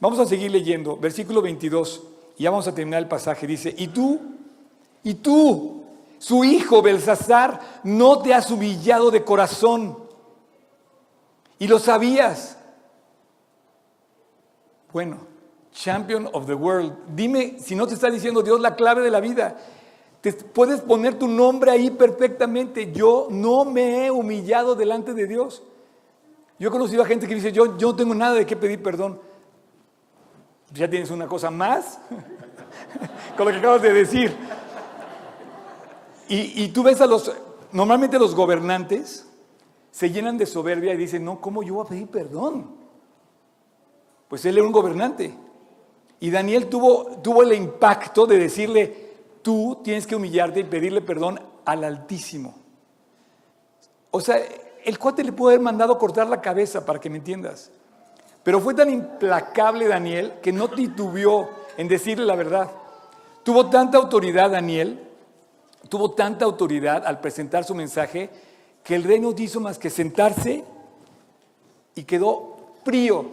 Vamos 0.00 0.20
a 0.20 0.26
seguir 0.26 0.52
leyendo, 0.52 0.96
versículo 0.96 1.42
22, 1.42 2.02
y 2.38 2.44
ya 2.44 2.50
vamos 2.50 2.68
a 2.68 2.74
terminar 2.74 3.02
el 3.02 3.08
pasaje. 3.08 3.46
Dice, 3.46 3.74
y 3.76 3.88
tú, 3.88 4.20
y 5.02 5.14
tú, 5.14 5.82
su 6.18 6.44
hijo 6.44 6.80
Belsasar, 6.80 7.80
no 7.82 8.20
te 8.20 8.32
has 8.32 8.52
humillado 8.52 9.10
de 9.10 9.24
corazón, 9.24 9.98
y 11.58 11.66
lo 11.66 11.80
sabías. 11.80 12.56
Bueno, 14.92 15.18
champion 15.72 16.28
of 16.32 16.46
the 16.46 16.54
world, 16.54 16.94
dime 17.16 17.56
si 17.58 17.74
no 17.74 17.86
te 17.88 17.94
está 17.94 18.08
diciendo 18.10 18.42
Dios 18.42 18.60
la 18.60 18.76
clave 18.76 19.02
de 19.02 19.10
la 19.10 19.20
vida 19.20 19.56
puedes 20.52 20.80
poner 20.80 21.18
tu 21.18 21.28
nombre 21.28 21.70
ahí 21.70 21.90
perfectamente. 21.90 22.92
Yo 22.92 23.28
no 23.30 23.64
me 23.64 24.06
he 24.06 24.10
humillado 24.10 24.74
delante 24.74 25.14
de 25.14 25.26
Dios. 25.26 25.62
Yo 26.58 26.68
he 26.68 26.72
conocido 26.72 27.02
a 27.02 27.06
gente 27.06 27.26
que 27.28 27.34
dice, 27.34 27.52
yo, 27.52 27.78
yo 27.78 27.88
no 27.88 27.96
tengo 27.96 28.14
nada 28.14 28.34
de 28.34 28.46
qué 28.46 28.56
pedir 28.56 28.82
perdón. 28.82 29.20
Ya 30.72 30.90
tienes 30.90 31.10
una 31.10 31.26
cosa 31.26 31.50
más 31.50 32.00
con 33.36 33.46
lo 33.46 33.52
que 33.52 33.58
acabas 33.58 33.82
de 33.82 33.92
decir. 33.92 34.36
Y, 36.28 36.64
y, 36.64 36.68
tú 36.68 36.82
ves 36.82 37.00
a 37.00 37.06
los, 37.06 37.32
normalmente 37.72 38.18
los 38.18 38.34
gobernantes 38.34 39.26
se 39.90 40.10
llenan 40.10 40.36
de 40.36 40.44
soberbia 40.44 40.92
y 40.92 40.98
dicen, 40.98 41.24
no, 41.24 41.40
¿cómo 41.40 41.62
yo 41.62 41.74
voy 41.74 41.86
a 41.86 41.88
pedir 41.88 42.08
perdón? 42.08 42.76
Pues 44.28 44.44
él 44.44 44.58
era 44.58 44.66
un 44.66 44.72
gobernante. 44.72 45.34
Y 46.20 46.30
Daniel 46.30 46.66
tuvo, 46.66 47.18
tuvo 47.22 47.42
el 47.44 47.54
impacto 47.54 48.26
de 48.26 48.38
decirle, 48.38 49.07
tú 49.42 49.80
tienes 49.82 50.06
que 50.06 50.16
humillarte 50.16 50.60
y 50.60 50.64
pedirle 50.64 51.00
perdón 51.00 51.40
al 51.64 51.84
Altísimo. 51.84 52.54
O 54.10 54.20
sea, 54.20 54.38
el 54.84 54.98
cuate 54.98 55.22
le 55.22 55.32
pudo 55.32 55.48
haber 55.48 55.60
mandado 55.60 55.98
cortar 55.98 56.28
la 56.28 56.40
cabeza, 56.40 56.84
para 56.84 56.98
que 56.98 57.10
me 57.10 57.18
entiendas. 57.18 57.70
Pero 58.42 58.60
fue 58.60 58.74
tan 58.74 58.90
implacable 58.90 59.86
Daniel 59.86 60.34
que 60.42 60.52
no 60.52 60.68
titubeó 60.68 61.50
en 61.76 61.88
decirle 61.88 62.24
la 62.24 62.36
verdad. 62.36 62.70
Tuvo 63.42 63.68
tanta 63.68 63.98
autoridad 63.98 64.50
Daniel, 64.50 65.06
tuvo 65.88 66.12
tanta 66.12 66.44
autoridad 66.44 67.06
al 67.06 67.20
presentar 67.20 67.64
su 67.64 67.74
mensaje, 67.74 68.30
que 68.82 68.94
el 68.94 69.04
rey 69.04 69.20
no 69.20 69.34
hizo 69.36 69.60
más 69.60 69.78
que 69.78 69.90
sentarse 69.90 70.64
y 71.94 72.04
quedó 72.04 72.56
frío. 72.84 73.26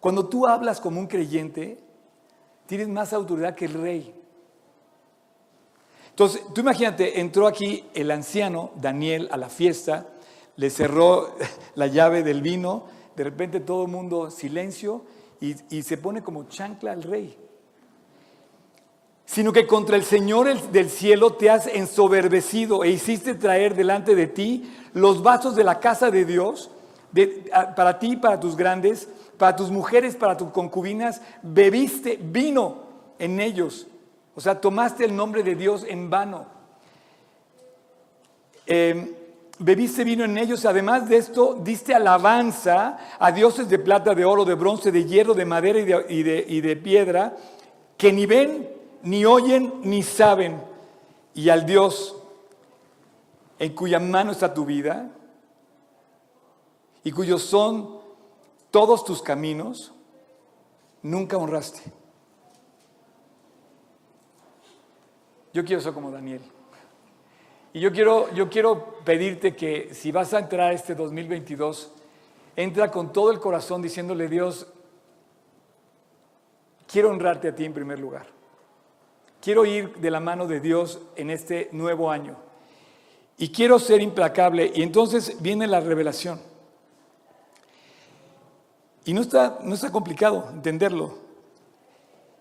Cuando 0.00 0.26
tú 0.26 0.46
hablas 0.46 0.80
como 0.80 0.98
un 0.98 1.06
creyente, 1.06 1.78
tienes 2.72 2.88
más 2.88 3.12
autoridad 3.12 3.54
que 3.54 3.66
el 3.66 3.74
rey. 3.74 4.14
Entonces, 6.08 6.40
tú 6.54 6.62
imagínate, 6.62 7.20
entró 7.20 7.46
aquí 7.46 7.84
el 7.92 8.10
anciano 8.10 8.70
Daniel 8.76 9.28
a 9.30 9.36
la 9.36 9.50
fiesta, 9.50 10.06
le 10.56 10.70
cerró 10.70 11.36
la 11.74 11.86
llave 11.88 12.22
del 12.22 12.40
vino, 12.40 12.86
de 13.14 13.24
repente 13.24 13.60
todo 13.60 13.82
el 13.82 13.90
mundo 13.90 14.30
silencio 14.30 15.04
y, 15.38 15.54
y 15.68 15.82
se 15.82 15.98
pone 15.98 16.22
como 16.22 16.44
chancla 16.44 16.92
al 16.92 17.02
rey 17.02 17.36
sino 19.26 19.52
que 19.52 19.66
contra 19.66 19.96
el 19.96 20.04
Señor 20.04 20.58
del 20.70 20.88
cielo 20.90 21.34
te 21.34 21.50
has 21.50 21.66
ensoberbecido 21.66 22.84
e 22.84 22.90
hiciste 22.90 23.34
traer 23.34 23.74
delante 23.74 24.14
de 24.14 24.26
ti 24.26 24.70
los 24.94 25.22
vasos 25.22 25.56
de 25.56 25.64
la 25.64 25.78
casa 25.78 26.10
de 26.10 26.24
Dios, 26.24 26.70
para 27.76 27.98
ti, 27.98 28.16
para 28.16 28.40
tus 28.40 28.56
grandes, 28.56 29.08
para 29.38 29.56
tus 29.56 29.70
mujeres, 29.70 30.16
para 30.16 30.36
tus 30.36 30.50
concubinas, 30.50 31.20
bebiste 31.42 32.18
vino 32.20 32.82
en 33.18 33.40
ellos. 33.40 33.86
O 34.34 34.40
sea, 34.40 34.60
tomaste 34.60 35.04
el 35.04 35.14
nombre 35.14 35.42
de 35.42 35.54
Dios 35.54 35.84
en 35.86 36.08
vano. 36.08 36.46
Em, 38.66 39.12
bebiste 39.58 40.04
vino 40.04 40.24
en 40.24 40.38
ellos. 40.38 40.64
Además 40.64 41.08
de 41.08 41.16
esto, 41.16 41.58
diste 41.62 41.94
alabanza 41.94 42.98
a 43.18 43.32
dioses 43.32 43.68
de 43.68 43.78
plata, 43.78 44.14
de 44.14 44.24
oro, 44.24 44.44
de 44.44 44.54
bronce, 44.54 44.92
de 44.92 45.04
hierro, 45.04 45.34
de 45.34 45.44
madera 45.44 45.78
y 46.08 46.22
de, 46.22 46.44
y 46.48 46.60
de 46.60 46.76
piedra, 46.76 47.36
que 47.96 48.12
ni 48.12 48.26
ven 48.26 48.68
ni 49.02 49.24
oyen 49.24 49.74
ni 49.82 50.02
saben, 50.02 50.62
y 51.34 51.48
al 51.48 51.66
Dios 51.66 52.16
en 53.58 53.74
cuya 53.74 53.98
mano 53.98 54.32
está 54.32 54.52
tu 54.52 54.64
vida 54.64 55.10
y 57.04 57.10
cuyos 57.10 57.42
son 57.42 58.01
todos 58.72 59.04
tus 59.04 59.22
caminos, 59.22 59.92
nunca 61.02 61.36
honraste. 61.36 61.92
Yo 65.52 65.64
quiero 65.64 65.82
ser 65.82 65.92
como 65.92 66.10
Daniel. 66.10 66.40
Y 67.74 67.80
yo 67.80 67.92
quiero, 67.92 68.32
yo 68.32 68.48
quiero 68.48 68.96
pedirte 69.04 69.54
que 69.54 69.94
si 69.94 70.10
vas 70.10 70.32
a 70.32 70.38
entrar 70.38 70.72
este 70.72 70.94
2022, 70.94 71.92
entra 72.56 72.90
con 72.90 73.12
todo 73.12 73.30
el 73.30 73.38
corazón 73.38 73.82
diciéndole, 73.82 74.28
Dios, 74.28 74.66
quiero 76.90 77.10
honrarte 77.10 77.48
a 77.48 77.54
ti 77.54 77.66
en 77.66 77.74
primer 77.74 77.98
lugar. 77.98 78.26
Quiero 79.42 79.66
ir 79.66 79.96
de 79.96 80.10
la 80.10 80.20
mano 80.20 80.46
de 80.46 80.60
Dios 80.60 80.98
en 81.16 81.28
este 81.28 81.68
nuevo 81.72 82.10
año. 82.10 82.36
Y 83.36 83.50
quiero 83.50 83.78
ser 83.78 84.00
implacable. 84.00 84.72
Y 84.74 84.82
entonces 84.82 85.42
viene 85.42 85.66
la 85.66 85.80
revelación. 85.80 86.51
Y 89.04 89.12
no 89.12 89.20
está, 89.20 89.58
no 89.62 89.74
está 89.74 89.90
complicado 89.90 90.48
entenderlo. 90.52 91.18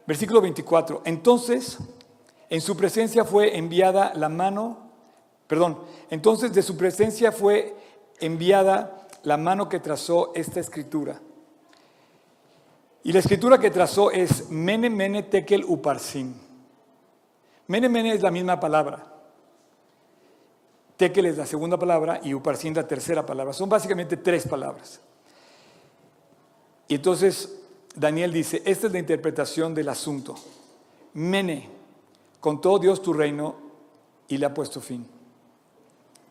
Versículo 0.05 0.41
24. 0.41 1.01
Entonces, 1.05 1.78
en 2.49 2.62
su 2.62 2.76
presencia 2.76 3.24
fue 3.24 3.57
enviada 3.57 4.12
la 4.16 4.30
mano, 4.30 4.91
perdón, 5.47 5.80
entonces 6.09 6.53
de 6.53 6.62
su 6.62 6.78
presencia 6.78 7.32
fue 7.32 7.76
enviada 8.20 9.07
la 9.24 9.38
mano 9.38 9.70
que 9.70 9.80
trazó 9.80 10.32
esta 10.36 10.59
escritura. 10.59 11.22
Y 13.03 13.14
la 13.14 13.20
escritura 13.20 13.59
que 13.59 13.72
trazó 13.72 14.12
es 14.12 14.49
Mene 14.49 14.89
Mene 14.89 15.24
Tekel 15.24 15.66
Uparsin. 15.66 16.39
Mene 17.68 17.89
Mene 17.89 18.14
es 18.14 18.22
la 18.22 18.32
misma 18.32 18.59
palabra. 18.59 19.07
Tekel 20.97 21.26
es 21.26 21.38
la 21.38 21.47
segunda 21.47 21.80
palabra 21.80 22.20
y 22.22 22.34
Uparsin 22.34 22.76
la 22.76 22.88
tercera 22.88 23.26
palabra. 23.26 23.53
Son 23.53 23.68
básicamente 23.68 24.18
tres 24.18 24.47
palabras. 24.47 25.01
Y 26.91 26.95
entonces 26.95 27.57
Daniel 27.95 28.33
dice, 28.33 28.61
esta 28.65 28.87
es 28.87 28.91
la 28.91 28.99
interpretación 28.99 29.73
del 29.73 29.87
asunto. 29.87 30.35
Mene, 31.13 31.69
contó 32.41 32.79
Dios 32.79 33.01
tu 33.01 33.13
reino 33.13 33.55
y 34.27 34.37
le 34.37 34.45
ha 34.45 34.53
puesto 34.53 34.81
fin. 34.81 35.07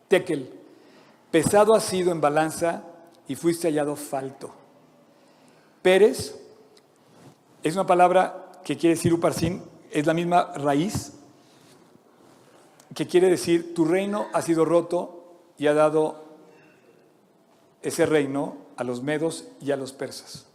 Tekel, 0.07 0.53
pesado 1.31 1.73
has 1.73 1.83
sido 1.83 2.11
en 2.11 2.21
balanza 2.21 2.83
y 3.27 3.33
fuiste 3.33 3.69
hallado 3.69 3.95
falto. 3.95 4.51
Pérez 5.81 6.39
es 7.63 7.73
una 7.73 7.87
palabra 7.87 8.51
que 8.63 8.77
quiere 8.77 8.97
decir 8.97 9.15
Uparsin, 9.15 9.63
es 9.89 10.05
la 10.05 10.13
misma 10.13 10.53
raíz 10.57 11.13
que 12.93 13.07
quiere 13.07 13.29
decir, 13.29 13.73
tu 13.73 13.83
reino 13.83 14.27
ha 14.31 14.43
sido 14.43 14.63
roto 14.63 15.23
y 15.57 15.65
ha 15.65 15.73
dado 15.73 16.23
ese 17.81 18.05
reino 18.05 18.57
a 18.77 18.83
los 18.83 19.01
medos 19.01 19.47
y 19.59 19.71
a 19.71 19.75
los 19.75 19.91
persas. 19.91 20.50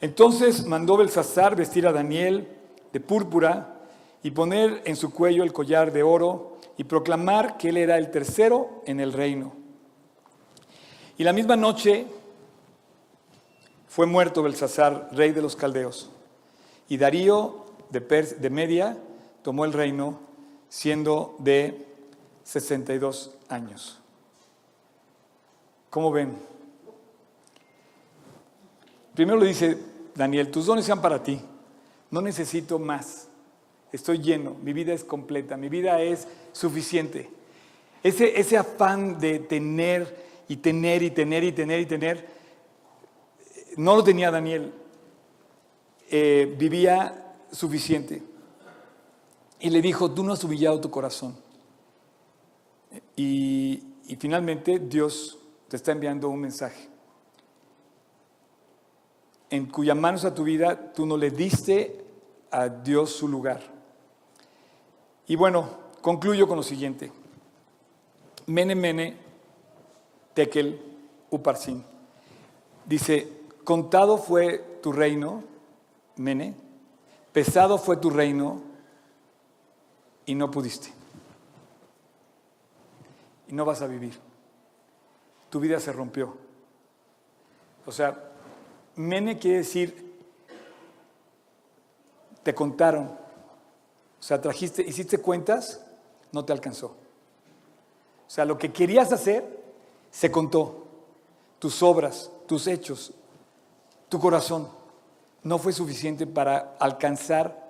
Entonces 0.00 0.66
mandó 0.66 0.96
Belsasar 0.96 1.56
vestir 1.56 1.86
a 1.86 1.92
Daniel 1.92 2.48
de 2.92 3.00
púrpura 3.00 3.80
y 4.22 4.30
poner 4.30 4.82
en 4.84 4.96
su 4.96 5.12
cuello 5.12 5.42
el 5.42 5.52
collar 5.52 5.92
de 5.92 6.02
oro 6.02 6.58
y 6.76 6.84
proclamar 6.84 7.56
que 7.56 7.70
él 7.70 7.76
era 7.76 7.96
el 7.96 8.10
tercero 8.10 8.82
en 8.86 9.00
el 9.00 9.12
reino. 9.12 9.54
Y 11.16 11.24
la 11.24 11.32
misma 11.32 11.56
noche 11.56 12.06
fue 13.88 14.06
muerto 14.06 14.42
Belsasar, 14.42 15.08
rey 15.12 15.32
de 15.32 15.40
los 15.40 15.56
caldeos, 15.56 16.10
y 16.88 16.98
Darío 16.98 17.64
de, 17.90 18.00
de 18.00 18.50
Media 18.50 18.98
tomó 19.42 19.64
el 19.64 19.72
reino 19.72 20.20
siendo 20.68 21.36
de 21.38 21.86
62 22.44 23.34
años. 23.48 24.00
¿Cómo 25.88 26.10
ven? 26.10 26.36
Primero 29.16 29.40
le 29.40 29.46
dice 29.46 29.78
Daniel, 30.14 30.50
tus 30.50 30.66
dones 30.66 30.84
sean 30.84 31.00
para 31.00 31.22
ti, 31.22 31.40
no 32.10 32.20
necesito 32.20 32.78
más, 32.78 33.28
estoy 33.90 34.18
lleno, 34.18 34.54
mi 34.62 34.74
vida 34.74 34.92
es 34.92 35.04
completa, 35.04 35.56
mi 35.56 35.70
vida 35.70 36.02
es 36.02 36.28
suficiente. 36.52 37.30
Ese, 38.02 38.58
afán 38.58 39.18
de 39.18 39.38
tener 39.38 40.44
y 40.46 40.56
tener 40.56 41.02
y 41.02 41.10
tener 41.10 41.44
y 41.44 41.52
tener 41.52 41.80
y 41.80 41.86
tener, 41.86 42.26
no 43.78 43.96
lo 43.96 44.04
tenía 44.04 44.30
Daniel, 44.30 44.70
eh, 46.10 46.54
vivía 46.58 47.34
suficiente. 47.50 48.22
Y 49.60 49.70
le 49.70 49.80
dijo, 49.80 50.10
tú 50.10 50.24
no 50.24 50.34
has 50.34 50.44
humillado 50.44 50.78
tu 50.78 50.90
corazón. 50.90 51.34
Y, 53.16 53.82
finalmente 54.18 54.78
Dios 54.78 55.38
te 55.68 55.76
está 55.76 55.92
enviando 55.92 56.28
un 56.28 56.40
mensaje 56.40 56.95
en 59.50 59.66
cuya 59.66 59.94
mano 59.94 60.16
está 60.16 60.34
tu 60.34 60.44
vida, 60.44 60.92
tú 60.92 61.06
no 61.06 61.16
le 61.16 61.30
diste 61.30 62.04
a 62.50 62.68
Dios 62.68 63.10
su 63.10 63.28
lugar. 63.28 63.60
Y 65.26 65.36
bueno, 65.36 65.68
concluyo 66.00 66.46
con 66.46 66.56
lo 66.56 66.62
siguiente. 66.62 67.12
Mene, 68.46 68.74
mene, 68.74 69.16
tekel, 70.34 70.80
uparsin. 71.30 71.84
Dice, 72.84 73.32
contado 73.64 74.18
fue 74.18 74.78
tu 74.82 74.92
reino, 74.92 75.42
mene, 76.16 76.54
pesado 77.32 77.78
fue 77.78 77.96
tu 77.96 78.10
reino, 78.10 78.62
y 80.26 80.34
no 80.34 80.50
pudiste. 80.50 80.92
Y 83.48 83.54
no 83.54 83.64
vas 83.64 83.80
a 83.80 83.86
vivir. 83.86 84.18
Tu 85.48 85.60
vida 85.60 85.78
se 85.78 85.92
rompió. 85.92 86.36
O 87.86 87.92
sea, 87.92 88.32
mene 88.96 89.38
quiere 89.38 89.58
decir, 89.58 90.06
te 92.42 92.54
contaron. 92.54 93.06
O 94.18 94.22
sea, 94.22 94.40
trajiste, 94.40 94.82
hiciste 94.82 95.18
cuentas, 95.18 95.80
no 96.32 96.44
te 96.44 96.52
alcanzó. 96.52 96.96
O 98.26 98.30
sea, 98.30 98.44
lo 98.44 98.58
que 98.58 98.72
querías 98.72 99.12
hacer, 99.12 99.62
se 100.10 100.30
contó. 100.30 100.86
Tus 101.58 101.82
obras, 101.82 102.30
tus 102.46 102.66
hechos, 102.66 103.12
tu 104.08 104.18
corazón, 104.18 104.68
no 105.42 105.58
fue 105.58 105.72
suficiente 105.72 106.26
para 106.26 106.76
alcanzar 106.78 107.64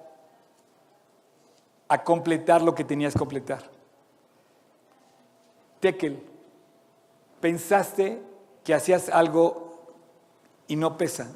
a 1.89 2.03
completar 2.03 2.63
lo 2.63 2.75
que 2.75 2.85
tenías 2.85 3.13
que 3.13 3.19
completar. 3.19 3.71
Tekel, 5.81 6.23
pensaste 7.41 8.21
que 8.65 8.75
hacías 8.75 9.09
algo 9.09 9.66
y 10.69 10.77
no 10.77 10.97
pesa, 10.97 11.33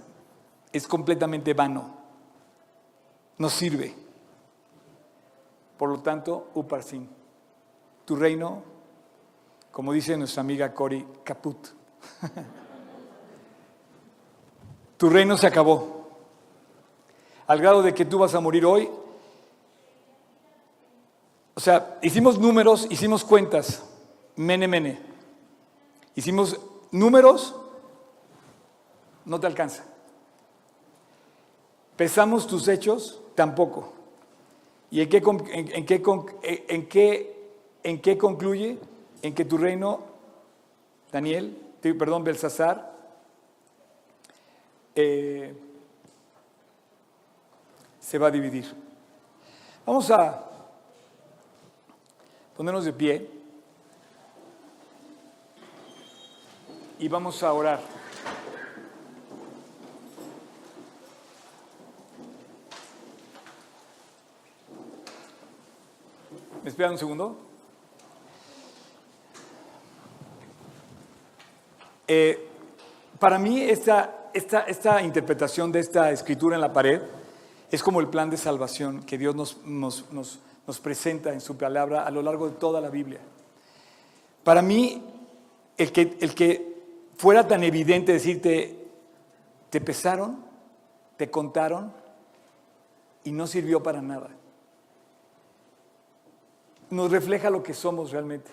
es 0.73 0.87
completamente 0.87 1.55
vano, 1.55 1.95
no 3.39 3.49
sirve. 3.49 3.95
Por 5.79 5.89
lo 5.89 6.01
tanto, 6.01 6.51
Uparsin, 6.55 7.09
tu 8.05 8.17
reino, 8.17 8.63
como 9.71 9.93
dice 9.93 10.17
nuestra 10.17 10.43
amiga 10.43 10.75
Cori, 10.75 11.07
caput. 11.25 11.69
tu 14.97 15.09
reino 15.09 15.37
se 15.37 15.47
acabó. 15.47 16.09
Al 17.47 17.61
grado 17.61 17.83
de 17.83 17.95
que 17.95 18.05
tú 18.05 18.19
vas 18.19 18.35
a 18.35 18.41
morir 18.41 18.67
hoy. 18.67 18.89
O 21.55 21.61
sea, 21.61 21.99
hicimos 22.03 22.39
números, 22.39 22.87
hicimos 22.91 23.25
cuentas. 23.25 23.85
Mene, 24.37 24.69
mene. 24.69 25.01
Hicimos 26.15 26.59
números, 26.91 27.55
no 29.31 29.39
te 29.39 29.47
alcanza. 29.47 29.85
Pesamos 31.97 32.49
tus 32.49 32.67
hechos, 32.67 33.21
tampoco. 33.37 33.93
¿Y 34.91 35.03
en 35.03 35.09
qué, 35.09 35.19
en, 35.19 35.87
qué, 35.87 36.03
en, 36.69 36.89
qué, 36.89 37.53
en 37.85 38.03
qué 38.03 38.19
concluye? 38.19 38.81
En 39.23 39.33
que 39.33 39.45
tu 39.45 39.57
reino, 39.57 40.01
Daniel, 41.13 41.57
perdón, 41.81 42.25
Belsasar, 42.25 42.93
eh, 44.97 45.55
se 48.01 48.19
va 48.19 48.27
a 48.27 48.31
dividir. 48.33 48.67
Vamos 49.87 50.11
a 50.11 50.45
ponernos 52.57 52.85
de 52.85 52.93
pie 52.93 53.31
y 56.99 57.07
vamos 57.07 57.41
a 57.45 57.53
orar. 57.53 58.00
¿Me 66.63 66.69
esperan 66.69 66.93
un 66.93 66.99
segundo? 66.99 67.37
Eh, 72.07 72.49
para 73.19 73.39
mí 73.39 73.63
esta, 73.63 74.29
esta, 74.35 74.61
esta, 74.63 75.01
interpretación 75.01 75.73
de 75.73 75.81
esta 75.81 76.11
escritura 76.11 76.57
en 76.57 76.61
la 76.61 76.73
pared 76.73 77.01
es 77.71 77.83
como 77.83 78.01
el 78.01 78.09
plan 78.09 78.29
de 78.29 78.37
salvación 78.37 79.03
que 79.05 79.17
Dios 79.17 79.35
nos, 79.35 79.65
nos, 79.65 80.13
nos, 80.13 80.41
nos 80.67 80.81
presenta 80.81 81.33
en 81.33 81.41
su 81.41 81.57
palabra 81.57 82.03
a 82.03 82.11
lo 82.11 82.21
largo 82.21 82.51
de 82.51 82.57
toda 82.57 82.81
la 82.81 82.91
Biblia. 82.91 83.21
Para 84.45 84.61
mí, 84.61 85.03
el 85.79 85.93
que, 85.93 86.19
el 86.21 86.35
que 86.35 86.83
fuera 87.17 87.49
tan 87.49 87.65
evidente 87.65 88.13
decirte, 88.13 88.87
te 89.71 89.81
pesaron, 89.81 90.45
te 91.17 91.31
contaron 91.31 91.93
y 93.25 93.33
no 93.33 93.47
sirvió 93.47 93.83
para 93.83 94.03
nada 94.03 94.40
nos 96.91 97.11
refleja 97.11 97.51
lo 97.51 97.63
que 97.63 97.75
somos 97.75 98.11
realmente. 98.11 98.51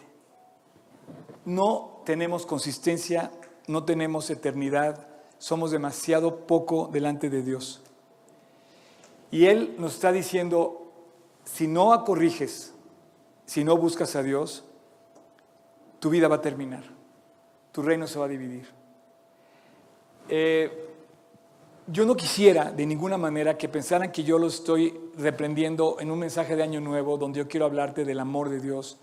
No 1.45 2.01
tenemos 2.05 2.45
consistencia, 2.45 3.31
no 3.67 3.83
tenemos 3.83 4.29
eternidad, 4.29 5.07
somos 5.37 5.71
demasiado 5.71 6.47
poco 6.47 6.89
delante 6.91 7.29
de 7.29 7.41
Dios. 7.41 7.81
Y 9.31 9.45
Él 9.45 9.75
nos 9.77 9.95
está 9.95 10.11
diciendo, 10.11 10.91
si 11.43 11.67
no 11.67 12.03
corriges, 12.03 12.73
si 13.45 13.63
no 13.63 13.77
buscas 13.77 14.15
a 14.15 14.23
Dios, 14.23 14.63
tu 15.99 16.09
vida 16.09 16.27
va 16.27 16.37
a 16.37 16.41
terminar, 16.41 16.83
tu 17.71 17.81
reino 17.81 18.07
se 18.07 18.19
va 18.19 18.25
a 18.25 18.29
dividir. 18.29 18.67
Eh, 20.29 20.86
yo 21.87 22.05
no 22.05 22.15
quisiera 22.15 22.71
de 22.71 22.85
ninguna 22.85 23.17
manera 23.17 23.57
que 23.57 23.69
pensaran 23.69 24.11
que 24.11 24.23
yo 24.23 24.37
lo 24.37 24.47
estoy 24.47 24.99
reprendiendo 25.17 25.97
en 25.99 26.11
un 26.11 26.19
mensaje 26.19 26.55
de 26.55 26.63
Año 26.63 26.81
Nuevo 26.81 27.17
donde 27.17 27.39
yo 27.39 27.47
quiero 27.47 27.65
hablarte 27.65 28.03
del 28.03 28.19
amor 28.19 28.49
de 28.49 28.59
Dios 28.59 28.97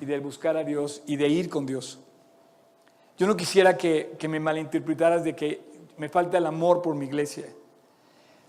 y 0.00 0.04
del 0.06 0.20
buscar 0.20 0.56
a 0.56 0.62
Dios 0.62 1.02
y 1.06 1.16
de 1.16 1.28
ir 1.28 1.50
con 1.50 1.66
Dios. 1.66 1.98
Yo 3.16 3.26
no 3.26 3.36
quisiera 3.36 3.76
que, 3.76 4.14
que 4.18 4.28
me 4.28 4.38
malinterpretaras 4.38 5.24
de 5.24 5.34
que 5.34 5.60
me 5.96 6.08
falta 6.08 6.38
el 6.38 6.46
amor 6.46 6.80
por 6.80 6.94
mi 6.94 7.06
iglesia, 7.06 7.46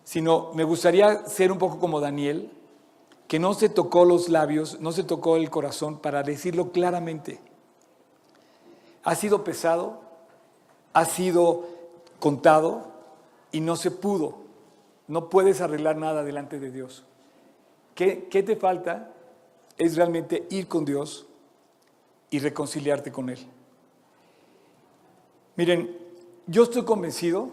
sino 0.03 0.51
me 0.53 0.63
gustaría 0.63 1.25
ser 1.25 1.51
un 1.51 1.57
poco 1.57 1.79
como 1.79 1.99
Daniel, 1.99 2.51
que 3.27 3.39
no 3.39 3.55
se 3.55 3.69
tocó 3.69 4.05
los 4.05 4.29
labios, 4.29 4.79
no 4.79 4.91
se 4.91 5.03
tocó 5.03 5.35
el 5.35 5.49
corazón 5.49 5.97
para 5.97 6.21
decirlo 6.21 6.71
claramente. 6.71 7.39
Ha 9.03 9.15
sido 9.15 9.43
pesado, 9.43 10.01
ha 10.93 11.05
sido 11.05 11.65
contado, 12.19 12.88
y 13.51 13.61
no 13.61 13.75
se 13.75 13.91
pudo. 13.91 14.37
No 15.07 15.29
puedes 15.29 15.61
arreglar 15.61 15.97
nada 15.97 16.23
delante 16.23 16.59
de 16.59 16.71
Dios. 16.71 17.03
¿Qué, 17.95 18.27
¿Qué, 18.29 18.43
te 18.43 18.55
falta? 18.55 19.11
Es 19.77 19.95
realmente 19.95 20.45
ir 20.49 20.67
con 20.67 20.85
Dios 20.85 21.25
y 22.29 22.39
reconciliarte 22.39 23.11
con 23.11 23.29
Él. 23.29 23.39
Miren, 25.55 25.97
yo 26.47 26.63
estoy 26.63 26.85
convencido 26.85 27.49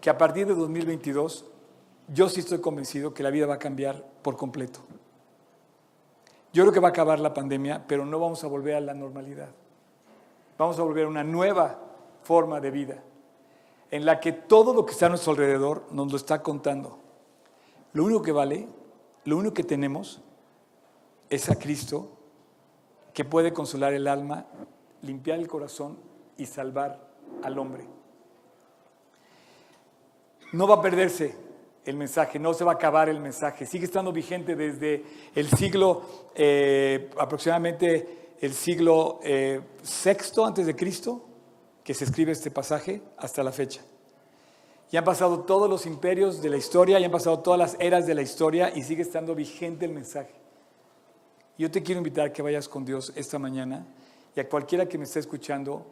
que 0.00 0.10
a 0.10 0.18
partir 0.18 0.46
de 0.46 0.54
2022, 0.54 1.44
yo 2.08 2.28
sí 2.28 2.40
estoy 2.40 2.60
convencido 2.60 3.14
que 3.14 3.22
la 3.22 3.30
vida 3.30 3.46
va 3.46 3.54
a 3.54 3.58
cambiar 3.58 4.04
por 4.22 4.36
completo. 4.36 4.80
Yo 6.52 6.64
creo 6.64 6.72
que 6.72 6.80
va 6.80 6.88
a 6.88 6.90
acabar 6.90 7.20
la 7.20 7.32
pandemia, 7.32 7.84
pero 7.86 8.04
no 8.04 8.18
vamos 8.18 8.44
a 8.44 8.46
volver 8.46 8.74
a 8.74 8.80
la 8.80 8.94
normalidad. 8.94 9.48
Vamos 10.58 10.78
a 10.78 10.82
volver 10.82 11.06
a 11.06 11.08
una 11.08 11.24
nueva 11.24 11.78
forma 12.22 12.60
de 12.60 12.70
vida 12.70 13.02
en 13.90 14.04
la 14.04 14.20
que 14.20 14.32
todo 14.32 14.72
lo 14.72 14.86
que 14.86 14.92
está 14.92 15.06
a 15.06 15.08
nuestro 15.08 15.32
alrededor 15.32 15.84
nos 15.90 16.10
lo 16.10 16.16
está 16.16 16.42
contando. 16.42 16.98
Lo 17.92 18.04
único 18.04 18.22
que 18.22 18.32
vale, 18.32 18.68
lo 19.24 19.36
único 19.36 19.54
que 19.54 19.64
tenemos 19.64 20.22
es 21.28 21.50
a 21.50 21.56
Cristo 21.56 22.08
que 23.12 23.24
puede 23.24 23.52
consolar 23.52 23.92
el 23.92 24.06
alma, 24.06 24.46
limpiar 25.02 25.38
el 25.38 25.48
corazón 25.48 25.98
y 26.36 26.46
salvar 26.46 27.00
al 27.42 27.58
hombre. 27.58 27.84
No 30.52 30.66
va 30.68 30.76
a 30.76 30.82
perderse 30.82 31.36
el 31.84 31.96
mensaje, 31.96 32.38
no 32.38 32.54
se 32.54 32.64
va 32.64 32.72
a 32.72 32.74
acabar 32.74 33.08
el 33.08 33.20
mensaje, 33.20 33.66
sigue 33.66 33.86
estando 33.86 34.12
vigente 34.12 34.54
desde 34.54 35.04
el 35.34 35.48
siglo, 35.48 36.02
eh, 36.34 37.10
aproximadamente 37.18 38.36
el 38.40 38.52
siglo 38.52 39.20
eh, 39.22 39.60
sexto 39.82 40.44
antes 40.44 40.66
de 40.66 40.76
Cristo, 40.76 41.24
que 41.84 41.94
se 41.94 42.04
escribe 42.04 42.32
este 42.32 42.50
pasaje 42.50 43.02
hasta 43.16 43.42
la 43.42 43.52
fecha. 43.52 43.82
Ya 44.90 45.00
han 45.00 45.04
pasado 45.04 45.40
todos 45.40 45.70
los 45.70 45.86
imperios 45.86 46.42
de 46.42 46.50
la 46.50 46.56
historia, 46.56 46.98
ya 46.98 47.06
han 47.06 47.12
pasado 47.12 47.40
todas 47.40 47.58
las 47.58 47.76
eras 47.78 48.06
de 48.06 48.14
la 48.14 48.22
historia 48.22 48.72
y 48.74 48.82
sigue 48.82 49.02
estando 49.02 49.34
vigente 49.34 49.84
el 49.84 49.92
mensaje. 49.92 50.34
Yo 51.56 51.70
te 51.70 51.82
quiero 51.82 51.98
invitar 51.98 52.26
a 52.26 52.32
que 52.32 52.42
vayas 52.42 52.68
con 52.68 52.84
Dios 52.84 53.12
esta 53.14 53.38
mañana 53.38 53.86
y 54.34 54.40
a 54.40 54.48
cualquiera 54.48 54.86
que 54.86 54.98
me 54.98 55.04
esté 55.04 55.20
escuchando, 55.20 55.86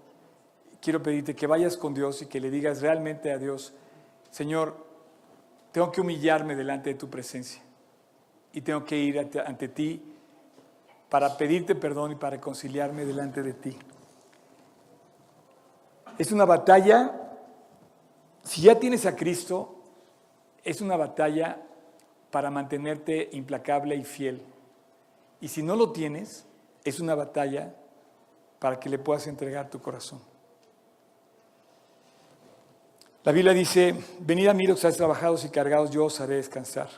quiero 0.81 1.03
pedirte 1.03 1.35
que 1.35 1.47
vayas 1.47 1.77
con 1.77 1.95
Dios 1.95 2.23
y 2.23 2.27
que 2.27 2.41
le 2.41 2.51
digas 2.51 2.81
realmente 2.81 3.31
a 3.31 3.39
Dios, 3.39 3.73
Señor, 4.31 4.75
tengo 5.73 5.93
que 5.93 6.01
humillarme 6.01 6.57
delante 6.57 6.91
de 6.91 6.95
tu 6.95 7.09
presencia 7.09 7.63
y 8.53 8.63
tengo 8.63 8.85
que 8.85 8.97
ir 8.97 9.19
ante 9.19 9.69
ti 9.69 10.03
para 11.09 11.37
pedirte 11.37 11.75
perdón 11.75 12.13
y 12.13 12.15
para 12.17 12.37
reconciliarme 12.37 13.05
delante 13.05 13.43
de 13.43 13.53
ti. 13.53 13.77
Es 16.19 16.33
una 16.33 16.45
batalla, 16.45 17.15
si 18.43 18.63
ya 18.63 18.79
tienes 18.79 19.07
a 19.07 19.15
Cristo, 19.15 19.77
es 20.65 20.81
una 20.81 20.97
batalla 20.97 21.63
para 22.31 22.51
mantenerte 22.51 23.29
implacable 23.33 23.95
y 23.95 24.05
fiel. 24.05 24.43
Y 25.41 25.49
si 25.49 25.63
no 25.63 25.77
lo 25.77 25.93
tienes, 25.93 26.45
es 26.85 27.01
una 27.01 27.15
batalla 27.15 27.73
para 28.59 28.81
que 28.81 28.89
le 28.89 28.99
puedas 28.99 29.27
entregar 29.29 29.71
tu 29.71 29.81
corazón. 29.81 30.21
La 33.25 33.33
Biblia 33.33 33.53
dice, 33.53 33.95
venid 34.21 34.49
a 34.49 34.55
mí 34.55 34.67
los 34.67 34.81
que 34.81 34.91
trabajados 34.93 35.45
y 35.45 35.51
cargados, 35.51 35.91
yo 35.91 36.07
os 36.07 36.21
haré 36.21 36.37
descansar. 36.37 36.89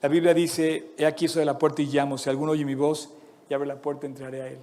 La 0.00 0.08
Biblia 0.08 0.34
dice, 0.34 0.92
he 0.96 1.06
aquí 1.06 1.26
soy 1.26 1.40
de 1.40 1.46
la 1.46 1.58
puerta 1.58 1.82
y 1.82 1.86
llamo, 1.86 2.18
si 2.18 2.30
alguno 2.30 2.52
oye 2.52 2.64
mi 2.64 2.74
voz 2.74 3.10
y 3.48 3.54
abre 3.54 3.66
la 3.66 3.76
puerta, 3.80 4.06
entraré 4.06 4.42
a 4.42 4.46
él. 4.48 4.58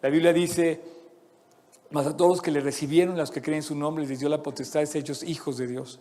La 0.00 0.10
Biblia 0.10 0.32
dice, 0.32 0.80
mas 1.90 2.06
a 2.06 2.16
todos 2.16 2.30
los 2.30 2.42
que 2.42 2.50
le 2.50 2.60
recibieron, 2.60 3.16
los 3.16 3.30
que 3.30 3.40
creen 3.40 3.58
en 3.58 3.62
su 3.62 3.74
nombre, 3.74 4.06
les 4.06 4.18
dio 4.18 4.28
la 4.28 4.42
potestad 4.42 4.80
de 4.80 4.86
ser 4.86 5.02
hechos 5.02 5.22
hijos 5.22 5.56
de 5.56 5.66
Dios. 5.66 6.00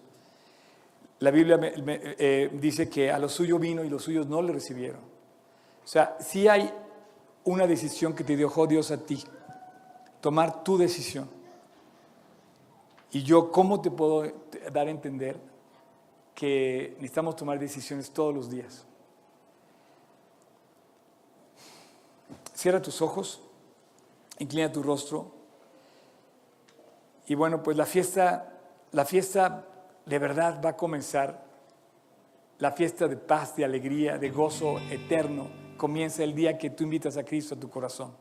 La 1.19 1.31
Biblia 1.31 1.59
eh, 1.61 2.49
dice 2.53 2.89
que 2.89 3.11
a 3.11 3.17
los 3.17 3.33
suyos 3.33 3.59
vino 3.59 3.83
y 3.83 3.89
los 3.89 4.03
suyos 4.03 4.27
no 4.27 4.41
le 4.41 4.53
recibieron. 4.53 5.01
O 5.83 5.87
sea, 5.87 6.17
si 6.19 6.47
hay 6.47 6.71
una 7.45 7.65
decisión 7.65 8.13
que 8.13 8.23
te 8.23 8.35
dio 8.35 8.51
Dios 8.67 8.91
a 8.91 8.97
ti, 8.97 9.23
tomar 10.19 10.63
tu 10.63 10.77
decisión. 10.77 11.29
Y 13.11 13.23
yo, 13.23 13.51
¿cómo 13.51 13.81
te 13.81 13.89
puedo 13.89 14.31
dar 14.71 14.87
a 14.87 14.91
entender 14.91 15.39
que 16.35 16.91
necesitamos 16.97 17.35
tomar 17.35 17.57
decisiones 17.57 18.11
todos 18.11 18.35
los 18.35 18.49
días? 18.49 18.85
Cierra 22.53 22.81
tus 22.81 23.01
ojos, 23.01 23.39
inclina 24.39 24.71
tu 24.71 24.83
rostro. 24.83 25.36
Y 27.27 27.35
bueno, 27.35 27.61
pues 27.61 27.77
la 27.77 27.85
fiesta 27.85 28.57
la 28.91 29.05
fiesta 29.05 29.65
de 30.05 30.19
verdad 30.19 30.61
va 30.63 30.71
a 30.71 30.75
comenzar. 30.77 31.45
La 32.59 32.71
fiesta 32.71 33.07
de 33.07 33.17
paz, 33.17 33.55
de 33.55 33.65
alegría, 33.65 34.17
de 34.17 34.31
gozo 34.31 34.79
eterno 34.89 35.47
comienza 35.77 36.23
el 36.23 36.33
día 36.33 36.57
que 36.57 36.71
tú 36.71 36.85
invitas 36.85 37.17
a 37.17 37.23
Cristo 37.23 37.53
a 37.53 37.59
tu 37.59 37.69
corazón. 37.69 38.11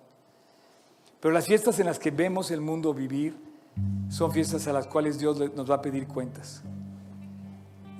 Pero 1.20 1.32
las 1.32 1.46
fiestas 1.46 1.80
en 1.80 1.86
las 1.86 1.98
que 1.98 2.10
vemos 2.10 2.50
el 2.50 2.60
mundo 2.60 2.92
vivir 2.92 3.34
son 4.10 4.32
fiestas 4.32 4.66
a 4.66 4.72
las 4.74 4.86
cuales 4.86 5.18
Dios 5.18 5.38
nos 5.54 5.70
va 5.70 5.76
a 5.76 5.82
pedir 5.82 6.06
cuentas. 6.06 6.62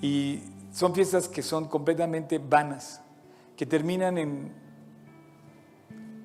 Y 0.03 0.43
son 0.73 0.95
fiestas 0.95 1.27
que 1.27 1.41
son 1.41 1.67
completamente 1.69 2.39
vanas, 2.39 3.01
que 3.57 3.65
terminan 3.65 4.19
en, 4.19 4.53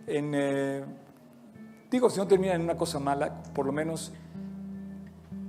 eh, 0.08 0.84
digo, 1.90 2.10
si 2.10 2.18
no 2.18 2.28
terminan 2.28 2.58
en 2.58 2.64
una 2.64 2.76
cosa 2.76 3.00
mala, 3.00 3.42
por 3.54 3.66
lo 3.66 3.72
menos 3.72 4.12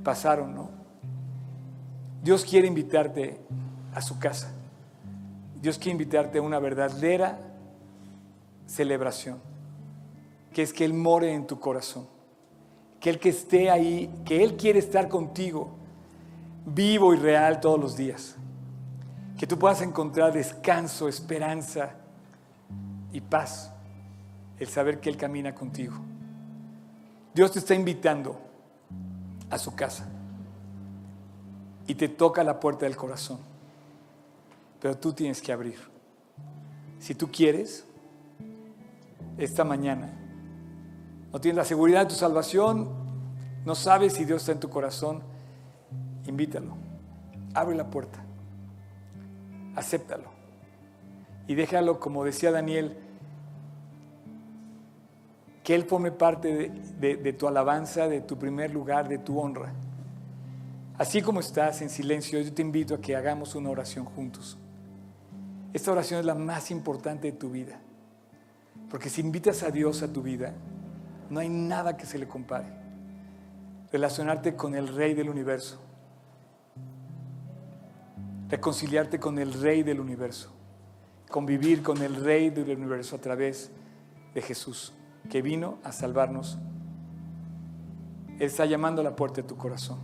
pasaron, 0.03 0.55
¿no? 0.55 0.70
Dios 2.22 2.44
quiere 2.44 2.68
invitarte 2.68 3.40
a 3.94 4.00
su 4.00 4.18
casa. 4.18 4.53
Dios 5.61 5.78
quiere 5.78 5.92
invitarte 5.92 6.38
a 6.38 6.42
una 6.42 6.59
verdadera 6.59 7.38
celebración, 8.66 9.38
que 10.53 10.62
es 10.62 10.72
que 10.72 10.84
Él 10.84 10.94
more 10.94 11.32
en 11.32 11.46
tu 11.46 11.61
corazón, 11.61 12.07
que 13.00 13.11
Él 13.11 13.18
que 13.18 13.28
esté 13.28 13.70
ahí, 13.70 14.11
que 14.24 14.42
Él 14.42 14.57
quiere 14.57 14.78
estar 14.78 15.09
contigo, 15.09 15.70
vivo 16.64 17.12
y 17.12 17.16
real 17.16 17.61
todos 17.61 17.78
los 17.78 17.96
días, 17.96 18.36
que 19.38 19.46
tú 19.46 19.59
puedas 19.59 19.82
encontrar 19.82 20.32
descanso, 20.32 21.09
esperanza 21.09 21.90
y 23.12 23.20
paz, 23.20 23.72
el 24.59 24.68
saber 24.68 25.00
que 25.00 25.11
Él 25.11 25.16
camina 25.16 25.55
contigo. 25.55 25.94
Dios 27.34 27.53
te 27.53 27.59
está 27.59 27.74
invitando 27.74 28.51
a 29.53 29.59
su 29.59 29.74
casa 29.76 30.07
y 31.86 31.94
te 31.94 32.09
toca 32.09 32.42
la 32.42 32.59
puerta 32.59 32.86
del 32.86 32.96
corazón. 32.96 33.38
Pero 34.80 34.96
tú 34.96 35.12
tienes 35.12 35.42
que 35.42 35.53
abrir. 35.53 35.76
Si 36.98 37.14
tú 37.14 37.30
quieres, 37.30 37.84
esta 39.36 39.62
mañana, 39.62 40.11
no 41.32 41.40
tienes 41.40 41.57
la 41.57 41.64
seguridad 41.64 42.00
de 42.00 42.07
tu 42.07 42.14
salvación, 42.14 42.88
no 43.64 43.74
sabes 43.74 44.14
si 44.14 44.24
Dios 44.24 44.42
está 44.42 44.53
en 44.53 44.61
tu 44.61 44.70
corazón, 44.70 45.22
invítalo. 46.26 46.74
Abre 47.55 47.76
la 47.76 47.90
puerta. 47.90 48.24
Acéptalo. 49.76 50.30
Y 51.46 51.55
déjalo, 51.55 52.00
como 52.00 52.24
decía 52.24 52.50
Daniel, 52.53 52.96
que 55.62 55.74
Él 55.74 55.84
forme 55.84 56.10
parte 56.10 56.72
de, 56.98 57.32
tu 57.32 57.46
alabanza, 57.46 58.08
de 58.08 58.20
tu 58.20 58.36
primer 58.36 58.72
lugar, 58.72 59.08
de 59.08 59.18
tu 59.18 59.38
honra. 59.38 59.72
Así 60.98 61.22
como 61.22 61.40
estás 61.40 61.82
en 61.82 61.90
silencio, 61.90 62.40
yo 62.40 62.52
te 62.52 62.62
invito 62.62 62.94
a 62.94 63.00
que 63.00 63.14
hagamos 63.14 63.54
una 63.54 63.70
oración 63.70 64.04
juntos. 64.04 64.58
Esta 65.72 65.92
oración 65.92 66.20
es 66.20 66.26
la 66.26 66.34
más 66.34 66.70
importante 66.70 67.30
de 67.30 67.38
tu 67.38 67.50
vida. 67.50 67.80
Porque 68.90 69.08
si 69.08 69.20
invitas 69.20 69.62
a 69.62 69.70
Dios 69.70 70.02
a 70.02 70.12
tu 70.12 70.22
vida, 70.22 70.52
no 71.30 71.40
hay 71.40 71.48
nada 71.48 71.96
que 71.96 72.06
se 72.06 72.18
le 72.18 72.26
compare. 72.26 72.66
Relacionarte 73.90 74.54
con 74.54 74.74
el 74.74 74.88
Rey 74.88 75.14
del 75.14 75.30
universo. 75.30 75.80
Reconciliarte 78.50 79.18
con 79.18 79.38
el 79.38 79.52
Rey 79.54 79.82
del 79.82 80.00
universo. 80.00 80.52
Convivir 81.30 81.82
con 81.82 82.02
el 82.02 82.16
Rey 82.16 82.50
del 82.50 82.76
universo 82.76 83.16
a 83.16 83.20
través 83.20 83.70
de 84.34 84.42
Jesús 84.42 84.92
que 85.30 85.42
vino 85.42 85.78
a 85.84 85.92
salvarnos. 85.92 86.58
Él 88.38 88.46
está 88.46 88.66
llamando 88.66 89.00
a 89.00 89.04
la 89.04 89.16
puerta 89.16 89.42
de 89.42 89.48
tu 89.48 89.56
corazón. 89.56 89.98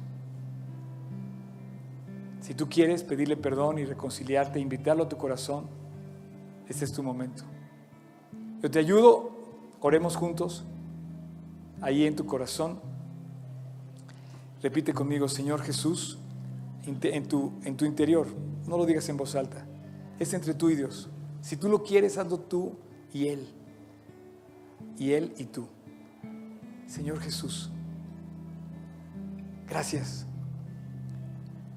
Si 2.40 2.54
tú 2.54 2.68
quieres 2.68 3.02
pedirle 3.02 3.36
perdón 3.36 3.78
y 3.78 3.84
reconciliarte, 3.84 4.60
invitarlo 4.60 5.04
a 5.04 5.08
tu 5.08 5.16
corazón, 5.16 5.66
este 6.68 6.84
es 6.84 6.92
tu 6.92 7.02
momento. 7.02 7.42
Yo 8.62 8.70
te 8.70 8.78
ayudo, 8.78 9.30
oremos 9.80 10.16
juntos, 10.16 10.64
ahí 11.80 12.06
en 12.06 12.16
tu 12.16 12.26
corazón. 12.26 12.80
Repite 14.62 14.92
conmigo, 14.94 15.28
Señor 15.28 15.62
Jesús, 15.62 16.18
en 16.86 17.28
tu, 17.28 17.52
en 17.64 17.76
tu 17.76 17.84
interior. 17.84 18.26
No 18.66 18.76
lo 18.76 18.86
digas 18.86 19.08
en 19.08 19.16
voz 19.16 19.34
alta. 19.34 19.66
Es 20.18 20.32
entre 20.32 20.54
tú 20.54 20.70
y 20.70 20.76
Dios. 20.76 21.10
Si 21.42 21.56
tú 21.56 21.68
lo 21.68 21.82
quieres, 21.82 22.18
hazlo 22.18 22.38
tú 22.38 22.72
y 23.12 23.28
Él 23.28 23.57
y 24.98 25.12
Él 25.12 25.32
y 25.38 25.44
tú. 25.44 25.68
Señor 26.86 27.20
Jesús, 27.20 27.70
gracias 29.68 30.26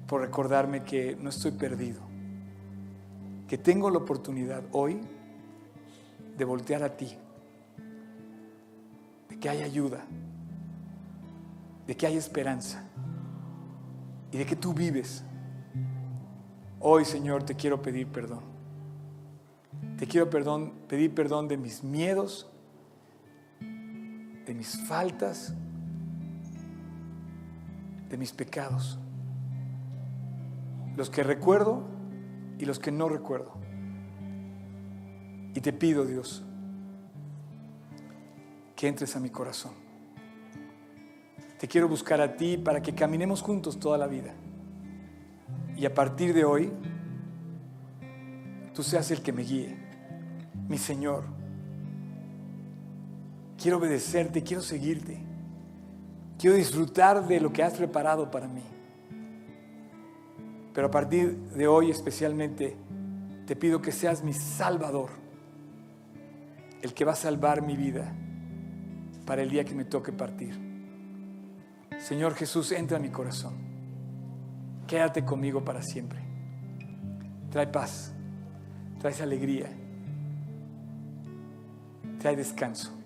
por 0.06 0.20
recordarme 0.20 0.82
que 0.82 1.16
no 1.16 1.30
estoy 1.30 1.52
perdido, 1.52 2.00
que 3.48 3.56
tengo 3.56 3.90
la 3.90 3.98
oportunidad 3.98 4.62
hoy 4.72 5.00
de 6.36 6.44
voltear 6.44 6.82
a 6.82 6.96
ti, 6.96 7.16
de 9.28 9.38
que 9.38 9.48
hay 9.48 9.62
ayuda, 9.62 10.04
de 11.86 11.96
que 11.96 12.06
hay 12.06 12.16
esperanza 12.16 12.84
y 14.32 14.38
de 14.38 14.46
que 14.46 14.56
tú 14.56 14.72
vives. 14.72 15.24
Hoy, 16.80 17.04
Señor, 17.04 17.44
te 17.44 17.54
quiero 17.54 17.80
pedir 17.80 18.08
perdón. 18.08 18.40
Te 19.98 20.06
quiero 20.06 20.28
perdón, 20.30 20.72
pedir 20.88 21.14
perdón 21.14 21.48
de 21.48 21.56
mis 21.56 21.84
miedos, 21.84 22.51
de 24.46 24.54
mis 24.54 24.76
faltas, 24.86 25.54
de 28.08 28.16
mis 28.16 28.32
pecados, 28.32 28.98
los 30.96 31.10
que 31.10 31.22
recuerdo 31.22 31.84
y 32.58 32.64
los 32.64 32.78
que 32.78 32.90
no 32.90 33.08
recuerdo. 33.08 33.52
Y 35.54 35.60
te 35.60 35.72
pido, 35.72 36.04
Dios, 36.04 36.42
que 38.74 38.88
entres 38.88 39.14
a 39.16 39.20
mi 39.20 39.30
corazón. 39.30 39.72
Te 41.58 41.68
quiero 41.68 41.88
buscar 41.88 42.20
a 42.20 42.36
ti 42.36 42.56
para 42.56 42.82
que 42.82 42.94
caminemos 42.94 43.40
juntos 43.40 43.78
toda 43.78 43.96
la 43.96 44.06
vida. 44.06 44.34
Y 45.76 45.86
a 45.86 45.94
partir 45.94 46.34
de 46.34 46.44
hoy, 46.44 46.72
tú 48.74 48.82
seas 48.82 49.10
el 49.10 49.22
que 49.22 49.32
me 49.32 49.42
guíe, 49.42 49.76
mi 50.68 50.78
Señor 50.78 51.41
Quiero 53.62 53.76
obedecerte, 53.76 54.42
quiero 54.42 54.60
seguirte. 54.60 55.20
Quiero 56.36 56.56
disfrutar 56.56 57.28
de 57.28 57.38
lo 57.38 57.52
que 57.52 57.62
has 57.62 57.74
preparado 57.74 58.28
para 58.28 58.48
mí. 58.48 58.64
Pero 60.74 60.88
a 60.88 60.90
partir 60.90 61.36
de 61.36 61.68
hoy 61.68 61.88
especialmente 61.88 62.76
te 63.46 63.54
pido 63.54 63.80
que 63.80 63.92
seas 63.92 64.24
mi 64.24 64.32
salvador, 64.32 65.10
el 66.82 66.92
que 66.92 67.04
va 67.04 67.12
a 67.12 67.14
salvar 67.14 67.62
mi 67.62 67.76
vida 67.76 68.12
para 69.26 69.42
el 69.42 69.50
día 69.50 69.64
que 69.64 69.76
me 69.76 69.84
toque 69.84 70.10
partir. 70.10 70.58
Señor 72.00 72.34
Jesús, 72.34 72.72
entra 72.72 72.96
en 72.96 73.04
mi 73.04 73.10
corazón. 73.10 73.54
Quédate 74.88 75.24
conmigo 75.24 75.64
para 75.64 75.82
siempre. 75.82 76.18
Trae 77.48 77.68
paz, 77.68 78.12
traes 78.98 79.20
alegría, 79.20 79.70
trae 82.18 82.34
descanso 82.34 83.01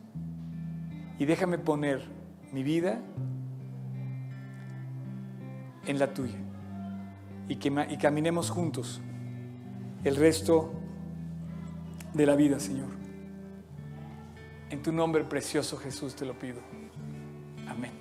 y 1.18 1.24
déjame 1.24 1.58
poner 1.58 2.02
mi 2.52 2.62
vida 2.62 3.00
en 5.86 5.98
la 5.98 6.12
tuya 6.12 6.38
y, 7.48 7.56
que, 7.56 7.86
y 7.90 7.96
caminemos 7.96 8.50
juntos 8.50 9.00
el 10.04 10.16
resto 10.16 10.72
de 12.12 12.26
la 12.26 12.36
vida, 12.36 12.58
Señor. 12.60 12.88
En 14.70 14.82
tu 14.82 14.92
nombre 14.92 15.24
precioso 15.24 15.76
Jesús 15.76 16.14
te 16.14 16.24
lo 16.24 16.38
pido. 16.38 16.60
Amén. 17.68 17.92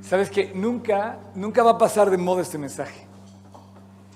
Sabes 0.00 0.28
que 0.28 0.52
nunca, 0.54 1.20
nunca 1.34 1.62
va 1.62 1.72
a 1.72 1.78
pasar 1.78 2.10
de 2.10 2.18
moda 2.18 2.42
este 2.42 2.58
mensaje. 2.58 3.06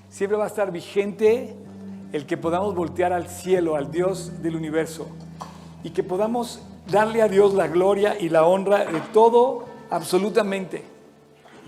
Siempre 0.09 0.37
va 0.37 0.45
a 0.45 0.47
estar 0.47 0.71
vigente 0.71 1.55
el 2.11 2.25
que 2.25 2.37
podamos 2.37 2.75
voltear 2.75 3.13
al 3.13 3.27
cielo, 3.27 3.75
al 3.75 3.91
Dios 3.91 4.41
del 4.41 4.55
universo 4.55 5.09
y 5.83 5.91
que 5.91 6.03
podamos 6.03 6.61
darle 6.89 7.21
a 7.21 7.27
Dios 7.27 7.53
la 7.53 7.67
gloria 7.67 8.19
y 8.19 8.29
la 8.29 8.45
honra 8.45 8.85
de 8.85 8.99
todo, 9.13 9.65
absolutamente. 9.89 10.83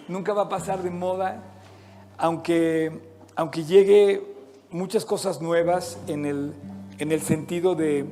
Nunca 0.08 0.34
va 0.34 0.44
a 0.44 0.50
pasar 0.50 0.82
de 0.82 0.90
moda, 0.90 1.44
aunque, 2.18 3.00
aunque 3.36 3.64
llegue 3.64 4.24
muchas 4.72 5.06
cosas 5.06 5.42
nuevas 5.42 6.00
en 6.08 6.26
el, 6.26 6.54
en 6.98 7.12
el 7.12 7.22
sentido 7.22 7.76
de, 7.76 8.06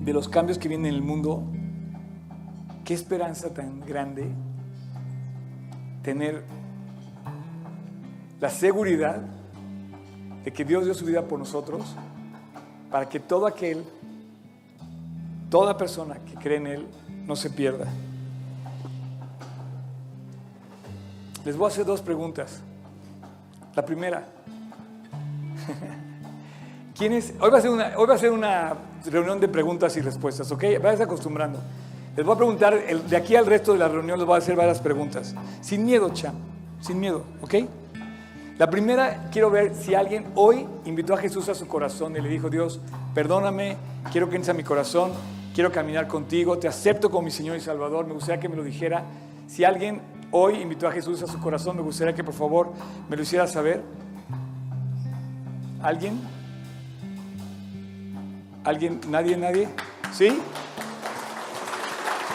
de 0.00 0.12
los 0.12 0.28
cambios 0.28 0.58
que 0.58 0.68
vienen 0.68 0.86
en 0.86 0.94
el 0.94 1.02
mundo. 1.02 1.42
Qué 2.84 2.94
esperanza 2.94 3.52
tan 3.52 3.80
grande 3.80 4.28
tener 6.02 6.42
la 8.40 8.48
seguridad 8.48 9.20
de 10.44 10.52
que 10.52 10.64
Dios 10.64 10.84
dio 10.86 10.94
su 10.94 11.04
vida 11.04 11.22
por 11.26 11.38
nosotros 11.38 11.94
para 12.90 13.08
que 13.08 13.20
todo 13.20 13.46
aquel 13.46 13.84
Toda 15.50 15.76
persona 15.76 16.16
que 16.24 16.34
cree 16.34 16.58
en 16.58 16.66
Él 16.66 16.86
no 17.26 17.36
se 17.36 17.50
pierda, 17.50 17.86
Les 21.44 21.56
voy 21.56 21.66
a 21.66 21.68
hacer 21.68 21.84
dos 21.84 22.02
preguntas. 22.02 22.60
La 23.74 23.84
primera, 23.84 24.26
¿quién 26.96 27.14
es? 27.14 27.32
Hoy 27.40 27.50
va 27.50 27.58
a 27.58 27.60
ser 27.62 27.70
una, 27.70 27.92
hoy 27.96 28.06
va 28.06 28.14
a 28.14 28.18
ser 28.18 28.30
una 28.30 28.74
reunión 29.06 29.40
de 29.40 29.48
preguntas 29.48 29.96
y 29.96 30.00
respuestas, 30.00 30.50
¿ok? 30.52 30.64
Vayas 30.82 31.00
acostumbrando. 31.00 31.58
Les 32.14 32.26
voy 32.26 32.34
a 32.34 32.36
preguntar, 32.36 32.74
de 32.84 33.16
aquí 33.16 33.36
al 33.36 33.46
resto 33.46 33.72
de 33.72 33.78
la 33.78 33.88
reunión 33.88 34.18
les 34.18 34.26
voy 34.26 34.34
a 34.34 34.38
hacer 34.38 34.54
varias 34.54 34.80
preguntas. 34.80 35.34
Sin 35.62 35.84
miedo, 35.86 36.10
Cham, 36.12 36.34
sin 36.80 37.00
miedo, 37.00 37.24
¿ok? 37.40 37.54
La 38.58 38.68
primera, 38.68 39.30
quiero 39.32 39.50
ver 39.50 39.74
si 39.74 39.94
alguien 39.94 40.26
hoy 40.34 40.66
invitó 40.84 41.14
a 41.14 41.16
Jesús 41.16 41.48
a 41.48 41.54
su 41.54 41.66
corazón 41.66 42.16
y 42.16 42.20
le 42.20 42.28
dijo, 42.28 42.50
Dios, 42.50 42.80
perdóname, 43.14 43.76
quiero 44.12 44.28
que 44.28 44.36
entres 44.36 44.50
a 44.50 44.54
mi 44.54 44.64
corazón, 44.64 45.12
quiero 45.54 45.72
caminar 45.72 46.06
contigo, 46.08 46.58
te 46.58 46.68
acepto 46.68 47.10
como 47.10 47.22
mi 47.22 47.30
Señor 47.30 47.56
y 47.56 47.60
Salvador, 47.60 48.06
me 48.06 48.14
gustaría 48.14 48.40
que 48.40 48.48
me 48.48 48.56
lo 48.56 48.64
dijera. 48.64 49.04
Si 49.46 49.64
alguien 49.64 50.00
hoy 50.30 50.60
invitó 50.60 50.86
a 50.88 50.92
Jesús 50.92 51.22
a 51.22 51.26
su 51.26 51.40
corazón, 51.40 51.76
me 51.76 51.82
gustaría 51.82 52.14
que 52.14 52.24
por 52.24 52.34
favor 52.34 52.72
me 53.08 53.16
lo 53.16 53.22
hiciera 53.22 53.46
saber. 53.46 53.82
¿Alguien? 55.82 56.20
¿Alguien? 58.64 59.00
¿Nadie? 59.08 59.36
¿Nadie? 59.36 59.68
¿Sí? 60.12 60.38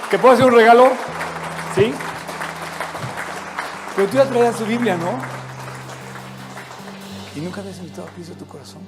¿Que 0.10 0.18
puedo 0.18 0.34
hacer 0.34 0.46
un 0.46 0.54
regalo? 0.54 0.92
¿Sí? 1.76 1.94
Pero 3.96 4.08
tú 4.10 4.18
ya 4.18 4.26
traías 4.26 4.56
su 4.56 4.66
Biblia, 4.66 4.98
¿no? 4.98 5.12
¿Y 7.36 7.42
nunca 7.42 7.62
habías 7.62 7.78
invitado 7.80 8.08
a 8.08 8.12
Cristo 8.12 8.34
a 8.34 8.38
tu 8.38 8.46
corazón? 8.46 8.82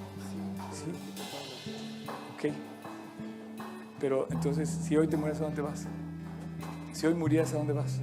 Pero 4.00 4.28
entonces, 4.32 4.70
si 4.70 4.96
hoy 4.96 5.08
te 5.08 5.18
mueres, 5.18 5.40
¿a 5.42 5.46
dónde 5.46 5.62
vas? 5.62 5.86
Si 6.94 7.06
hoy 7.08 7.14
murieras, 7.14 7.54
¿a 7.54 7.58
dónde 7.58 7.74
vas? 7.74 8.00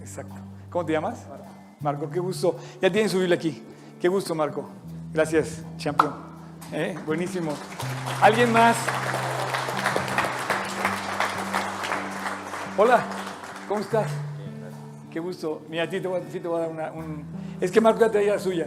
Exacto. 0.00 0.34
¿Cómo 0.70 0.84
te 0.84 0.92
llamas? 0.92 1.26
Marco, 1.80 2.08
qué 2.10 2.20
gusto. 2.20 2.56
Ya 2.80 2.90
tienes 2.90 3.10
su 3.12 3.18
Biblia 3.18 3.36
aquí. 3.36 3.62
Qué 4.00 4.08
gusto, 4.08 4.34
Marco. 4.34 4.68
Gracias, 5.12 5.62
champion. 5.76 6.12
¿Eh? 6.72 6.96
Buenísimo. 7.06 7.52
¿Alguien 8.20 8.52
más? 8.52 8.76
Hola, 12.76 13.04
¿cómo 13.68 13.80
estás? 13.80 14.10
Qué 15.10 15.20
gusto. 15.20 15.62
Mira, 15.68 15.84
a 15.84 15.88
ti 15.88 16.00
te 16.00 16.08
voy, 16.08 16.20
a- 16.20 16.30
sí 16.30 16.40
te 16.40 16.48
voy 16.48 16.58
a 16.58 16.60
dar 16.62 16.70
una, 16.70 16.92
un... 16.92 17.24
Es 17.60 17.70
que 17.70 17.80
Marco 17.80 18.00
ya 18.00 18.10
traía 18.10 18.34
la 18.34 18.40
suya, 18.40 18.66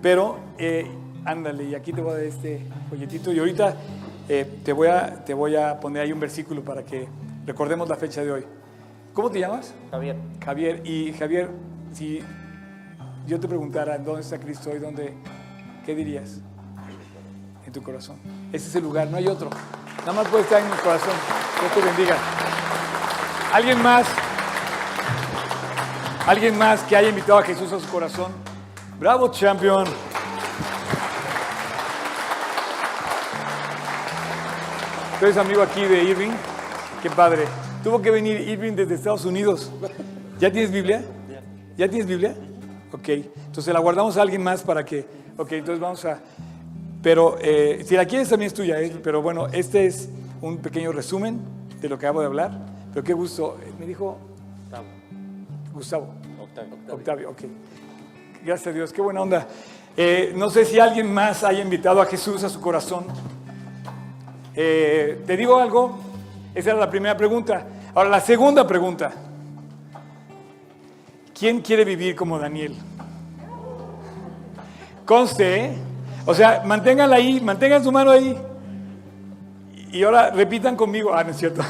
pero 0.00 0.38
eh, 0.58 0.90
ándale, 1.24 1.64
y 1.64 1.74
aquí 1.74 1.92
te 1.92 2.00
voy 2.00 2.12
a 2.12 2.14
dar 2.14 2.24
este 2.24 2.66
folletito 2.88 3.32
y 3.32 3.38
ahorita 3.38 3.74
eh, 4.28 4.60
te, 4.64 4.72
voy 4.72 4.88
a, 4.88 5.24
te 5.24 5.34
voy 5.34 5.56
a 5.56 5.78
poner 5.78 6.02
ahí 6.02 6.12
un 6.12 6.20
versículo 6.20 6.62
para 6.62 6.84
que 6.84 7.08
recordemos 7.46 7.88
la 7.88 7.96
fecha 7.96 8.22
de 8.22 8.32
hoy. 8.32 8.44
¿Cómo 9.12 9.30
te 9.30 9.40
llamas? 9.40 9.74
Javier, 9.90 10.16
Javier. 10.42 10.82
Y 10.86 11.12
Javier, 11.12 11.50
si 11.92 12.20
yo 13.26 13.38
te 13.38 13.46
preguntara 13.46 13.98
dónde 13.98 14.22
está 14.22 14.38
Cristo 14.38 14.70
hoy, 14.70 14.78
dónde, 14.78 15.14
¿qué 15.84 15.94
dirías? 15.94 16.40
En 17.66 17.72
tu 17.72 17.82
corazón. 17.82 18.16
Ese 18.52 18.68
es 18.68 18.74
el 18.76 18.82
lugar, 18.82 19.08
no 19.08 19.16
hay 19.16 19.28
otro. 19.28 19.50
Nada 20.00 20.12
más 20.12 20.26
puede 20.28 20.44
estar 20.44 20.60
en 20.60 20.70
mi 20.70 20.76
corazón. 20.78 21.14
Dios 21.60 21.72
te 21.74 21.80
bendiga. 21.80 22.16
¿Alguien 23.52 23.82
más? 23.82 24.06
¿Alguien 26.26 26.56
más 26.56 26.82
que 26.84 26.96
haya 26.96 27.08
invitado 27.08 27.38
a 27.38 27.42
Jesús 27.42 27.72
a 27.72 27.78
su 27.78 27.88
corazón? 27.88 28.32
Bravo, 28.98 29.28
champion. 29.28 30.11
Tú 35.22 35.26
eres 35.26 35.38
amigo 35.38 35.62
aquí 35.62 35.84
de 35.84 36.02
Irving. 36.02 36.32
Qué 37.00 37.08
padre. 37.08 37.44
Tuvo 37.84 38.02
que 38.02 38.10
venir 38.10 38.40
Irving 38.40 38.72
desde 38.72 38.96
Estados 38.96 39.24
Unidos. 39.24 39.70
¿Ya 40.40 40.50
tienes 40.50 40.72
Biblia? 40.72 41.04
¿Ya 41.76 41.86
tienes 41.86 42.08
Biblia? 42.08 42.34
Ok. 42.90 43.08
Entonces 43.08 43.72
la 43.72 43.78
guardamos 43.78 44.16
a 44.16 44.22
alguien 44.22 44.42
más 44.42 44.62
para 44.62 44.84
que. 44.84 45.06
Ok, 45.36 45.52
entonces 45.52 45.78
vamos 45.78 46.04
a. 46.06 46.18
Pero 47.04 47.36
eh, 47.40 47.84
si 47.86 47.94
la 47.94 48.04
quieres 48.04 48.30
también 48.30 48.48
es 48.48 48.54
tuya. 48.54 48.80
¿eh? 48.80 48.98
Pero 49.00 49.22
bueno, 49.22 49.46
este 49.46 49.86
es 49.86 50.08
un 50.40 50.56
pequeño 50.56 50.90
resumen 50.90 51.40
de 51.80 51.88
lo 51.88 51.96
que 51.96 52.06
acabo 52.06 52.18
de 52.18 52.26
hablar. 52.26 52.58
Pero 52.92 53.04
qué 53.04 53.12
gusto. 53.12 53.58
Me 53.78 53.86
dijo 53.86 54.18
Octavo. 54.64 54.86
Gustavo. 55.72 56.14
Octavio. 56.40 56.74
Octavio, 56.90 57.30
ok. 57.30 57.42
Gracias 58.44 58.66
a 58.66 58.72
Dios, 58.72 58.92
qué 58.92 59.00
buena 59.00 59.22
onda. 59.22 59.46
Eh, 59.96 60.32
no 60.34 60.50
sé 60.50 60.64
si 60.64 60.80
alguien 60.80 61.14
más 61.14 61.44
haya 61.44 61.62
invitado 61.62 62.02
a 62.02 62.06
Jesús 62.06 62.42
a 62.42 62.48
su 62.48 62.60
corazón. 62.60 63.04
Eh, 64.54 65.22
¿Te 65.26 65.36
digo 65.36 65.58
algo? 65.58 65.98
Esa 66.54 66.70
era 66.70 66.80
la 66.80 66.90
primera 66.90 67.16
pregunta. 67.16 67.64
Ahora, 67.94 68.10
la 68.10 68.20
segunda 68.20 68.66
pregunta. 68.66 69.10
¿Quién 71.38 71.60
quiere 71.60 71.84
vivir 71.84 72.14
como 72.14 72.38
Daniel? 72.38 72.76
Conste, 75.04 75.64
¿eh? 75.64 75.76
O 76.26 76.34
sea, 76.34 76.62
manténganla 76.64 77.16
ahí, 77.16 77.40
mantengan 77.40 77.82
su 77.82 77.90
mano 77.90 78.10
ahí. 78.10 78.38
Y 79.92 80.02
ahora 80.04 80.30
repitan 80.30 80.76
conmigo. 80.76 81.12
Ah, 81.12 81.24
no 81.24 81.30
es 81.30 81.36
cierto. 81.38 81.62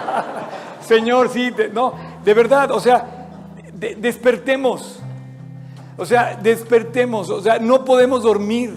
Señor, 0.86 1.28
sí, 1.30 1.52
no, 1.72 1.94
de 2.24 2.34
verdad, 2.34 2.70
o 2.70 2.80
sea, 2.80 3.26
de- 3.74 3.94
despertemos. 3.96 5.00
O 5.96 6.06
sea, 6.06 6.38
despertemos, 6.40 7.28
o 7.28 7.40
sea, 7.42 7.58
no 7.58 7.84
podemos 7.84 8.22
dormir. 8.22 8.74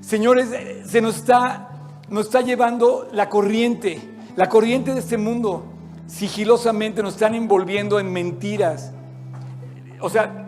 Señores, 0.00 0.48
se 0.86 1.00
nos 1.00 1.16
está, 1.16 1.68
nos 2.08 2.26
está 2.26 2.40
llevando 2.40 3.08
la 3.12 3.28
corriente, 3.28 4.00
la 4.36 4.48
corriente 4.48 4.92
de 4.92 5.00
este 5.00 5.16
mundo. 5.16 5.64
Sigilosamente 6.06 7.02
nos 7.02 7.14
están 7.14 7.34
envolviendo 7.34 7.98
en 7.98 8.12
mentiras. 8.12 8.92
O 10.00 10.08
sea, 10.08 10.46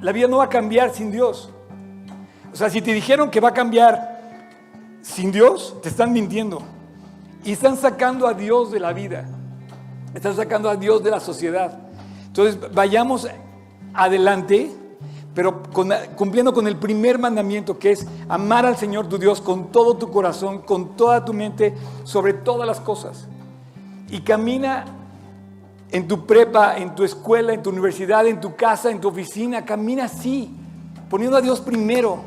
la 0.00 0.12
vida 0.12 0.28
no 0.28 0.38
va 0.38 0.44
a 0.44 0.48
cambiar 0.48 0.92
sin 0.92 1.10
Dios. 1.10 1.50
O 2.52 2.56
sea, 2.56 2.70
si 2.70 2.82
te 2.82 2.92
dijeron 2.92 3.30
que 3.30 3.40
va 3.40 3.48
a 3.48 3.54
cambiar 3.54 4.20
sin 5.00 5.32
Dios, 5.32 5.76
te 5.82 5.88
están 5.88 6.12
mintiendo. 6.12 6.62
Y 7.44 7.52
están 7.52 7.76
sacando 7.76 8.28
a 8.28 8.34
Dios 8.34 8.70
de 8.70 8.78
la 8.78 8.92
vida. 8.92 9.26
Están 10.14 10.36
sacando 10.36 10.68
a 10.68 10.76
Dios 10.76 11.02
de 11.02 11.10
la 11.10 11.18
sociedad. 11.18 11.78
Entonces, 12.26 12.58
vayamos 12.72 13.28
adelante, 13.94 14.70
pero 15.34 15.62
cumpliendo 16.16 16.52
con 16.52 16.66
el 16.66 16.76
primer 16.76 17.18
mandamiento, 17.18 17.78
que 17.78 17.92
es 17.92 18.06
amar 18.28 18.66
al 18.66 18.76
Señor 18.76 19.08
tu 19.08 19.18
Dios 19.18 19.40
con 19.40 19.72
todo 19.72 19.96
tu 19.96 20.10
corazón, 20.10 20.60
con 20.60 20.94
toda 20.94 21.24
tu 21.24 21.32
mente, 21.32 21.74
sobre 22.04 22.34
todas 22.34 22.66
las 22.66 22.80
cosas. 22.80 23.28
Y 24.10 24.20
camina 24.20 24.84
en 25.90 26.06
tu 26.06 26.26
prepa, 26.26 26.76
en 26.76 26.94
tu 26.94 27.02
escuela, 27.02 27.54
en 27.54 27.62
tu 27.62 27.70
universidad, 27.70 28.26
en 28.26 28.40
tu 28.40 28.56
casa, 28.56 28.90
en 28.90 29.00
tu 29.00 29.08
oficina, 29.08 29.64
camina 29.64 30.04
así, 30.04 30.54
poniendo 31.08 31.38
a 31.38 31.40
Dios 31.40 31.60
primero. 31.60 32.18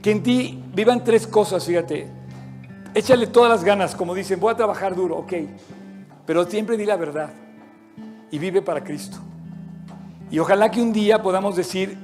Que 0.00 0.12
en 0.12 0.22
ti 0.22 0.62
vivan 0.72 1.02
tres 1.02 1.26
cosas, 1.26 1.64
fíjate. 1.64 2.08
Échale 2.94 3.26
todas 3.26 3.50
las 3.50 3.64
ganas, 3.64 3.96
como 3.96 4.14
dicen, 4.14 4.38
voy 4.38 4.52
a 4.52 4.56
trabajar 4.56 4.94
duro, 4.94 5.16
ok. 5.16 5.32
Pero 6.26 6.44
siempre 6.44 6.76
di 6.76 6.84
la 6.86 6.96
verdad 6.96 7.30
y 8.30 8.38
vive 8.38 8.62
para 8.62 8.84
Cristo. 8.84 9.18
Y 10.30 10.38
ojalá 10.38 10.70
que 10.70 10.80
un 10.80 10.92
día 10.92 11.22
podamos 11.22 11.56
decir, 11.56 12.03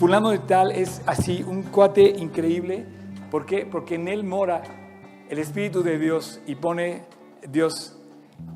fulano 0.00 0.30
de 0.30 0.38
tal 0.38 0.72
es 0.72 1.02
así, 1.04 1.44
un 1.46 1.62
cuate 1.62 2.00
increíble. 2.08 2.86
¿Por 3.30 3.44
qué? 3.44 3.66
Porque 3.66 3.96
en 3.96 4.08
él 4.08 4.24
mora 4.24 4.62
el 5.28 5.38
Espíritu 5.38 5.82
de 5.82 5.98
Dios 5.98 6.40
y 6.46 6.54
pone 6.54 7.02
Dios, 7.46 7.98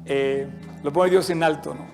eh, 0.07 0.49
lo 0.83 0.91
pone 0.91 1.11
Dios 1.11 1.29
en 1.29 1.43
alto, 1.43 1.75
¿no? 1.75 1.94